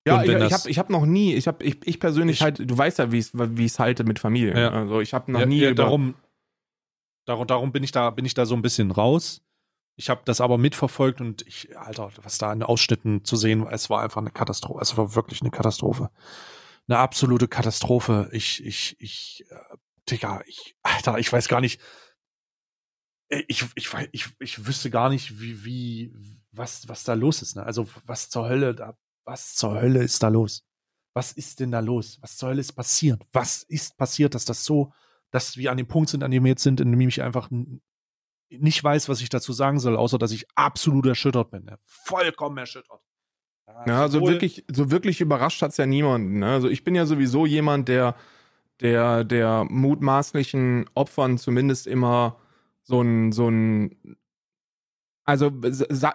[0.08, 2.60] Ja, ich, ich habe ich hab noch nie, ich habe ich, ich persönlich ich, halt,
[2.60, 4.60] du weißt ja, wie ich es halte mit Familie.
[4.60, 4.72] Ja.
[4.72, 5.60] Also ich habe noch ja, nie.
[5.60, 6.16] Ja, darum,
[7.26, 9.42] darum, darum bin ich da, bin ich da so ein bisschen raus.
[10.00, 13.74] Ich habe das aber mitverfolgt und ich, Alter, was da in Ausschnitten zu sehen war,
[13.74, 14.80] es war einfach eine Katastrophe.
[14.80, 16.12] Es war wirklich eine Katastrophe.
[16.88, 18.30] Eine absolute Katastrophe.
[18.32, 19.78] Ich, ich, ich, äh,
[20.10, 21.82] Digga, ich, Alter, ich weiß gar nicht.
[23.30, 26.14] Äh, ich, ich, ich, ich wüsste gar nicht, wie, wie,
[26.52, 27.56] was, was da los ist.
[27.56, 27.64] Ne?
[27.64, 28.96] Also, was zur Hölle da,
[29.28, 30.66] was zur Hölle ist da los?
[31.14, 32.18] Was ist denn da los?
[32.22, 33.22] Was zur Hölle ist passiert?
[33.34, 34.94] Was ist passiert, dass das so,
[35.32, 37.50] dass wir an dem Punkt sind, an dem wir jetzt sind, in dem ich einfach
[38.50, 41.66] nicht weiß, was ich dazu sagen soll, außer dass ich absolut erschüttert bin.
[41.66, 41.78] Ne?
[41.86, 43.02] Vollkommen erschüttert.
[43.86, 46.40] Ja, also wirklich, so wirklich überrascht hat es ja niemanden.
[46.40, 46.48] Ne?
[46.48, 48.16] Also ich bin ja sowieso jemand, der,
[48.80, 52.40] der, der mutmaßlichen Opfern zumindest immer
[52.84, 54.18] so ein, so ein,
[55.28, 55.52] also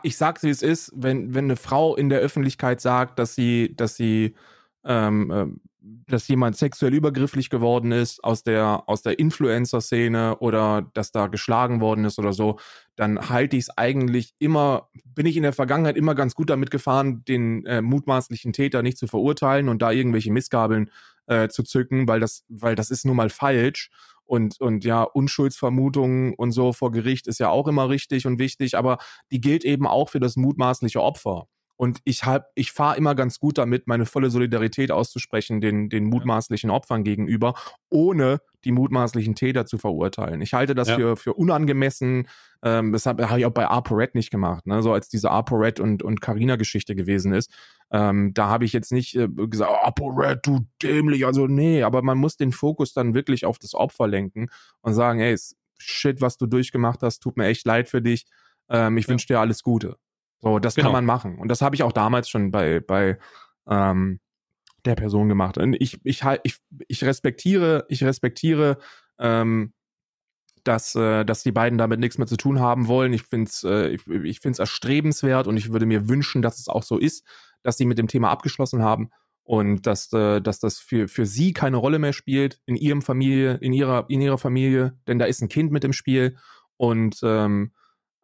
[0.02, 3.76] ich sag's wie es ist, wenn, wenn eine Frau in der Öffentlichkeit sagt, dass sie,
[3.76, 4.34] dass sie
[4.84, 5.60] ähm, ähm
[6.06, 11.80] dass jemand sexuell übergrifflich geworden ist aus der, aus der Influencer-Szene oder dass da geschlagen
[11.80, 12.58] worden ist oder so,
[12.94, 16.70] dann halte ich es eigentlich immer, bin ich in der Vergangenheit immer ganz gut damit
[16.70, 20.90] gefahren, den äh, mutmaßlichen Täter nicht zu verurteilen und da irgendwelche Missgabeln
[21.26, 23.90] äh, zu zücken, weil das, weil das ist nun mal falsch.
[24.32, 28.78] Und, und ja, Unschuldsvermutungen und so vor Gericht ist ja auch immer richtig und wichtig,
[28.78, 28.96] aber
[29.30, 31.48] die gilt eben auch für das mutmaßliche Opfer.
[31.76, 36.04] Und ich hab, ich fahre immer ganz gut damit, meine volle Solidarität auszusprechen den, den
[36.04, 37.54] mutmaßlichen Opfern gegenüber,
[37.90, 40.40] ohne die mutmaßlichen Täter zu verurteilen.
[40.40, 40.96] Ich halte das ja.
[40.96, 42.28] für, für unangemessen.
[42.62, 44.82] Ähm, das habe hab ich auch bei ApoRed nicht gemacht, ne?
[44.82, 47.50] So als diese ApoRed und, und Carina-Geschichte gewesen ist.
[47.90, 51.26] Ähm, da habe ich jetzt nicht äh, gesagt, oh, ApoRed, du dämlich.
[51.26, 54.48] Also, nee, aber man muss den Fokus dann wirklich auf das Opfer lenken
[54.82, 55.36] und sagen, ey,
[55.78, 58.26] shit, was du durchgemacht hast, tut mir echt leid für dich.
[58.68, 59.10] Ähm, ich ja.
[59.10, 59.96] wünsche dir alles Gute.
[60.42, 60.88] So, das genau.
[60.88, 61.38] kann man machen.
[61.38, 63.18] Und das habe ich auch damals schon bei, bei
[63.68, 64.20] ähm,
[64.84, 65.56] der Person gemacht.
[65.56, 66.56] Und ich, ich, ich,
[66.88, 68.78] ich respektiere, ich respektiere,
[69.18, 69.72] ähm,
[70.64, 73.12] dass, äh, dass die beiden damit nichts mehr zu tun haben wollen.
[73.12, 76.68] Ich finde es äh, ich, ich find's erstrebenswert und ich würde mir wünschen, dass es
[76.68, 77.24] auch so ist,
[77.62, 79.10] dass sie mit dem Thema abgeschlossen haben
[79.44, 83.54] und dass, äh, dass das für, für sie keine Rolle mehr spielt in ihrem Familie,
[83.54, 86.36] in ihrer, in ihrer Familie, denn da ist ein Kind mit im Spiel
[86.76, 87.72] und ähm,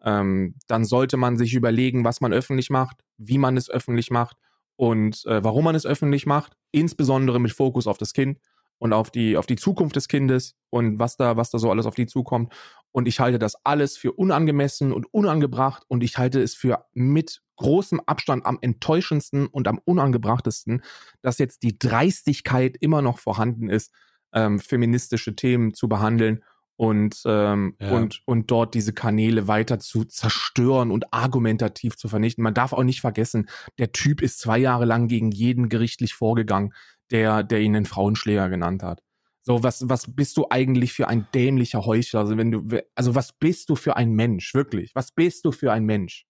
[0.04, 4.36] ähm, dann sollte man sich überlegen, was man öffentlich macht, wie man es öffentlich macht
[4.76, 8.38] und äh, warum man es öffentlich macht, insbesondere mit Fokus auf das Kind
[8.78, 11.86] und auf die, auf die Zukunft des Kindes und was da, was da so alles
[11.86, 12.52] auf die zukommt.
[12.92, 17.42] Und ich halte das alles für unangemessen und unangebracht und ich halte es für mit
[17.56, 20.82] großem Abstand am enttäuschendsten und am unangebrachtesten,
[21.22, 23.92] dass jetzt die Dreistigkeit immer noch vorhanden ist,
[24.32, 26.44] ähm, feministische Themen zu behandeln
[26.78, 27.90] und, ähm, ja.
[27.90, 32.44] und, und dort diese Kanäle weiter zu zerstören und argumentativ zu vernichten.
[32.44, 33.48] Man darf auch nicht vergessen,
[33.78, 36.72] der Typ ist zwei Jahre lang gegen jeden gerichtlich vorgegangen,
[37.10, 39.02] der, der ihn einen Frauenschläger genannt hat.
[39.42, 42.20] So, was, was bist du eigentlich für ein dämlicher Heuchler?
[42.20, 44.54] Also, wenn du, also, was bist du für ein Mensch?
[44.54, 44.94] Wirklich?
[44.94, 46.27] Was bist du für ein Mensch?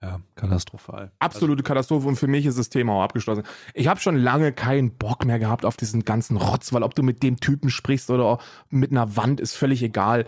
[0.00, 1.10] Ja, katastrophal.
[1.18, 3.42] Absolute Katastrophe und für mich ist das Thema auch abgeschlossen.
[3.74, 7.02] Ich habe schon lange keinen Bock mehr gehabt auf diesen ganzen Rotz, weil ob du
[7.02, 8.38] mit dem Typen sprichst oder
[8.70, 10.26] mit einer Wand ist völlig egal.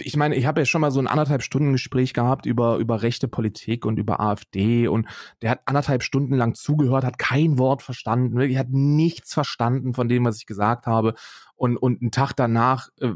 [0.00, 3.02] Ich meine, ich habe ja schon mal so ein anderthalb Stunden Gespräch gehabt über über
[3.02, 5.08] rechte Politik und über AfD und
[5.42, 10.08] der hat anderthalb Stunden lang zugehört, hat kein Wort verstanden, wirklich hat nichts verstanden von
[10.08, 11.14] dem, was ich gesagt habe
[11.56, 13.14] und und einen Tag danach äh,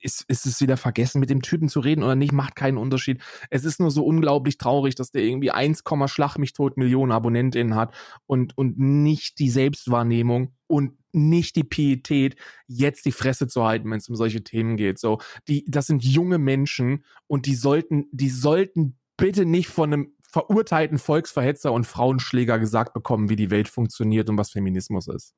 [0.00, 3.20] ist, ist es wieder vergessen, mit dem Typen zu reden oder nicht, macht keinen Unterschied.
[3.50, 7.74] Es ist nur so unglaublich traurig, dass der irgendwie 1, Schlag mich tot Millionen AbonnentInnen
[7.74, 7.94] hat
[8.26, 12.36] und, und nicht die Selbstwahrnehmung und nicht die Pietät,
[12.66, 14.98] jetzt die Fresse zu halten, wenn es um solche Themen geht.
[14.98, 20.14] So, die, das sind junge Menschen und die sollten, die sollten bitte nicht von einem
[20.22, 25.34] verurteilten Volksverhetzer und Frauenschläger gesagt bekommen, wie die Welt funktioniert und was Feminismus ist.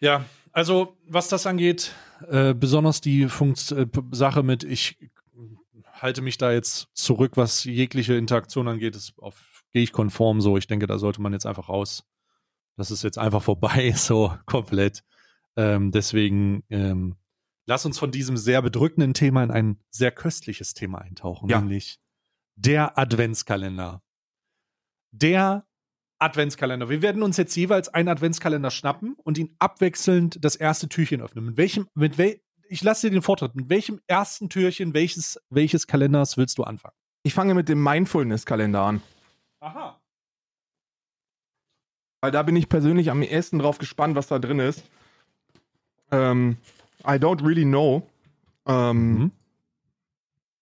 [0.00, 0.24] Ja,
[0.58, 1.94] also was das angeht,
[2.28, 4.98] äh, besonders die Funkt äh, Sache mit, ich
[5.92, 10.56] halte mich da jetzt zurück, was jegliche Interaktion angeht, ist auf, gehe ich konform so.
[10.56, 12.02] Ich denke, da sollte man jetzt einfach raus.
[12.76, 15.04] Das ist jetzt einfach vorbei, so komplett.
[15.54, 17.14] Ähm, deswegen ähm,
[17.66, 21.60] lass uns von diesem sehr bedrückenden Thema in ein sehr köstliches Thema eintauchen, ja.
[21.60, 22.00] nämlich
[22.56, 24.02] der Adventskalender.
[25.12, 25.67] Der
[26.18, 26.88] Adventskalender.
[26.88, 31.44] Wir werden uns jetzt jeweils einen Adventskalender schnappen und ihn abwechselnd das erste Türchen öffnen.
[31.44, 33.54] Mit welchem, mit wel, ich lasse dir den Vortritt.
[33.54, 36.94] Mit welchem ersten Türchen welches, welches Kalenders willst du anfangen?
[37.22, 39.02] Ich fange mit dem Mindfulness-Kalender an.
[39.60, 40.00] Aha.
[42.20, 44.82] Weil da bin ich persönlich am ersten drauf gespannt, was da drin ist.
[46.10, 46.56] Ähm,
[47.04, 48.08] I don't really know.
[48.66, 49.32] Ähm, Mhm.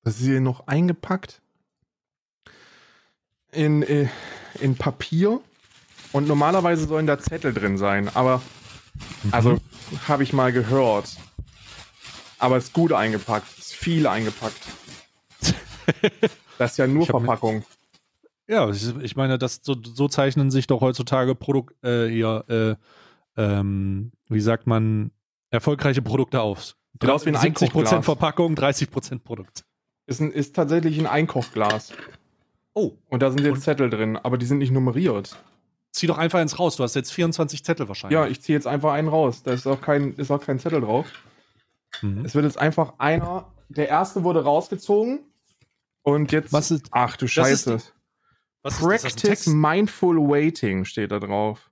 [0.03, 1.43] Das ist hier noch eingepackt
[3.51, 4.09] in, äh,
[4.61, 5.41] in Papier.
[6.13, 8.09] Und normalerweise sollen da Zettel drin sein.
[8.15, 8.41] Aber,
[9.23, 9.35] Mhm.
[9.35, 9.59] also,
[10.09, 11.17] habe ich mal gehört.
[12.39, 13.47] Aber ist gut eingepackt.
[13.59, 14.61] Ist viel eingepackt.
[16.59, 17.65] Das ist ja nur Ich Verpackung.
[18.49, 24.13] Ja, ich, meine, das, so, so zeichnen sich doch heutzutage Produkt, äh, hier, äh, ähm,
[24.29, 25.11] wie sagt man,
[25.51, 26.75] erfolgreiche Produkte auf.
[26.99, 28.05] Wie ein 70% Einkochglas.
[28.05, 29.65] Verpackung, 30% Produkt.
[30.07, 31.93] Ist, ein, ist tatsächlich ein Einkochglas.
[32.79, 35.37] Oh, Und da sind jetzt Und- Zettel drin, aber die sind nicht nummeriert.
[35.93, 36.77] zieh doch einfach ins Raus.
[36.77, 38.15] Du hast jetzt 24 Zettel wahrscheinlich.
[38.15, 39.43] Ja, ich ziehe jetzt einfach einen raus.
[39.43, 41.07] Da ist auch kein, ist auch kein Zettel drauf.
[42.03, 42.23] Mhm.
[42.27, 43.51] Es wird jetzt einfach einer.
[43.71, 45.21] Der erste wurde rausgezogen.
[46.03, 46.53] Und jetzt.
[46.53, 47.51] Was ist, Ach du ist Scheiße.
[47.73, 47.95] was ist
[48.63, 48.75] das?
[48.75, 49.47] Ist das Practice?
[49.47, 51.71] Mindful Waiting steht da drauf.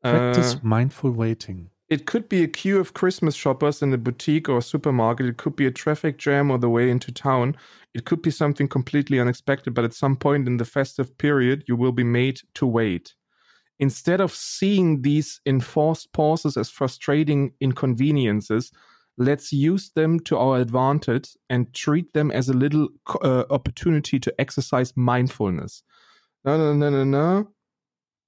[0.00, 1.70] Practice Äh, Mindful Waiting.
[1.94, 5.26] It could be a queue of Christmas shoppers in a boutique or a supermarket.
[5.26, 7.56] It could be a traffic jam on the way into town.
[7.94, 11.76] It could be something completely unexpected, but at some point in the festive period, you
[11.76, 13.14] will be made to wait.
[13.78, 18.72] Instead of seeing these enforced pauses as frustrating inconveniences,
[19.16, 22.88] let's use them to our advantage and treat them as a little
[23.22, 25.84] uh, opportunity to exercise mindfulness.
[26.44, 27.44] Na, na, na, na, na.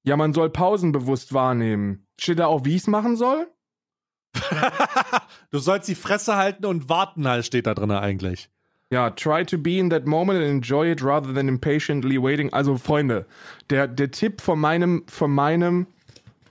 [0.05, 2.07] Ja, man soll Pausen bewusst wahrnehmen.
[2.21, 3.49] Steht da auch, wie es machen soll?
[5.51, 8.49] Du sollst die Fresse halten und warten, halt steht da drin eigentlich.
[8.91, 12.53] Ja, try to be in that moment and enjoy it rather than impatiently waiting.
[12.53, 13.27] Also, Freunde,
[13.69, 15.89] der, der Tipp von meinem, von meinem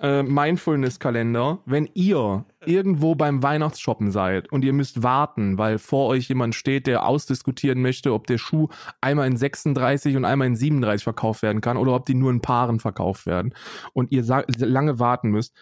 [0.02, 6.28] äh, Mindfulness-Kalender, wenn ihr irgendwo beim Weihnachtsshoppen seid und ihr müsst warten, weil vor euch
[6.28, 8.68] jemand steht, der ausdiskutieren möchte, ob der Schuh
[9.02, 12.42] einmal in 36 und einmal in 37 verkauft werden kann oder ob die nur in
[12.42, 13.54] Paaren verkauft werden
[13.94, 14.24] und ihr
[14.58, 15.56] lange warten müsst,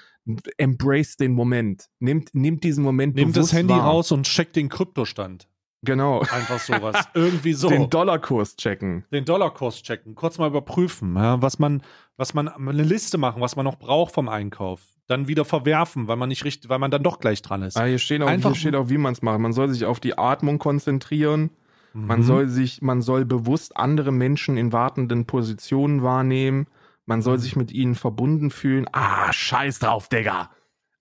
[0.57, 1.89] embrace den Moment.
[1.99, 3.83] Nehmt, nehmt diesen Moment Nehmt das Handy wahr.
[3.85, 5.47] raus und checkt den Kryptostand.
[5.85, 6.21] Genau.
[6.21, 6.95] Einfach sowas.
[7.13, 7.67] Irgendwie so.
[7.67, 9.03] Den Dollarkurs checken.
[9.11, 11.81] den Dollarkurs checken, kurz mal überprüfen, ja, was man,
[12.15, 16.15] was man, eine Liste machen, was man noch braucht vom Einkauf, dann wieder verwerfen, weil
[16.15, 17.75] man nicht richtig, weil man dann doch gleich dran ist.
[17.75, 19.39] Ah, hier steht auch, Einfach- hier steht auch wie man es macht.
[19.39, 21.49] Man soll sich auf die Atmung konzentrieren.
[21.95, 22.23] Man Mhm.
[22.23, 26.67] soll sich, man soll bewusst andere Menschen in wartenden Positionen wahrnehmen.
[27.05, 27.41] Man soll Mhm.
[27.41, 28.87] sich mit ihnen verbunden fühlen.
[28.93, 30.51] Ah, scheiß drauf, Digga.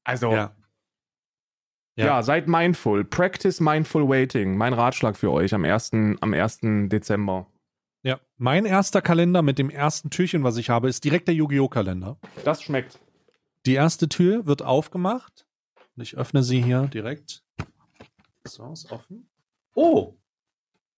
[0.04, 0.54] Also, ja,
[1.96, 2.06] ja.
[2.06, 2.22] Ja.
[2.22, 3.04] seid mindful.
[3.04, 4.56] Practice mindful waiting.
[4.56, 6.16] Mein Ratschlag für euch am 1.
[6.20, 6.88] am 1.
[6.88, 7.46] Dezember.
[8.02, 8.18] ja.
[8.36, 11.68] Mein erster Kalender mit dem ersten Türchen, was ich habe, ist direkt der Yu-Gi-Oh!
[11.68, 12.18] Kalender.
[12.44, 12.98] Das schmeckt.
[13.66, 15.46] Die erste Tür wird aufgemacht.
[15.96, 17.44] Ich öffne sie hier direkt.
[18.44, 19.28] So, ist offen.
[19.74, 20.14] Oh!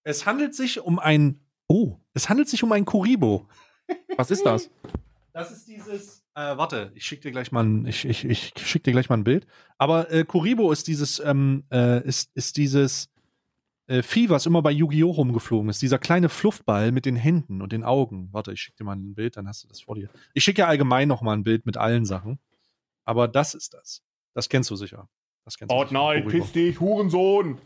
[0.04, 1.40] Es handelt sich um ein.
[1.68, 3.48] Oh, es handelt sich um ein Kuribo.
[4.16, 4.70] Was ist das?
[5.32, 6.24] Das ist dieses.
[6.36, 9.16] Äh, warte, ich schicke dir gleich mal ein, ich, ich, ich schick dir gleich mal
[9.16, 9.46] ein Bild.
[9.78, 13.08] Aber äh, Kuribo ist dieses, ähm, äh, ist, ist dieses
[13.86, 15.10] äh, Vieh, was immer bei Yu-Gi-Oh!
[15.10, 15.82] rumgeflogen ist.
[15.82, 18.28] Dieser kleine Fluffball mit den Händen und den Augen.
[18.32, 20.08] Warte, ich schicke dir mal ein Bild, dann hast du das vor dir.
[20.32, 22.38] Ich schicke ja allgemein noch mal ein Bild mit allen Sachen.
[23.04, 24.02] Aber das ist das.
[24.32, 25.08] Das kennst du sicher.
[25.44, 26.22] Das kennst du sicher.
[26.22, 26.46] Kuribo.
[26.46, 27.58] dich, Hurensohn.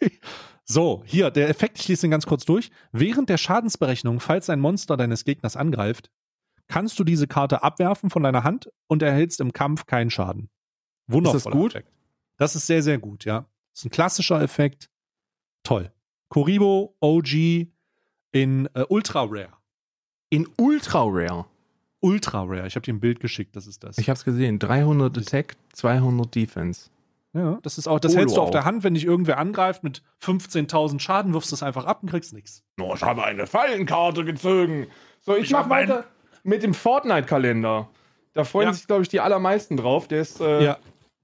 [0.70, 2.70] So, hier, der Effekt, ich lese den ganz kurz durch.
[2.92, 6.12] Während der Schadensberechnung, falls ein Monster deines Gegners angreift,
[6.68, 10.48] kannst du diese Karte abwerfen von deiner Hand und erhältst im Kampf keinen Schaden.
[11.08, 11.74] Wundervoller Ist das gut?
[11.74, 11.92] Effekt.
[12.36, 13.48] Das ist sehr, sehr gut, ja.
[13.72, 14.90] Das ist ein klassischer Effekt.
[15.64, 15.90] Toll.
[16.28, 17.66] Kuribo OG
[18.30, 19.52] in äh, Ultra Rare.
[20.28, 21.46] In Ultra Rare.
[21.98, 22.68] Ultra Rare.
[22.68, 23.98] Ich habe dir ein Bild geschickt, das ist das.
[23.98, 24.60] Ich hab's gesehen.
[24.60, 26.90] 300 Attack, 200 Defense.
[27.32, 28.52] Ja, das ist auch, das Holo hältst du auf auch.
[28.52, 32.10] der Hand, wenn dich irgendwer angreift mit 15.000 Schaden, wirfst du es einfach ab und
[32.10, 32.64] kriegst nichts.
[32.80, 34.86] Oh, ich habe eine Fallenkarte gezogen.
[35.20, 36.04] So, ich, Ich mach weiter
[36.42, 37.88] mit dem Fortnite-Kalender.
[38.32, 38.72] Da freuen Ja.
[38.72, 40.08] sich, glaube ich, die allermeisten drauf.
[40.08, 40.78] Der ist äh, Ja.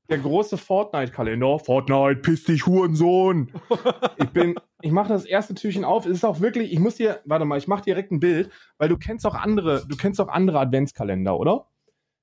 [0.09, 1.59] der große Fortnite-Kalender.
[1.59, 3.51] Fortnite, piss dich, Hurensohn.
[4.17, 6.05] ich bin, ich mache das erste Türchen auf.
[6.07, 8.89] Es ist auch wirklich, ich muss dir, warte mal, ich mache direkt ein Bild, weil
[8.89, 11.67] du kennst auch andere, du kennst auch andere Adventskalender, oder?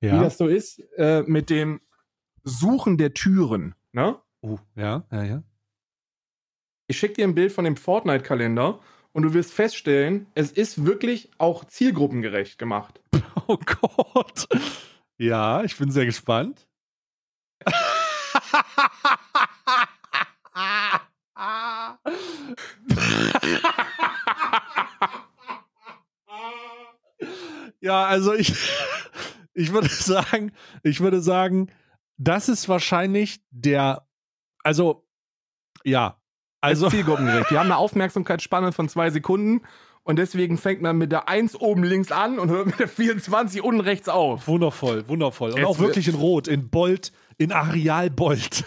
[0.00, 0.22] Wie Ja.
[0.22, 1.80] das so ist, äh, mit dem
[2.44, 4.20] Suchen der Türen, ne?
[4.42, 5.42] Oh, ja, ja, ja.
[6.86, 8.78] Ich schicke dir ein Bild von dem Fortnite-Kalender
[9.12, 13.00] und du wirst feststellen, es ist wirklich auch zielgruppengerecht gemacht.
[13.46, 14.48] Oh Gott.
[15.18, 16.66] Ja, ich bin sehr gespannt.
[27.80, 28.54] ja, also ich,
[29.54, 30.52] ich würde sagen,
[30.82, 31.70] ich würde sagen,
[32.16, 34.06] das ist wahrscheinlich der
[34.62, 35.06] Also,
[35.84, 36.20] ja.
[36.60, 37.50] Also zielgruppengerecht.
[37.50, 39.62] Die haben eine Aufmerksamkeitsspanne von zwei Sekunden
[40.02, 43.62] und deswegen fängt man mit der 1 oben links an und hört mit der 24
[43.62, 44.48] unten rechts auf.
[44.48, 45.52] wundervoll, wundervoll.
[45.52, 48.64] Und Es auch wirklich in Rot, in Bold, in Areal Bold.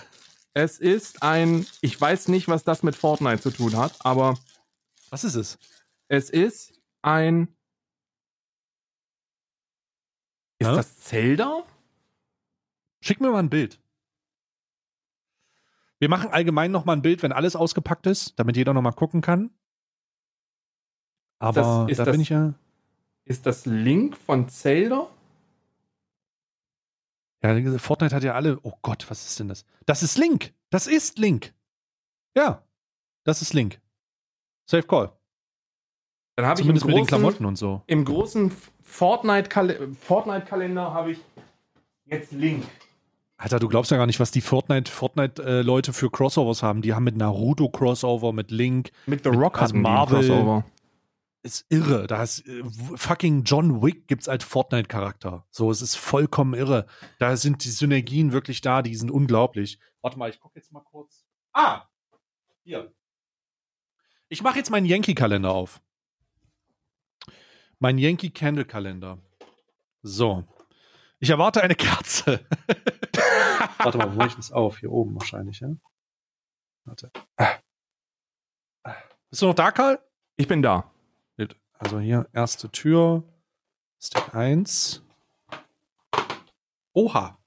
[0.53, 4.37] Es ist ein, ich weiß nicht, was das mit Fortnite zu tun hat, aber
[5.09, 5.57] Was ist es?
[6.07, 7.55] es ist ein.
[10.59, 10.75] Ist Hä?
[10.75, 11.63] das Zelda?
[13.01, 13.79] Schick mir mal ein Bild.
[15.99, 18.91] Wir machen allgemein noch mal ein Bild, wenn alles ausgepackt ist, damit jeder noch mal
[18.91, 19.49] gucken kann.
[21.39, 22.53] Aber ist da das- bin ich ja.
[23.25, 25.09] Ist das Link von Zelda?
[27.43, 28.59] Ja, Fortnite hat ja alle.
[28.63, 29.65] Oh Gott, was ist denn das?
[29.85, 30.53] Das ist Link.
[30.69, 31.53] Das ist Link.
[32.35, 32.63] Ja,
[33.23, 33.79] das ist Link.
[34.65, 35.11] Safe Call.
[36.35, 37.83] Dann habe ich im Zumindest mit den großen, Klamotten und so.
[37.87, 38.51] im großen
[38.83, 40.51] Fortnite-Kalender Fortnite
[40.81, 41.19] habe ich
[42.05, 42.65] jetzt Link.
[43.39, 46.81] Alter, du glaubst ja gar nicht, was die Fortnite, Fortnite-Leute für Crossovers haben.
[46.81, 48.91] Die haben mit Naruto Crossover, mit Link.
[49.05, 50.19] Mit The Mit- Rock also die einen Marvel.
[50.19, 50.65] Crossover.
[51.43, 52.07] Ist irre.
[52.07, 52.63] Da ist äh,
[52.95, 55.45] fucking John Wick gibt's als Fortnite-Charakter.
[55.51, 56.87] So, es ist vollkommen irre.
[57.19, 59.79] Da sind die Synergien wirklich da, die sind unglaublich.
[60.01, 61.23] Warte mal, ich gucke jetzt mal kurz.
[61.53, 61.83] Ah!
[62.63, 62.91] Hier.
[64.29, 65.79] Ich mache jetzt meinen Yankee-Kalender auf.
[67.79, 69.19] Mein Yankee-Candle-Kalender.
[70.01, 70.43] So.
[71.19, 72.39] Ich erwarte eine Kerze.
[73.79, 74.79] Warte mal, wo ich das auf?
[74.79, 75.69] Hier oben wahrscheinlich, ja?
[76.85, 77.11] Warte.
[79.29, 79.99] Bist du noch da, Karl?
[80.35, 80.91] Ich bin da.
[81.79, 83.23] Also hier, erste Tür,
[83.99, 85.03] Step 1.
[86.93, 87.37] Oha.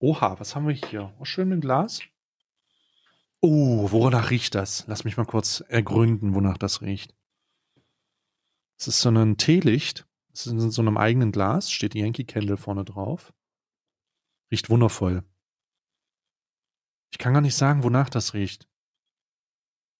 [0.00, 1.14] Oha, was haben wir hier?
[1.20, 2.00] Oh, schön mit Glas.
[3.40, 4.84] Oh, wonach riecht das?
[4.88, 7.14] Lass mich mal kurz ergründen, wonach das riecht.
[8.78, 10.06] Es ist so ein Teelicht.
[10.32, 13.32] Es ist in so einem eigenen Glas, steht Yankee Candle vorne drauf.
[14.52, 15.24] Riecht wundervoll.
[17.10, 18.68] Ich kann gar nicht sagen, wonach das riecht.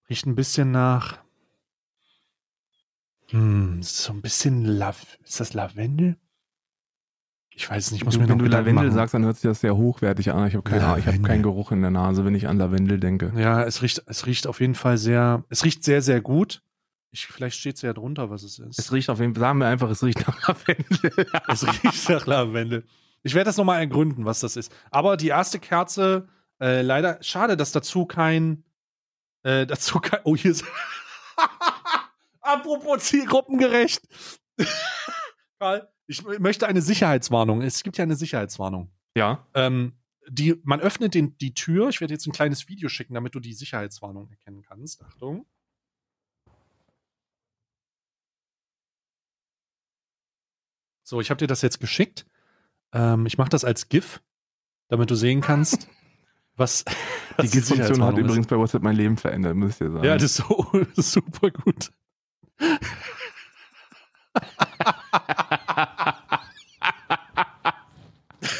[0.09, 1.17] Riecht ein bisschen nach.
[3.29, 6.17] Hm, so ein bisschen Lav ist das Lavendel?
[7.49, 8.91] Ich weiß es nicht, ich muss du, mir noch wenn du Lavendel machen.
[8.93, 10.47] sagst, dann hört sich das sehr hochwertig an.
[10.47, 11.29] Ich habe keine Ahnung, ich habe Lavendel.
[11.31, 13.33] keinen Geruch in der Nase, wenn ich an Lavendel denke.
[13.35, 16.61] Ja, es riecht, es riecht auf jeden Fall sehr, es riecht sehr, sehr gut.
[17.09, 18.77] Ich, vielleicht steht es ja drunter, was es ist.
[18.77, 21.27] Es riecht auf jeden Fall, sagen wir einfach, es riecht nach Lavendel.
[21.47, 22.83] Es riecht nach Lavendel.
[23.23, 24.73] Ich werde das nochmal ergründen, was das ist.
[24.91, 26.27] Aber die erste Kerze,
[26.61, 28.63] äh, leider, schade, dass dazu kein,
[29.43, 30.65] äh, dazu kein, oh, hier ist,
[32.41, 34.01] apropos zielgruppengerecht.
[35.59, 37.61] Karl, ich möchte eine Sicherheitswarnung.
[37.61, 38.91] Es gibt ja eine Sicherheitswarnung.
[39.15, 39.47] ja.
[39.53, 39.97] Ähm,
[40.29, 41.89] die, man öffnet den, die Tür.
[41.89, 45.03] Ich werde jetzt ein kleines Video schicken, damit du die Sicherheitswarnung erkennen kannst.
[45.03, 45.45] Achtung.
[51.03, 52.25] So, ich habe dir das jetzt geschickt.
[52.93, 54.21] Ähm, ich mache das als GIF,
[54.87, 55.87] damit du sehen kannst,
[56.55, 56.85] was,
[57.41, 60.05] Die GIF-Funktion hat übrigens bei WhatsApp mein Leben verändert, muss ich dir sagen.
[60.05, 61.91] Ja, das ist so das ist super gut.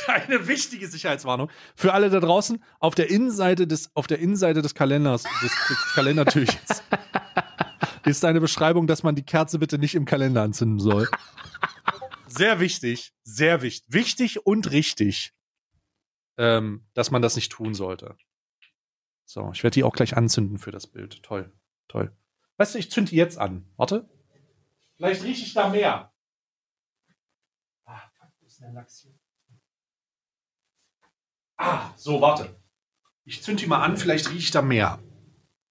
[0.07, 4.73] Eine wichtige Sicherheitswarnung für alle da draußen auf der Innenseite des auf der Innenseite des
[4.73, 6.84] Kalenders des, des Kalendertürchens
[8.05, 11.07] ist eine Beschreibung, dass man die Kerze bitte nicht im Kalender anzünden soll.
[12.35, 15.35] Sehr wichtig, sehr wichtig, wichtig und richtig,
[16.38, 18.18] ähm, dass man das nicht tun sollte.
[19.26, 21.22] So, ich werde die auch gleich anzünden für das Bild.
[21.22, 21.53] Toll,
[21.88, 22.11] toll.
[22.57, 23.72] Weißt du, ich zünde die jetzt an.
[23.77, 24.10] Warte.
[24.95, 26.11] Vielleicht rieche ich da mehr.
[27.85, 29.14] Ah, fuck, wo ist denn der Lachs hier?
[31.57, 32.60] Ah, so, warte.
[33.26, 34.99] Ich zünde die mal an, vielleicht rieche ich da mehr.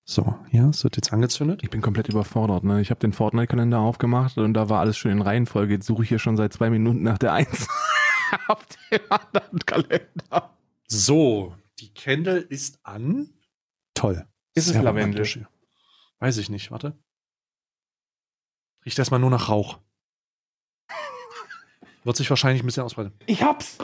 [0.05, 1.61] So, hier, es wird jetzt angezündet.
[1.63, 2.65] Ich bin komplett überfordert.
[2.65, 2.81] Ne?
[2.81, 5.75] Ich habe den Fortnite-Kalender aufgemacht und da war alles schon in Reihenfolge.
[5.75, 7.69] Jetzt suche ich hier schon seit zwei Minuten nach der Eins
[8.49, 10.51] auf dem anderen Kalender.
[10.89, 13.31] So, die Candle ist an.
[13.95, 14.27] Toll.
[14.55, 15.47] Ist es Lavendel?
[16.19, 16.99] Weiß ich nicht, warte.
[18.85, 19.79] Riecht erstmal nur nach Rauch.
[22.05, 23.13] Wird sich wahrscheinlich ein bisschen ausbreiten.
[23.27, 23.79] Ich hab's.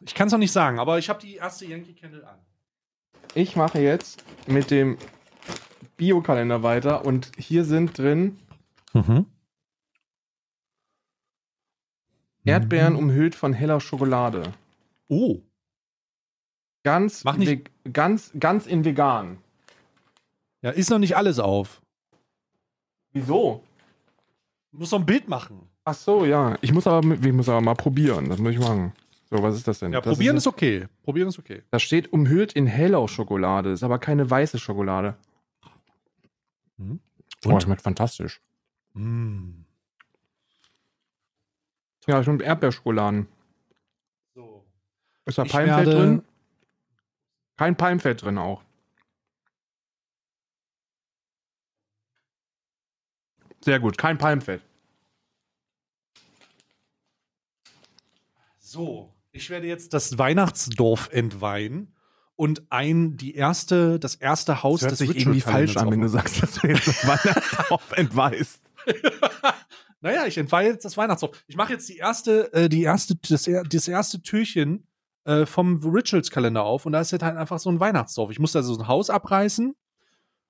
[0.00, 2.38] Ich kann es noch nicht sagen, aber ich habe die erste Yankee Candle an.
[3.36, 4.96] Ich mache jetzt mit dem
[5.98, 8.38] Biokalender weiter und hier sind drin
[8.94, 9.26] Mhm.
[12.46, 14.52] Erdbeeren umhüllt von heller Schokolade.
[15.08, 15.42] Oh,
[16.82, 19.38] Ganz, Mach nicht- ganz, ganz in vegan.
[20.62, 21.82] ja, ist noch nicht alles auf.
[23.12, 23.64] Wieso?
[24.70, 25.68] Du musst doch ein Bild machen.
[25.84, 26.56] Ach so, ja.
[26.62, 28.28] Ich muss aber, ich muss aber mal probieren.
[28.28, 28.92] Das muss ich machen.
[29.28, 29.92] So, was ist das denn?
[29.92, 30.86] Ja, das probieren ist, ist okay.
[31.02, 31.62] Probieren ist okay.
[31.70, 33.70] Da steht umhüllt in heller Schokolade.
[33.72, 35.16] Ist aber keine weiße Schokolade.
[36.76, 37.00] Mhm.
[37.44, 37.62] Oh, Und?
[37.62, 38.40] schmeckt fantastisch.
[38.94, 39.62] Mm.
[42.06, 43.26] Ja, ich bin Erdbeerschokoladen.
[44.34, 44.64] So.
[45.24, 46.22] Ist da Ich Palmfett werde- drin?
[47.56, 48.62] Kein Palmfett drin auch.
[53.60, 54.62] Sehr gut, kein Palmfett.
[58.58, 61.94] So, ich werde jetzt das Weihnachtsdorf entweihen
[62.34, 66.08] und ein, die erste, das erste Haus Das hört sich irgendwie falsch an, wenn du
[66.08, 68.62] sagst, dass du jetzt das Weihnachtsdorf entweist.
[70.00, 71.42] naja, ich entweihe jetzt das Weihnachtsdorf.
[71.46, 74.86] Ich mache jetzt die erste, äh, die erste, das, das erste Türchen
[75.24, 78.30] äh, vom Rituals-Kalender auf und da ist jetzt halt einfach so ein Weihnachtsdorf.
[78.30, 79.74] Ich muss da so ein Haus abreißen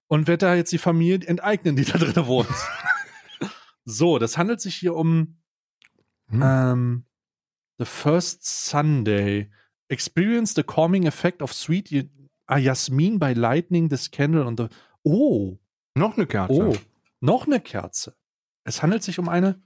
[0.09, 2.49] und werde da jetzt die Familie enteignen, die da drin wohnt.
[3.85, 5.37] so, das handelt sich hier um
[6.29, 6.43] Hm.
[6.43, 7.05] ähm,
[7.79, 9.51] The First Sunday.
[9.89, 11.93] Experience the calming effect of sweet
[12.49, 14.69] ah, Jasmin by lighting this candle on the.
[15.05, 15.59] Oh,
[15.95, 16.53] Noch eine Kerze.
[16.53, 16.77] oh,
[17.21, 18.17] noch eine Kerze.
[18.65, 19.63] Es handelt sich um eine.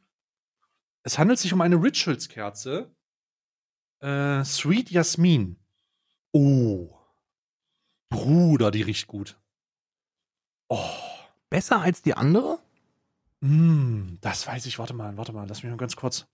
[1.03, 2.95] Es handelt sich um eine Rituals-Kerze.
[4.01, 5.57] Äh, Sweet Jasmin.
[6.32, 6.91] Oh.
[8.11, 9.39] Bruder, die riecht gut.
[10.69, 10.78] Oh.
[11.49, 12.61] Besser als die andere?
[13.41, 14.78] Mm, das weiß ich.
[14.78, 15.47] Warte mal, warte mal.
[15.49, 16.27] Lass mich mal ganz kurz.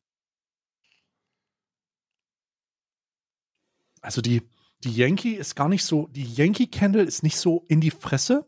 [4.03, 4.43] Also die,
[4.85, 8.47] die Yankee ist gar nicht so, die Yankee Candle ist nicht so in die Fresse.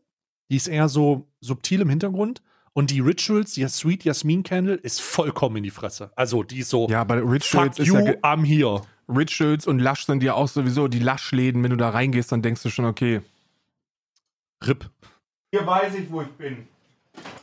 [0.51, 2.43] Die ist eher so subtil im Hintergrund.
[2.73, 6.13] Und die Rituals, die Sweet Jasmin Candle, ist vollkommen in die Fresse.
[6.15, 8.83] Also die ist so, Ja, bei fuck Rituals ist you, ja I'm here.
[9.09, 11.63] Rituals und Lush sind ja auch sowieso die Lush-Läden.
[11.63, 13.21] Wenn du da reingehst, dann denkst du schon, okay.
[14.65, 14.91] RIP.
[15.51, 16.69] Hier weiß ich, wo ich bin.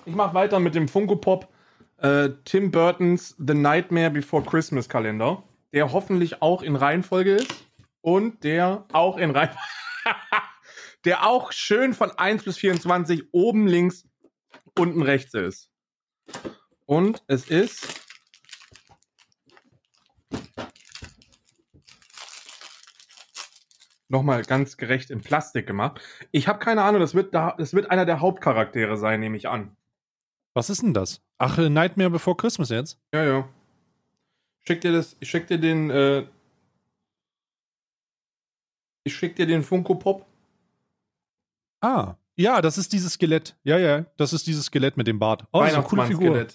[0.05, 1.49] Ich mach weiter mit dem Funko Pop
[1.97, 7.64] äh, Tim Burtons The Nightmare Before Christmas Kalender, der hoffentlich auch in Reihenfolge ist
[8.05, 9.65] und der auch in Reihenfolge,
[11.05, 14.07] der auch schön von 1 bis 24 oben links,
[14.77, 15.71] unten rechts ist.
[16.85, 17.99] Und es ist
[24.07, 25.99] nochmal ganz gerecht in Plastik gemacht.
[26.31, 29.49] Ich habe keine Ahnung, das wird, da, das wird einer der Hauptcharaktere sein, nehme ich
[29.49, 29.75] an.
[30.53, 31.23] Was ist denn das?
[31.39, 32.99] Ach, äh, Nightmare Before Christmas jetzt?
[33.15, 33.49] Ja, ja.
[34.61, 36.27] Schick dir das, ich schick dir den, äh,
[39.05, 40.25] ich schick dir den Funko Pop.
[41.79, 42.15] Ah.
[42.35, 43.55] Ja, das ist dieses Skelett.
[43.63, 45.45] Ja, ja, das ist dieses Skelett mit dem Bart.
[45.53, 46.47] Oh, das ist eine coole Figur.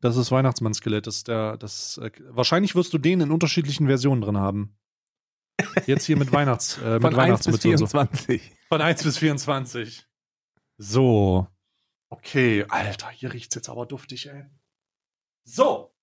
[0.00, 1.06] Das ist Weihnachtsmann-Skelett.
[1.06, 4.76] Das ist der, das, äh, wahrscheinlich wirst du den in unterschiedlichen Versionen drin haben.
[5.86, 7.86] Jetzt hier mit Weihnachts, äh, mit Von 1 bis Weihnachtsmütze und so.
[7.86, 8.52] 24.
[8.68, 10.06] Von 1 bis 24.
[10.78, 11.46] So.
[12.08, 14.46] Okay, Alter, hier riecht's jetzt aber duftig, ey.
[15.44, 15.94] So.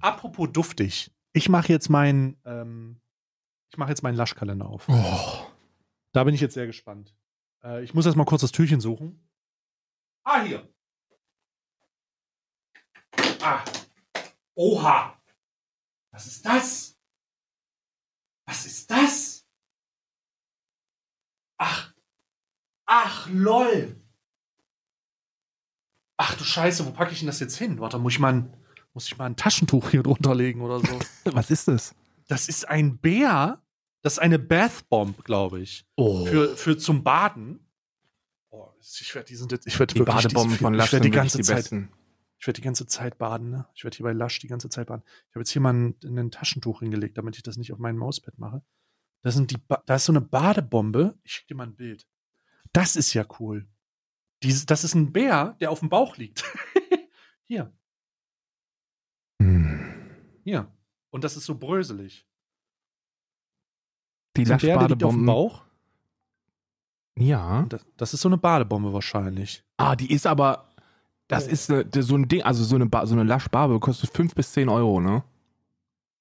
[0.00, 1.12] Apropos duftig.
[1.32, 3.00] Ich mache jetzt meinen, ähm,
[3.70, 4.88] ich mache jetzt meinen Laschkalender auf.
[4.88, 5.46] Oh.
[6.12, 7.14] Da bin ich jetzt sehr gespannt.
[7.62, 9.28] Äh, ich muss erst mal kurz das Türchen suchen.
[10.24, 10.68] Ah, hier.
[13.42, 13.64] Ah.
[14.54, 15.20] Oha.
[16.10, 16.98] Was ist das?
[18.46, 19.46] Was ist das?
[21.58, 21.92] Ach.
[22.86, 24.00] Ach, lol.
[26.16, 27.78] Ach du Scheiße, wo packe ich denn das jetzt hin?
[27.78, 28.56] Warte, muss ich mal ein,
[28.94, 30.98] muss ich mal ein Taschentuch hier drunter legen oder so?
[31.32, 31.94] Was ist das?
[32.28, 33.60] Das ist ein Bär.
[34.02, 35.84] Das ist eine Bath Bomb, glaube ich.
[35.96, 36.24] Oh.
[36.26, 37.58] Für, für zum Baden.
[38.50, 41.38] Oh, ich werde diesen, ich werde die Badebomben diese- von Lush Ich werde die ganze
[41.38, 41.90] die Zeit, besten.
[42.38, 43.50] ich werde die ganze Zeit baden.
[43.50, 43.66] Ne?
[43.74, 45.02] Ich werde hier bei Lush die ganze Zeit baden.
[45.28, 47.98] Ich habe jetzt hier mal ein, ein Taschentuch hingelegt, damit ich das nicht auf meinem
[47.98, 48.62] Mauspad mache.
[49.22, 51.18] Das sind die, ba da ist so eine Badebombe.
[51.24, 52.06] Ich schicke dir mal ein Bild.
[52.72, 53.66] Das ist ja cool.
[54.44, 56.44] Dies, das ist ein Bär, der auf dem Bauch liegt.
[57.46, 57.72] hier,
[59.40, 59.80] Hm.
[60.44, 60.72] hier.
[61.10, 62.26] Und das ist so bröselig.
[64.36, 65.26] Die So der liegt auf dem.
[65.26, 65.62] Bauch.
[67.18, 67.66] Ja.
[67.68, 69.64] Das, das ist so eine Badebombe wahrscheinlich.
[69.76, 70.68] Ah, die ist aber,
[71.26, 71.50] das Oh.
[71.50, 74.52] ist eine, so ein Ding, also so eine, ba so eine Lush-Barbe kostet 5 bis
[74.52, 75.24] 10 Euro, ne?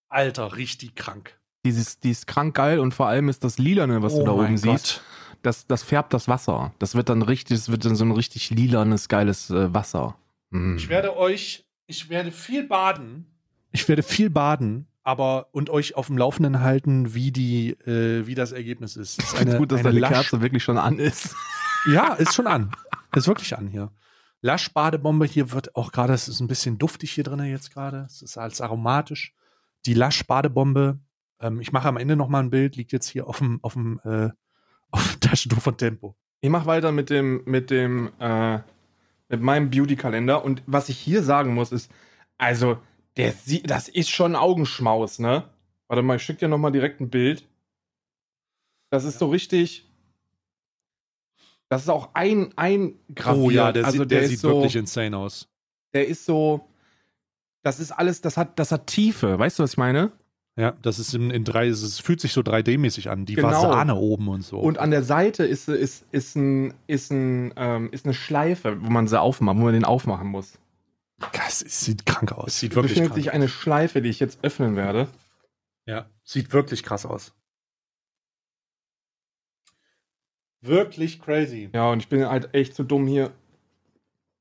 [0.09, 1.37] Alter, richtig krank.
[1.65, 4.41] Dieses, die ist krank geil und vor allem ist das Lilane, was du da Oh
[4.41, 5.03] oben siehst,
[5.43, 6.73] das, das färbt das Wasser.
[6.79, 10.17] Das wird dann richtig, das wird dann so ein richtig lilanes, geiles äh, Wasser.
[10.49, 10.77] Mm.
[10.77, 13.27] Ich werde euch, ich werde viel baden.
[13.71, 18.35] Ich werde viel baden, aber und euch auf dem Laufenden halten, wie die, äh, wie
[18.35, 19.21] das Ergebnis ist.
[19.21, 21.35] Es ist Eine, gut, dass deine Lasch- Kerze wirklich schon an ist.
[21.91, 22.71] Ja, ist schon an.
[23.15, 23.91] Ist wirklich an hier.
[24.41, 28.05] Lasch-Badebombe hier wird auch gerade, es ist ein bisschen duftig hier drin jetzt gerade.
[28.07, 29.33] Es ist als aromatisch.
[29.85, 30.99] Die Lasch-Badebombe,
[31.39, 33.73] ähm, ich mache am Ende noch mal ein Bild, liegt jetzt hier auf dem, auf
[33.73, 34.29] dem, äh,
[34.91, 36.15] auf dem Taschentuch von Tempo.
[36.41, 38.59] Ich mache weiter mit dem, mit dem, äh,
[39.29, 40.43] mit meinem Beauty-Kalender.
[40.45, 41.91] Und was ich hier sagen muss, ist,
[42.37, 42.77] also,
[43.17, 45.43] der sieht, das ist schon Augenschmaus, ne?
[45.87, 47.47] Warte mal, ich schicke dir nochmal direkt ein Bild.
[48.89, 49.85] Das ist so richtig.
[51.69, 52.93] Das ist auch ein, ein
[53.25, 55.49] Oh ja, der, also sieht, der, ist sieht so, wirklich insane aus.
[55.93, 56.67] Der ist so.
[57.63, 59.37] Das ist alles, das hat, das hat Tiefe.
[59.37, 60.11] Weißt du, was ich meine?
[60.55, 63.25] Ja, das ist in, in drei, es fühlt sich so 3D-mäßig an.
[63.25, 63.49] Die Genau.
[63.49, 64.57] Fasane oben und so.
[64.59, 68.89] Und an der Seite ist, ist, ist, ein, ist, ein, ähm, ist eine Schleife, wo
[68.89, 70.57] man sie aufmacht, wo man den aufmachen muss.
[71.17, 72.59] Das sieht krank aus.
[72.59, 75.07] Sieht Es wirklich befindet krank sich eine Schleife, die ich jetzt öffnen werde.
[75.85, 77.33] Ja, sieht wirklich krass aus.
[80.61, 81.69] Wirklich crazy.
[81.73, 83.31] Ja, und ich bin halt echt zu dumm, hier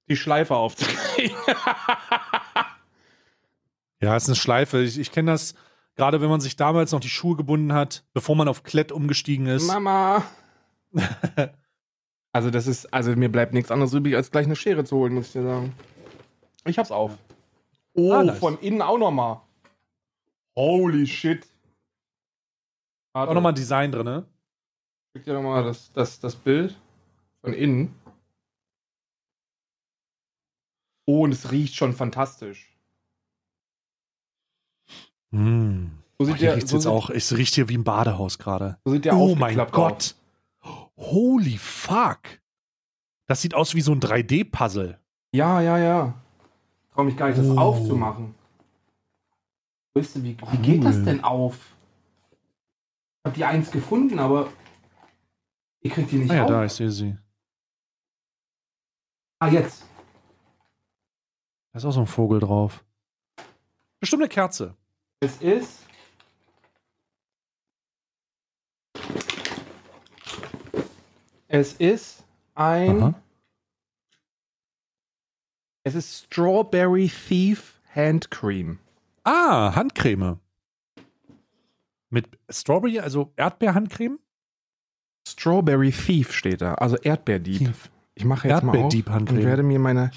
[0.08, 1.36] die Schleife aufzukriegen.
[4.00, 4.82] Ja, ist eine Schleife.
[4.82, 5.54] Ich, ich kenne das,
[5.94, 9.46] gerade wenn man sich damals noch die Schuhe gebunden hat, bevor man auf Klett umgestiegen
[9.46, 9.66] ist.
[9.66, 10.22] Mama!
[12.32, 15.14] also, das ist, also mir bleibt nichts anderes übrig, als gleich eine Schere zu holen,
[15.14, 15.72] muss ich dir sagen.
[16.66, 17.16] Ich hab's auf.
[17.94, 18.38] Oh, Ah, nice.
[18.38, 19.40] von innen auch nochmal.
[20.56, 21.46] Holy shit.
[23.14, 24.26] Auch nochmal ein Design drin, ne?
[25.14, 26.78] Ich dir nochmal das, das, das Bild
[27.40, 27.94] von innen.
[31.06, 32.76] Oh, und es riecht schon fantastisch.
[35.30, 35.86] Mm.
[36.18, 37.10] So Oh, sieht hier der, riecht's so jetzt auch.
[37.10, 38.78] Es riecht hier wie im Badehaus gerade.
[38.84, 40.14] so sieht der Oh mein Gott.
[40.96, 42.20] Holy fuck.
[43.26, 44.98] Das sieht aus wie so ein 3D-Puzzle.
[45.32, 46.14] Ja, ja, ja.
[46.96, 47.58] Trau mich gar nicht, das Oh.
[47.58, 48.34] aufzumachen.
[49.94, 51.04] Weißt du, wie, wie geht das Cool.
[51.04, 51.54] denn auf?
[52.32, 54.48] Ich hab die eins gefunden, aber
[55.80, 56.48] ihr kriegt die nicht Ah ja, auf.
[56.48, 57.16] da, ich sehe sie.
[59.40, 59.84] Ah, jetzt.
[61.72, 62.82] Da ist auch so ein Vogel drauf.
[64.00, 64.74] Bestimmt eine Kerze.
[65.20, 65.82] Es ist.
[71.48, 72.24] Es ist
[72.54, 73.02] ein.
[73.02, 73.14] Aha.
[75.86, 78.80] Es ist Strawberry Thief Hand Cream.
[79.22, 80.40] Ah, Handcreme.
[82.10, 84.18] Mit Strawberry, also Erdbeerhandcreme?
[85.28, 87.72] Strawberry Thief steht da, also Erdbeerdieb.
[88.16, 90.10] Ich mache jetzt mal auf und werde mir meine.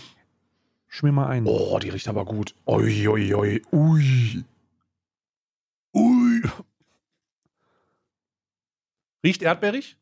[0.87, 1.45] Schmier mal ein.
[1.45, 2.55] Oh, die riecht aber gut.
[2.65, 4.43] Ui, ui, ui, ui.
[5.93, 6.41] Ui.
[9.23, 9.97] Riecht erdbeerig?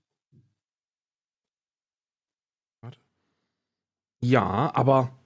[4.22, 5.17] Ja, aber.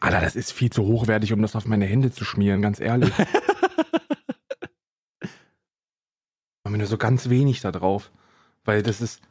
[0.00, 3.12] Alter, das ist viel zu hochwertig, um das auf meine Hände zu schmieren, ganz ehrlich.
[6.64, 8.10] Machen wir nur so ganz wenig da drauf.
[8.64, 9.22] Weil das ist.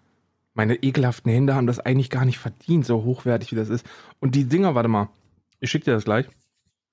[0.55, 3.85] Meine ekelhaften Hände haben das eigentlich gar nicht verdient, so hochwertig wie das ist.
[4.19, 5.09] Und die Dinger, warte mal.
[5.59, 6.27] Ich schick dir das gleich.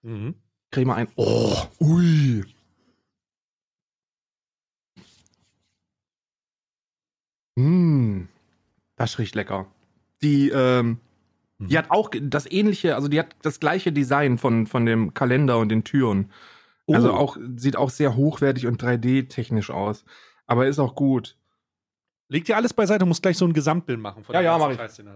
[0.02, 0.34] Mhm.
[0.70, 1.08] Creme ein.
[1.16, 2.44] Oh, ui.
[7.56, 8.28] Mm,
[8.96, 9.66] das riecht lecker.
[10.22, 11.00] Die, ähm,
[11.58, 11.68] Mhm.
[11.68, 15.58] die hat auch das ähnliche, also die hat das gleiche Design von, von dem Kalender
[15.58, 16.30] und den Türen.
[16.88, 17.16] Also Oh.
[17.16, 20.04] auch, sieht auch sehr hochwertig und 3D-technisch aus.
[20.46, 21.36] Aber ist auch gut.
[22.28, 24.22] Leg dir alles beiseite, du musst gleich so ein Gesamtbild machen.
[24.24, 24.76] Von Ja, ja, mach ich.
[24.76, 25.08] Scheiß, den.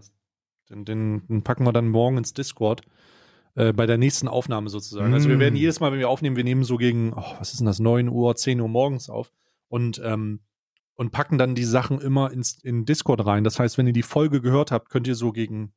[0.71, 2.83] Den, den, den packen wir dann morgen ins Discord.
[3.57, 5.13] Äh, bei der nächsten Aufnahme sozusagen.
[5.13, 5.41] Also wir Mm.
[5.41, 7.81] werden jedes Mal, wenn wir aufnehmen, wir nehmen so gegen, oh, was ist denn das,
[7.81, 9.33] 9 Uhr, 10 Uhr morgens auf
[9.69, 10.41] und, ähm,
[10.95, 13.43] und packen dann die Sachen immer ins, in Discord rein.
[13.43, 15.73] Das heißt, wenn ihr die Folge gehört habt, könnt ihr so gegen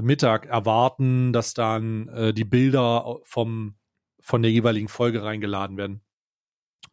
[0.00, 3.74] Mittag erwarten, dass dann äh, die Bilder vom,
[4.20, 6.00] von der jeweiligen Folge reingeladen werden.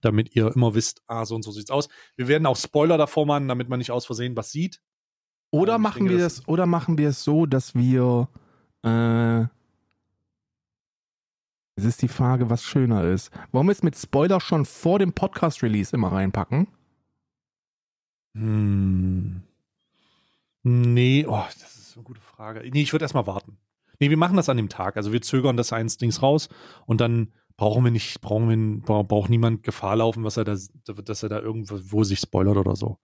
[0.01, 1.87] Damit ihr immer wisst, ah, so und so sieht's aus.
[2.15, 4.81] Wir werden auch Spoiler davor machen, damit man nicht aus Versehen was sieht.
[5.51, 8.27] Oder Ähm, machen denke, wir das- es, oder machen wir es so, dass wir,
[8.83, 9.41] äh,
[11.75, 13.31] es ist die Frage, was schöner ist.
[13.51, 16.67] Wollen wir es mit Spoiler schon vor dem Podcast-Release immer reinpacken?
[18.35, 19.41] Hm.
[20.63, 22.61] Nee, oh, das ist eine gute Frage.
[22.71, 23.57] Nee, ich würde erstmal warten.
[23.99, 24.97] Nee, wir machen das an dem Tag.
[24.97, 26.49] Also wir zögern das eins Dings raus
[26.85, 30.55] und dann brauchen wir nicht, brauchen wir, bra- braucht niemand Gefahr laufen, was er da,
[31.03, 32.97] dass er da irgendwo sich spoilert oder so.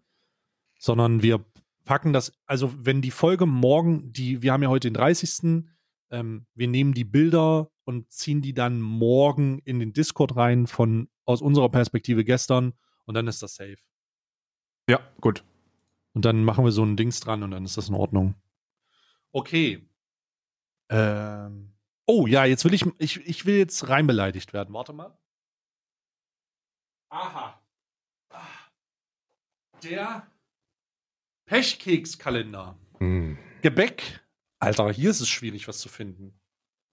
[0.80, 1.44] Sondern wir
[1.84, 5.66] packen das, also wenn die Folge morgen, die, wir haben ja heute den 30.
[6.12, 11.10] Ähm, wir nehmen die Bilder und ziehen die dann morgen in den Discord rein von
[11.26, 12.74] aus unserer Perspektive gestern
[13.06, 13.78] und dann ist das safe.
[14.90, 15.44] Ja, gut.
[16.14, 18.36] Und dann machen wir so ein Dings dran und dann ist das in Ordnung.
[19.36, 19.86] Okay.
[20.90, 21.74] Ähm.
[22.08, 24.74] Oh ja, jetzt will ich, ich, ich will jetzt rein beleidigt werden.
[24.74, 25.20] Warte mal.
[27.10, 27.62] Aha.
[28.30, 28.48] Ah.
[29.84, 30.32] Der
[31.48, 32.80] Pechkekskalender.
[33.00, 33.38] Hm.
[33.62, 34.26] Gebäck.
[34.60, 36.40] Alter, hier ist es schwierig, was zu finden.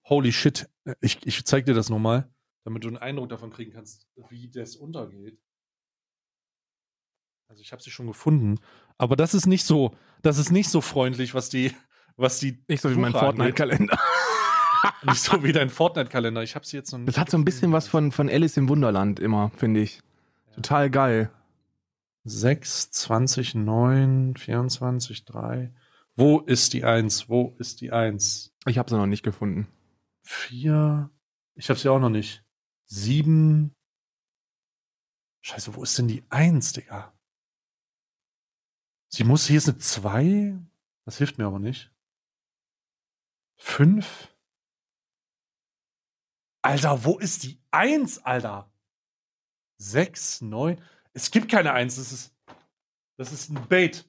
[0.09, 0.69] Holy shit.
[0.99, 2.29] Ich, ich zeig dir das nochmal,
[2.65, 5.41] damit du einen Eindruck davon kriegen kannst, wie das untergeht.
[7.47, 8.59] Also ich habe sie schon gefunden,
[8.97, 11.73] aber das ist nicht so, das ist nicht so freundlich, was die,
[12.17, 13.11] was die Nicht so wie mein.
[13.11, 13.97] Fortnite-Kalender.
[15.03, 16.43] nicht so wie dein Fortnite-Kalender.
[16.43, 17.09] Ich habe sie jetzt noch nicht.
[17.09, 20.01] Das hat so ein bisschen was von, von Alice im Wunderland immer, finde ich.
[20.55, 21.31] Total geil.
[22.25, 25.73] 6, 20, 9, 24, 3.
[26.15, 27.27] Wo ist die 1?
[27.27, 28.53] Wo ist die 1?
[28.67, 29.67] Ich habe sie noch nicht gefunden.
[30.23, 31.09] 4.
[31.55, 32.43] Ich habe sie auch noch nicht.
[32.85, 33.73] 7.
[35.41, 37.13] Scheiße, wo ist denn die Eins, Digga?
[39.09, 40.57] Sie muss, hier ist eine Zwei.
[41.05, 41.92] Das hilft mir aber nicht.
[43.55, 44.29] Fünf.
[46.61, 48.71] Alter, wo ist die Eins, Alter?
[49.77, 50.79] Sechs, neun.
[51.13, 51.97] Es gibt keine Eins.
[51.97, 52.33] Das ist,
[53.17, 54.05] das ist ein Bait.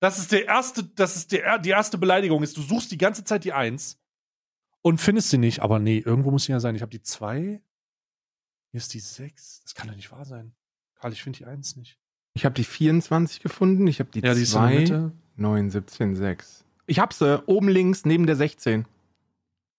[0.00, 2.42] Das ist der erste, das ist der, die erste Beleidigung.
[2.42, 3.98] Ist, du suchst die ganze Zeit die Eins
[4.82, 5.60] und findest sie nicht.
[5.60, 6.74] Aber nee, irgendwo muss sie ja sein.
[6.74, 7.62] Ich habe die zwei.
[8.70, 9.62] Hier ist die sechs.
[9.62, 10.54] Das kann doch nicht wahr sein.
[10.96, 11.98] Karl, ich finde die Eins nicht.
[12.34, 15.12] Ich habe die 24 gefunden, ich habe die Ja, die ist in der 2, Mitte.
[15.36, 16.63] 9, 17, 6.
[16.86, 18.86] Ich hab sie oben links neben der 16.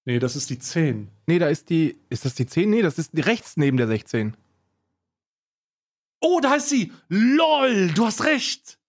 [0.06, 1.10] Nee, das ist die zehn.
[1.26, 1.98] Nee, da ist die.
[2.10, 2.70] Ist das die 10?
[2.70, 4.38] Nee, das ist die rechts neben der 16.
[6.22, 6.92] Oh, da ist sie.
[7.10, 8.80] LOL, du hast recht.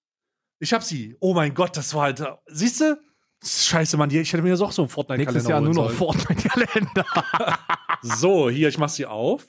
[0.58, 1.16] Ich hab sie.
[1.20, 2.22] Oh mein Gott, das war halt.
[2.46, 3.00] Siehst du?
[3.44, 5.90] Scheiße, Mann, ich hätte mir jetzt auch so einen Fortnite-Kalender Nächstes Jahr nur noch.
[5.90, 7.06] Fortnite-Kalender.
[8.02, 9.46] So, hier, ich mach sie auf.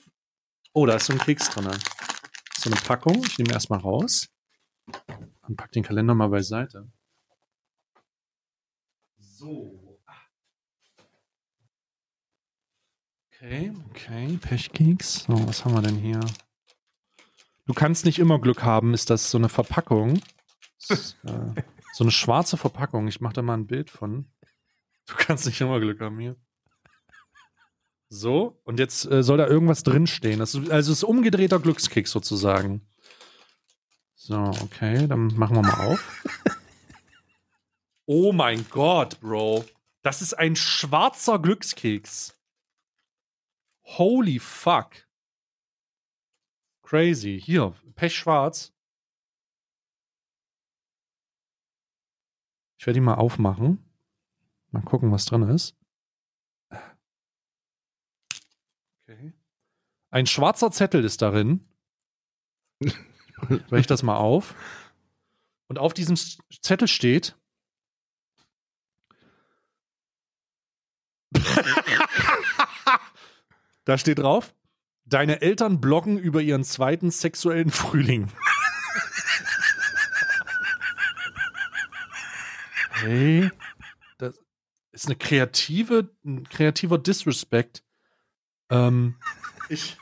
[0.73, 1.69] Oh, da ist so ein Keks drin.
[2.57, 3.23] So eine Packung.
[3.25, 4.29] Ich nehme erstmal raus.
[5.47, 6.87] Und pack den Kalender mal beiseite.
[9.37, 9.99] So.
[13.31, 14.39] Okay, okay.
[14.41, 15.25] Pechkeks.
[15.25, 16.19] So, was haben wir denn hier?
[17.67, 20.19] Du kannst nicht immer Glück haben, ist das so eine Verpackung.
[20.89, 21.61] Ist, äh,
[21.93, 23.07] so eine schwarze Verpackung.
[23.07, 24.25] Ich mache da mal ein Bild von.
[25.05, 26.35] Du kannst nicht immer Glück haben hier.
[28.09, 30.39] So, und jetzt äh, soll da irgendwas drinstehen.
[30.39, 32.89] Das ist, also es ist umgedrehter Glückskeks sozusagen.
[34.15, 36.23] So, okay, dann machen wir mal auf.
[38.07, 39.65] oh mein Gott, Bro.
[40.01, 42.33] Das ist ein schwarzer Glückskeks.
[43.83, 45.07] Holy fuck.
[46.81, 47.39] Crazy.
[47.39, 48.73] Hier, pechschwarz.
[52.79, 53.83] Ich werde ihn mal aufmachen.
[54.71, 55.75] Mal gucken, was drin ist.
[59.03, 59.33] Okay.
[60.09, 61.67] Ein schwarzer Zettel ist darin.
[63.39, 64.55] Breche ich das mal auf.
[65.67, 67.37] Und auf diesem Zettel steht.
[73.85, 74.53] Da steht drauf:
[75.05, 78.29] Deine Eltern bloggen über ihren zweiten sexuellen Frühling.
[82.99, 83.49] Hey,
[84.17, 84.39] das
[84.91, 87.83] ist eine kreative, ein kreativer Disrespect.
[88.69, 89.15] Ähm,
[89.69, 89.97] ich,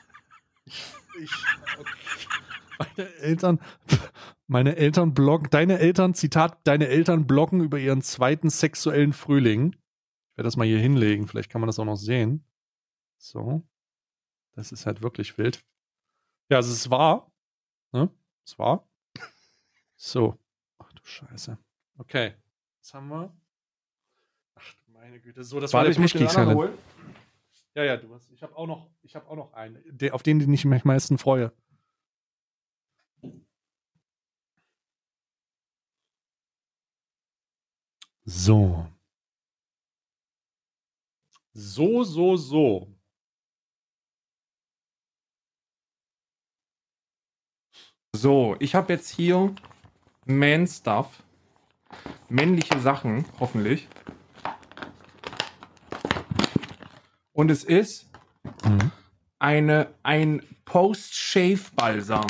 [0.63, 0.83] ich,
[1.21, 1.31] ich,
[1.77, 1.91] okay.
[2.97, 3.59] meine Eltern,
[4.47, 9.75] meine Eltern bloggen, deine Eltern, Zitat, deine Eltern bloggen über ihren zweiten sexuellen Frühling.
[10.35, 12.45] Ich werde das mal hier hinlegen, vielleicht kann man das auch noch sehen.
[13.17, 13.65] So.
[14.51, 15.65] Das ist halt wirklich wild.
[16.49, 17.31] Ja, also es ist wahr.
[17.93, 18.13] Ne?
[18.43, 18.85] Es war.
[19.95, 20.37] So.
[20.77, 21.57] Ach du Scheiße.
[21.99, 22.35] Okay.
[22.79, 23.33] Was haben wir?
[24.55, 25.41] Ach du meine Güte.
[25.45, 26.77] So, das war ich muss den anderen holen.
[27.73, 28.29] Ja, ja, du hast.
[28.31, 30.81] Ich habe auch noch, ich habe auch noch einen, der, auf den, den ich mich
[30.81, 31.53] am meisten freue.
[38.25, 38.85] So.
[41.57, 42.87] So, so, so.
[48.15, 49.53] So, ich habe jetzt hier
[50.25, 51.23] Man Stuff.
[52.29, 53.87] Männliche Sachen, hoffentlich.
[57.33, 58.09] Und es ist
[58.63, 58.91] Mhm.
[59.39, 62.27] eine, ein Post-Shave-Balsam.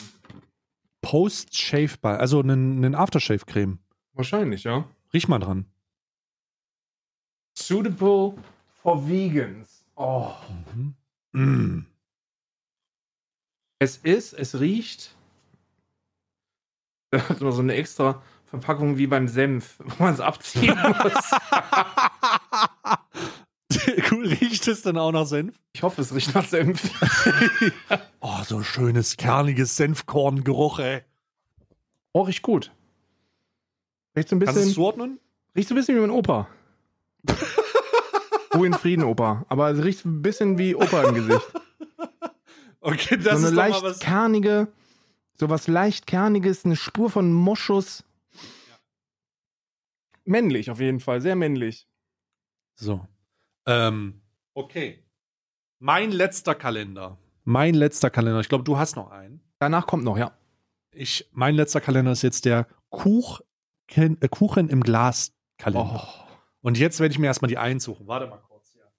[1.01, 3.79] Post-Shave Bar, also einen Aftershave-Creme.
[4.13, 4.87] Wahrscheinlich, ja.
[5.13, 5.65] Riech mal dran.
[7.57, 8.35] Suitable
[8.85, 9.83] for Vegans.
[9.95, 10.31] Oh.
[11.31, 11.87] Mm.
[13.79, 15.15] Es ist, es riecht.
[17.09, 21.31] Da hat man so eine extra Verpackung wie beim Senf, wo man es abziehen muss.
[24.11, 25.59] cool, riecht es denn auch nach Senf?
[25.73, 26.91] Ich hoffe, es riecht nach Senf.
[28.19, 31.01] Oh, so schönes, kerniges Senfkorngeruch, ey.
[32.11, 32.71] Oh, riecht gut.
[34.15, 35.19] Riecht so ein Kannst du es bisschen, zuordnen?
[35.55, 36.47] riecht so ein bisschen wie mein Opa.
[38.55, 39.45] Ruhe in Frieden, Opa.
[39.49, 41.45] Aber es riecht ein bisschen wie Opa im Gesicht.
[42.81, 44.67] Okay, so eine leicht kernige,
[45.33, 48.03] so was leicht kerniges, eine Spur von Moschus.
[50.23, 51.87] Männlich auf jeden Fall, sehr männlich.
[52.75, 53.07] So.
[53.65, 54.21] Ähm,
[54.53, 55.03] okay.
[55.79, 57.17] Mein letzter Kalender.
[57.43, 58.39] Mein letzter Kalender.
[58.39, 59.41] Ich glaube, du hast noch einen.
[59.57, 60.37] Danach kommt noch, ja.
[60.91, 63.43] Ich, mein letzter Kalender ist jetzt der Kuchen,
[63.95, 66.07] äh, Kuchen im Glas Kalender.
[66.07, 66.24] Oh.
[66.65, 68.07] Und jetzt werde ich mir erstmal die einsuchen.
[68.07, 68.91] Warte mal kurz hier.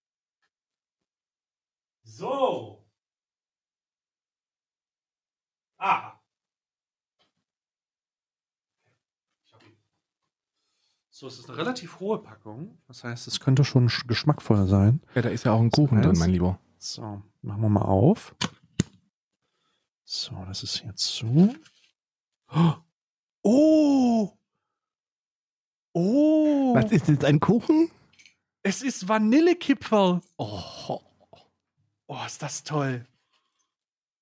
[2.05, 2.86] So.
[5.76, 6.12] Ah.
[11.10, 12.78] So, es ist eine relativ hohe Packung.
[12.86, 15.02] Das heißt, es könnte schon sch- geschmackvoll sein.
[15.16, 16.60] Ja, da ist ja auch ein Kuchen drin, mein Lieber.
[16.78, 18.36] So, machen wir mal auf.
[20.05, 21.52] So, das ist jetzt so.
[23.43, 24.35] Oh!
[25.98, 26.74] Oh!
[26.74, 27.90] Was ist jetzt ein Kuchen?
[28.62, 30.20] Es ist Vanillekipferl.
[30.36, 31.01] Oh.
[32.06, 33.06] oh, ist das toll.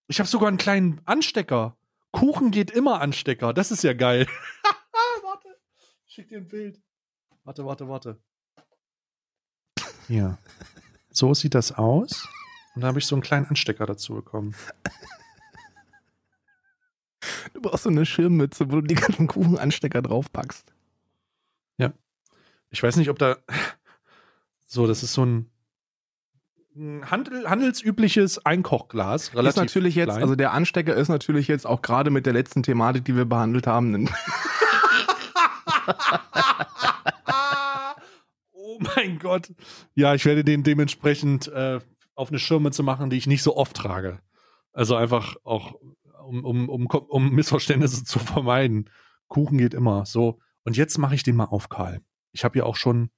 [0.07, 1.77] Ich habe sogar einen kleinen Anstecker.
[2.13, 3.53] Kuchen geht immer Anstecker.
[3.53, 4.29] Das ist ja geil.
[5.25, 5.49] warte.
[6.07, 6.81] Schick dir ein Bild.
[7.43, 8.21] Warte, warte, warte.
[10.07, 10.39] Hier.
[11.11, 12.29] So sieht das aus.
[12.77, 14.55] Und da habe ich so einen kleinen Anstecker dazu bekommen.
[17.53, 20.74] Du brauchst so eine Schirmmütze, wo du die ganzen Kuchenanstecker draufpackst.
[22.75, 23.37] Ich weiß nicht, ob da.
[24.67, 25.49] So, das ist so ein
[27.09, 29.29] Handel, handelsübliches Einkochglas.
[29.29, 30.23] Ist Relativ natürlich jetzt, klein.
[30.23, 33.69] also der Anstecker ist natürlich jetzt auch gerade mit der letzten Thematik, die wir behandelt
[33.69, 34.09] haben,
[38.53, 39.53] oh mein Gott.
[39.95, 41.79] Ja, ich werde den dementsprechend äh,
[42.17, 44.19] auf eine Schirmmütze machen, die ich nicht so oft trage.
[44.73, 45.75] Also einfach auch,
[46.27, 48.91] um, um, um, um Missverständnisse zu vermeiden.
[49.29, 50.07] Kuchen geht immer.
[50.07, 50.41] So.
[50.65, 52.01] Und jetzt mache ich den mal auf, Karl.
[52.35, 53.11] Ich habe ja auch schon.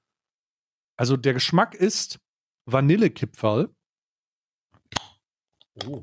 [0.97, 2.21] Also der Geschmack ist
[2.67, 3.75] Vanillekipferl.
[5.85, 6.03] Oh.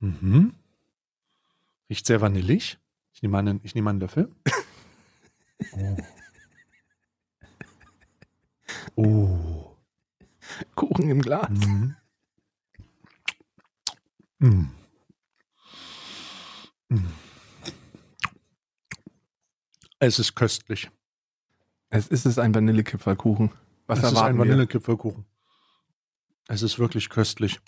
[0.00, 0.54] Mhm.
[1.88, 2.78] Riecht sehr vanillig.
[3.12, 4.34] Ich nehme einen, ich nehme einen Löffel.
[5.72, 5.96] Oh.
[8.98, 9.76] Oh.
[10.74, 11.50] Kuchen im Glas.
[11.50, 11.96] Mhm.
[16.88, 17.25] Mm.
[19.98, 20.90] Es ist köstlich.
[21.90, 23.50] Es ist es ein Vanillekipferlkuchen.
[23.86, 24.38] Was es ist ein?
[24.38, 25.24] Vanillekipferlkuchen.
[26.48, 27.60] Es ist wirklich köstlich.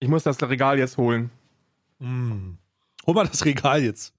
[0.00, 1.30] Ich muss das Regal jetzt holen.
[1.98, 2.54] Mm.
[3.06, 4.14] Hol mal das Regal jetzt.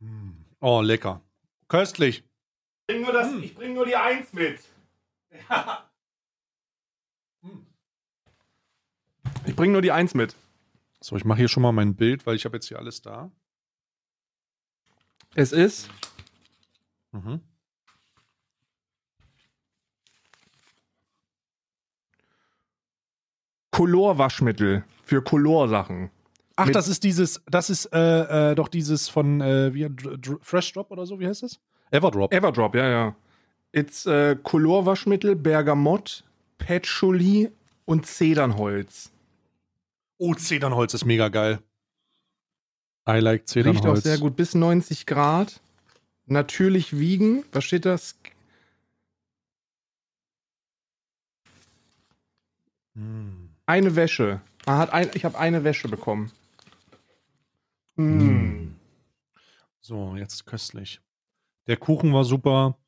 [0.00, 0.30] Mm.
[0.60, 1.20] Oh, lecker.
[1.68, 2.24] Köstlich.
[2.86, 4.60] Bring nur das, ich bring nur die Eins mit.
[9.46, 10.34] Ich bring nur die Eins mit.
[11.00, 13.30] So, ich mache hier schon mal mein Bild, weil ich habe jetzt hier alles da.
[15.34, 15.88] Es ist
[17.12, 17.40] Mhm.
[23.70, 26.10] Colorwaschmittel für Colorsachen.
[26.56, 30.38] Ach, Mit- das ist dieses, das ist äh, äh, doch dieses von äh, wie, Dr
[30.40, 31.58] Fresh Drop oder so, wie heißt das?
[31.90, 32.32] Everdrop.
[32.32, 33.16] Everdrop, ja, ja.
[33.72, 36.24] It's äh, Colorwaschmittel, Bergamott,
[36.58, 37.50] Patchouli
[37.84, 39.10] und Zedernholz.
[40.18, 41.58] Oh, Zedernholz ist mega geil.
[43.06, 43.98] I like Riecht Zedernholz.
[43.98, 44.36] auch sehr gut.
[44.36, 45.60] Bis 90 Grad.
[46.26, 47.44] Natürlich wiegen.
[47.52, 48.16] Was steht das?
[52.94, 53.48] Mm.
[53.66, 54.40] Eine Wäsche.
[54.66, 56.30] Man hat ein, ich habe eine Wäsche bekommen.
[57.96, 58.02] Mm.
[58.02, 58.76] Mm.
[59.80, 61.00] So, jetzt köstlich.
[61.66, 62.78] Der Kuchen war super.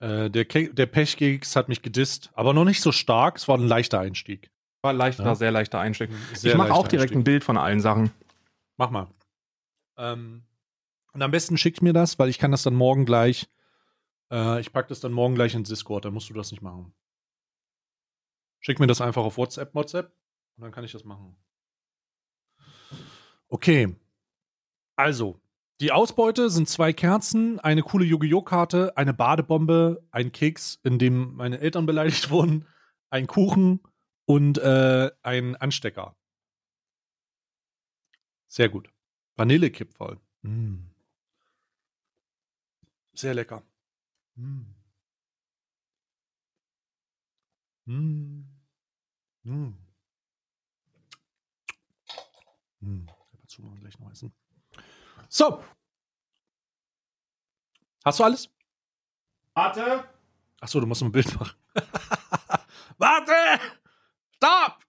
[0.00, 3.36] Äh, der, Ke der Pechkeks hat mich gedisst, aber noch nicht so stark.
[3.36, 4.50] Es war ein leichter Einstieg.
[4.82, 5.34] War leichter, Ja.
[5.34, 6.10] sehr leichter Einstieg.
[6.34, 7.18] Sehr ich mache auch direkt Einstieg.
[7.18, 8.10] ein Bild von allen Sachen.
[8.76, 9.06] Mach mal.
[9.96, 10.44] Ähm,
[11.12, 13.48] und am besten schickt mir das, weil ich kann das dann morgen gleich.
[14.30, 16.04] Äh, ich packe das dann morgen gleich ins Discord.
[16.04, 16.92] Da musst du das nicht machen.
[18.60, 20.12] Schick mir das einfach auf WhatsApp, WhatsApp
[20.56, 21.36] und dann kann ich das machen.
[23.48, 23.94] Okay.
[24.96, 25.40] Also,
[25.80, 28.42] die Ausbeute sind zwei Kerzen, eine coole Yu-Gi-Oh!
[28.42, 32.66] Karte, eine Badebombe, ein Keks, in dem meine Eltern beleidigt wurden,
[33.10, 33.80] ein Kuchen
[34.24, 36.16] und äh, ein Anstecker.
[38.48, 38.93] Sehr gut.
[39.36, 40.20] Vanillekipferl.
[40.42, 40.90] Mm.
[43.14, 43.62] Sehr lecker.
[44.36, 44.74] Mm.
[47.86, 48.44] Mm.
[49.44, 49.74] Mm.
[52.80, 53.06] Mm.
[53.56, 54.32] Wir gleich noch essen.
[55.28, 55.62] So.
[58.04, 58.50] Hast du alles?
[59.54, 60.08] Warte.
[60.60, 61.56] Achso, du musst ein Bild machen.
[62.98, 63.60] Warte!
[64.36, 64.84] Stopp!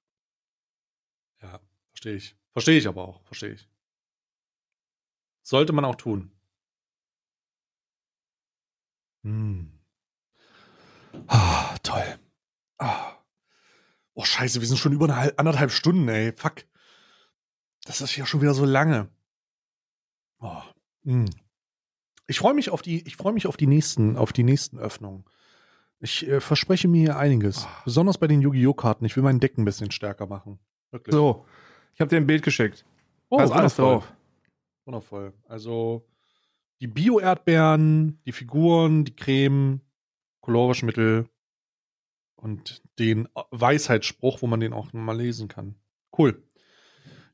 [1.42, 1.60] Ja,
[1.90, 2.36] verstehe ich.
[2.54, 3.24] Verstehe ich aber auch.
[3.24, 3.70] Verstehe ich.
[5.46, 6.32] Sollte man auch tun.
[9.24, 9.72] Hm.
[11.28, 12.20] Ah, toll.
[12.80, 13.12] Ah.
[14.16, 16.34] Oh, scheiße, wir sind schon über eine halb, anderthalb Stunden, ey.
[16.36, 16.66] Fuck.
[17.84, 19.08] Das ist ja schon wieder so lange.
[20.40, 20.64] Oh.
[21.04, 21.26] hm.
[22.26, 25.26] Ich freue mich auf die, ich freue mich auf die nächsten, auf die nächsten Öffnungen.
[26.00, 27.66] Ich äh, verspreche mir hier einiges.
[27.66, 27.82] Ah.
[27.86, 28.74] Besonders bei den Yu-Gi-Oh!
[28.74, 29.06] Karten.
[29.06, 30.58] Ich will mein Deck ein bisschen stärker machen.
[30.90, 31.14] Wirklich.
[31.14, 31.46] So,
[31.94, 32.84] ich habe dir ein Bild geschickt.
[33.30, 34.12] oh, da ist alles drauf.
[34.86, 35.34] Wundervoll.
[35.48, 36.08] Also
[36.82, 39.82] die Bio-Erdbeeren, die Figuren, die Creme,
[40.42, 41.28] Colorwaschmittel
[42.36, 45.76] und den Weisheitsspruch, wo man den auch mal lesen kann.
[46.18, 46.44] Cool.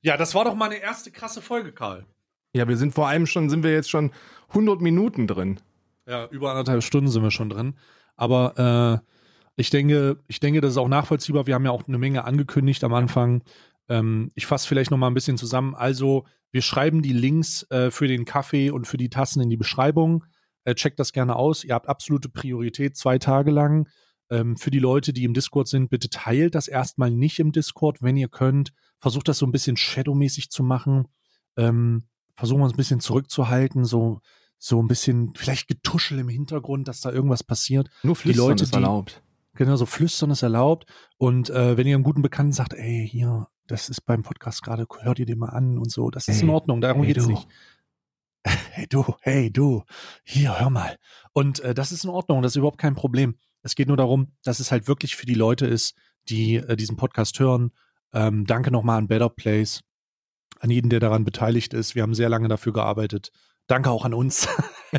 [0.01, 2.05] Ja, das war doch mal eine erste krasse Folge, Karl.
[2.53, 4.11] Ja, wir sind vor allem schon, sind wir jetzt schon
[4.49, 5.59] 100 Minuten drin.
[6.07, 7.75] Ja, über anderthalb Stunden sind wir schon drin.
[8.15, 9.07] Aber äh,
[9.55, 11.47] ich denke, ich denke, das ist auch nachvollziehbar.
[11.47, 13.43] Wir haben ja auch eine Menge angekündigt am Anfang.
[13.89, 15.75] Ähm, ich fasse vielleicht noch mal ein bisschen zusammen.
[15.75, 19.57] Also, wir schreiben die Links äh, für den Kaffee und für die Tassen in die
[19.57, 20.25] Beschreibung.
[20.63, 21.63] Äh, checkt das gerne aus.
[21.63, 23.87] Ihr habt absolute Priorität zwei Tage lang.
[24.29, 28.01] Ähm, für die Leute, die im Discord sind, bitte teilt das erstmal nicht im Discord,
[28.01, 28.71] wenn ihr könnt.
[28.99, 31.07] Versucht das so ein bisschen shadowmäßig zu machen.
[31.57, 32.03] Ähm,
[32.35, 34.21] versuchen wir uns ein bisschen zurückzuhalten, so,
[34.57, 37.89] so ein bisschen vielleicht Getuschel im Hintergrund, dass da irgendwas passiert.
[38.03, 39.23] Nur Die Flüstern Leute, ist die- erlaubt.
[39.55, 40.85] Genau, so flüstern ist erlaubt.
[41.17, 44.85] Und äh, wenn ihr einem guten Bekannten sagt, ey, hier, das ist beim Podcast gerade,
[45.01, 47.25] hört ihr den mal an und so, das ist Hey, in Ordnung, darum hey, geht's
[47.25, 47.31] du.
[47.31, 47.47] nicht.
[48.73, 49.83] Hey du, hey du,
[50.23, 50.97] hier, hör mal.
[51.33, 53.35] Und äh, das ist in Ordnung, das ist überhaupt kein Problem.
[53.61, 55.95] Es geht nur darum, dass es halt wirklich für die Leute ist,
[56.29, 57.71] die äh, diesen Podcast hören.
[58.13, 59.81] Ähm, danke nochmal an Better Place,
[60.59, 61.95] an jeden, der daran beteiligt ist.
[61.95, 63.31] Wir haben sehr lange dafür gearbeitet.
[63.67, 64.47] Danke auch an uns.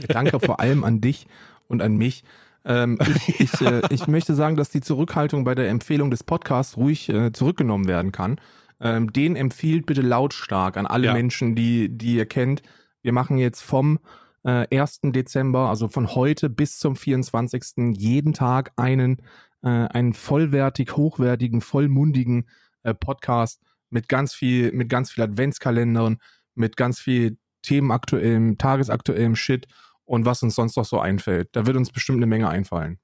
[0.08, 1.26] Danke vor allem an dich
[1.66, 2.24] und an mich.
[2.64, 6.76] Ähm, ich, ich, äh, ich möchte sagen, dass die Zurückhaltung bei der Empfehlung des Podcasts
[6.76, 8.40] ruhig äh, zurückgenommen werden kann.
[8.82, 11.12] Ähm, den empfiehlt bitte lautstark an alle Ja.
[11.12, 12.62] Menschen, die, die ihr kennt.
[13.00, 14.00] Wir machen jetzt vom
[14.44, 15.00] äh, 1.
[15.04, 17.94] Dezember, also von heute bis zum 24.
[17.96, 19.18] jeden Tag einen,
[19.62, 22.48] äh, einen vollwertig, hochwertigen, vollmundigen
[22.82, 26.18] äh, Podcast mit ganz viel, mit ganz viel Adventskalendern,
[26.54, 29.68] mit ganz viel themenaktuellem, tagesaktuellem Shit
[30.04, 31.50] und was uns sonst noch so einfällt.
[31.52, 32.98] Da wird uns bestimmt eine Menge einfallen.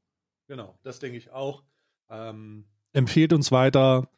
[0.49, 1.63] Genau, das denke ich auch.
[2.11, 4.09] Ähm, empfehlt uns weiter,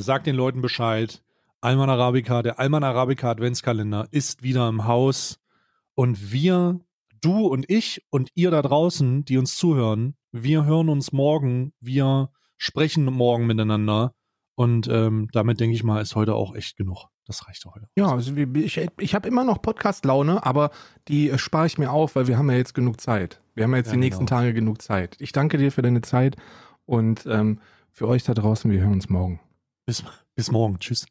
[0.00, 1.22] sagt den Leuten Bescheid.
[1.60, 5.38] Alman Arabica, der Alman Arabica Adventskalender ist wieder im Haus
[5.94, 6.80] und wir,
[7.20, 12.30] du und ich und ihr da draußen, die uns zuhören, wir hören uns morgen, wir
[12.56, 14.14] sprechen morgen miteinander
[14.54, 17.06] und ähm, damit denke ich mal, ist heute auch echt genug.
[17.24, 17.86] Das reicht doch heute.
[17.96, 20.70] Ja, also ich, ich habe immer noch Podcast-Laune, aber
[21.06, 23.40] die äh, spare ich mir auf, weil wir haben ja jetzt genug Zeit.
[23.54, 24.40] Wir haben ja jetzt Ja, die nächsten genau.
[24.40, 25.16] Tage genug Zeit.
[25.20, 26.36] Ich danke dir für deine Zeit
[26.86, 27.60] und ähm,
[27.90, 29.38] für euch da draußen, wir hören uns morgen.
[29.86, 30.04] Bis,
[30.34, 30.78] bis morgen.
[30.78, 31.06] Tschüss.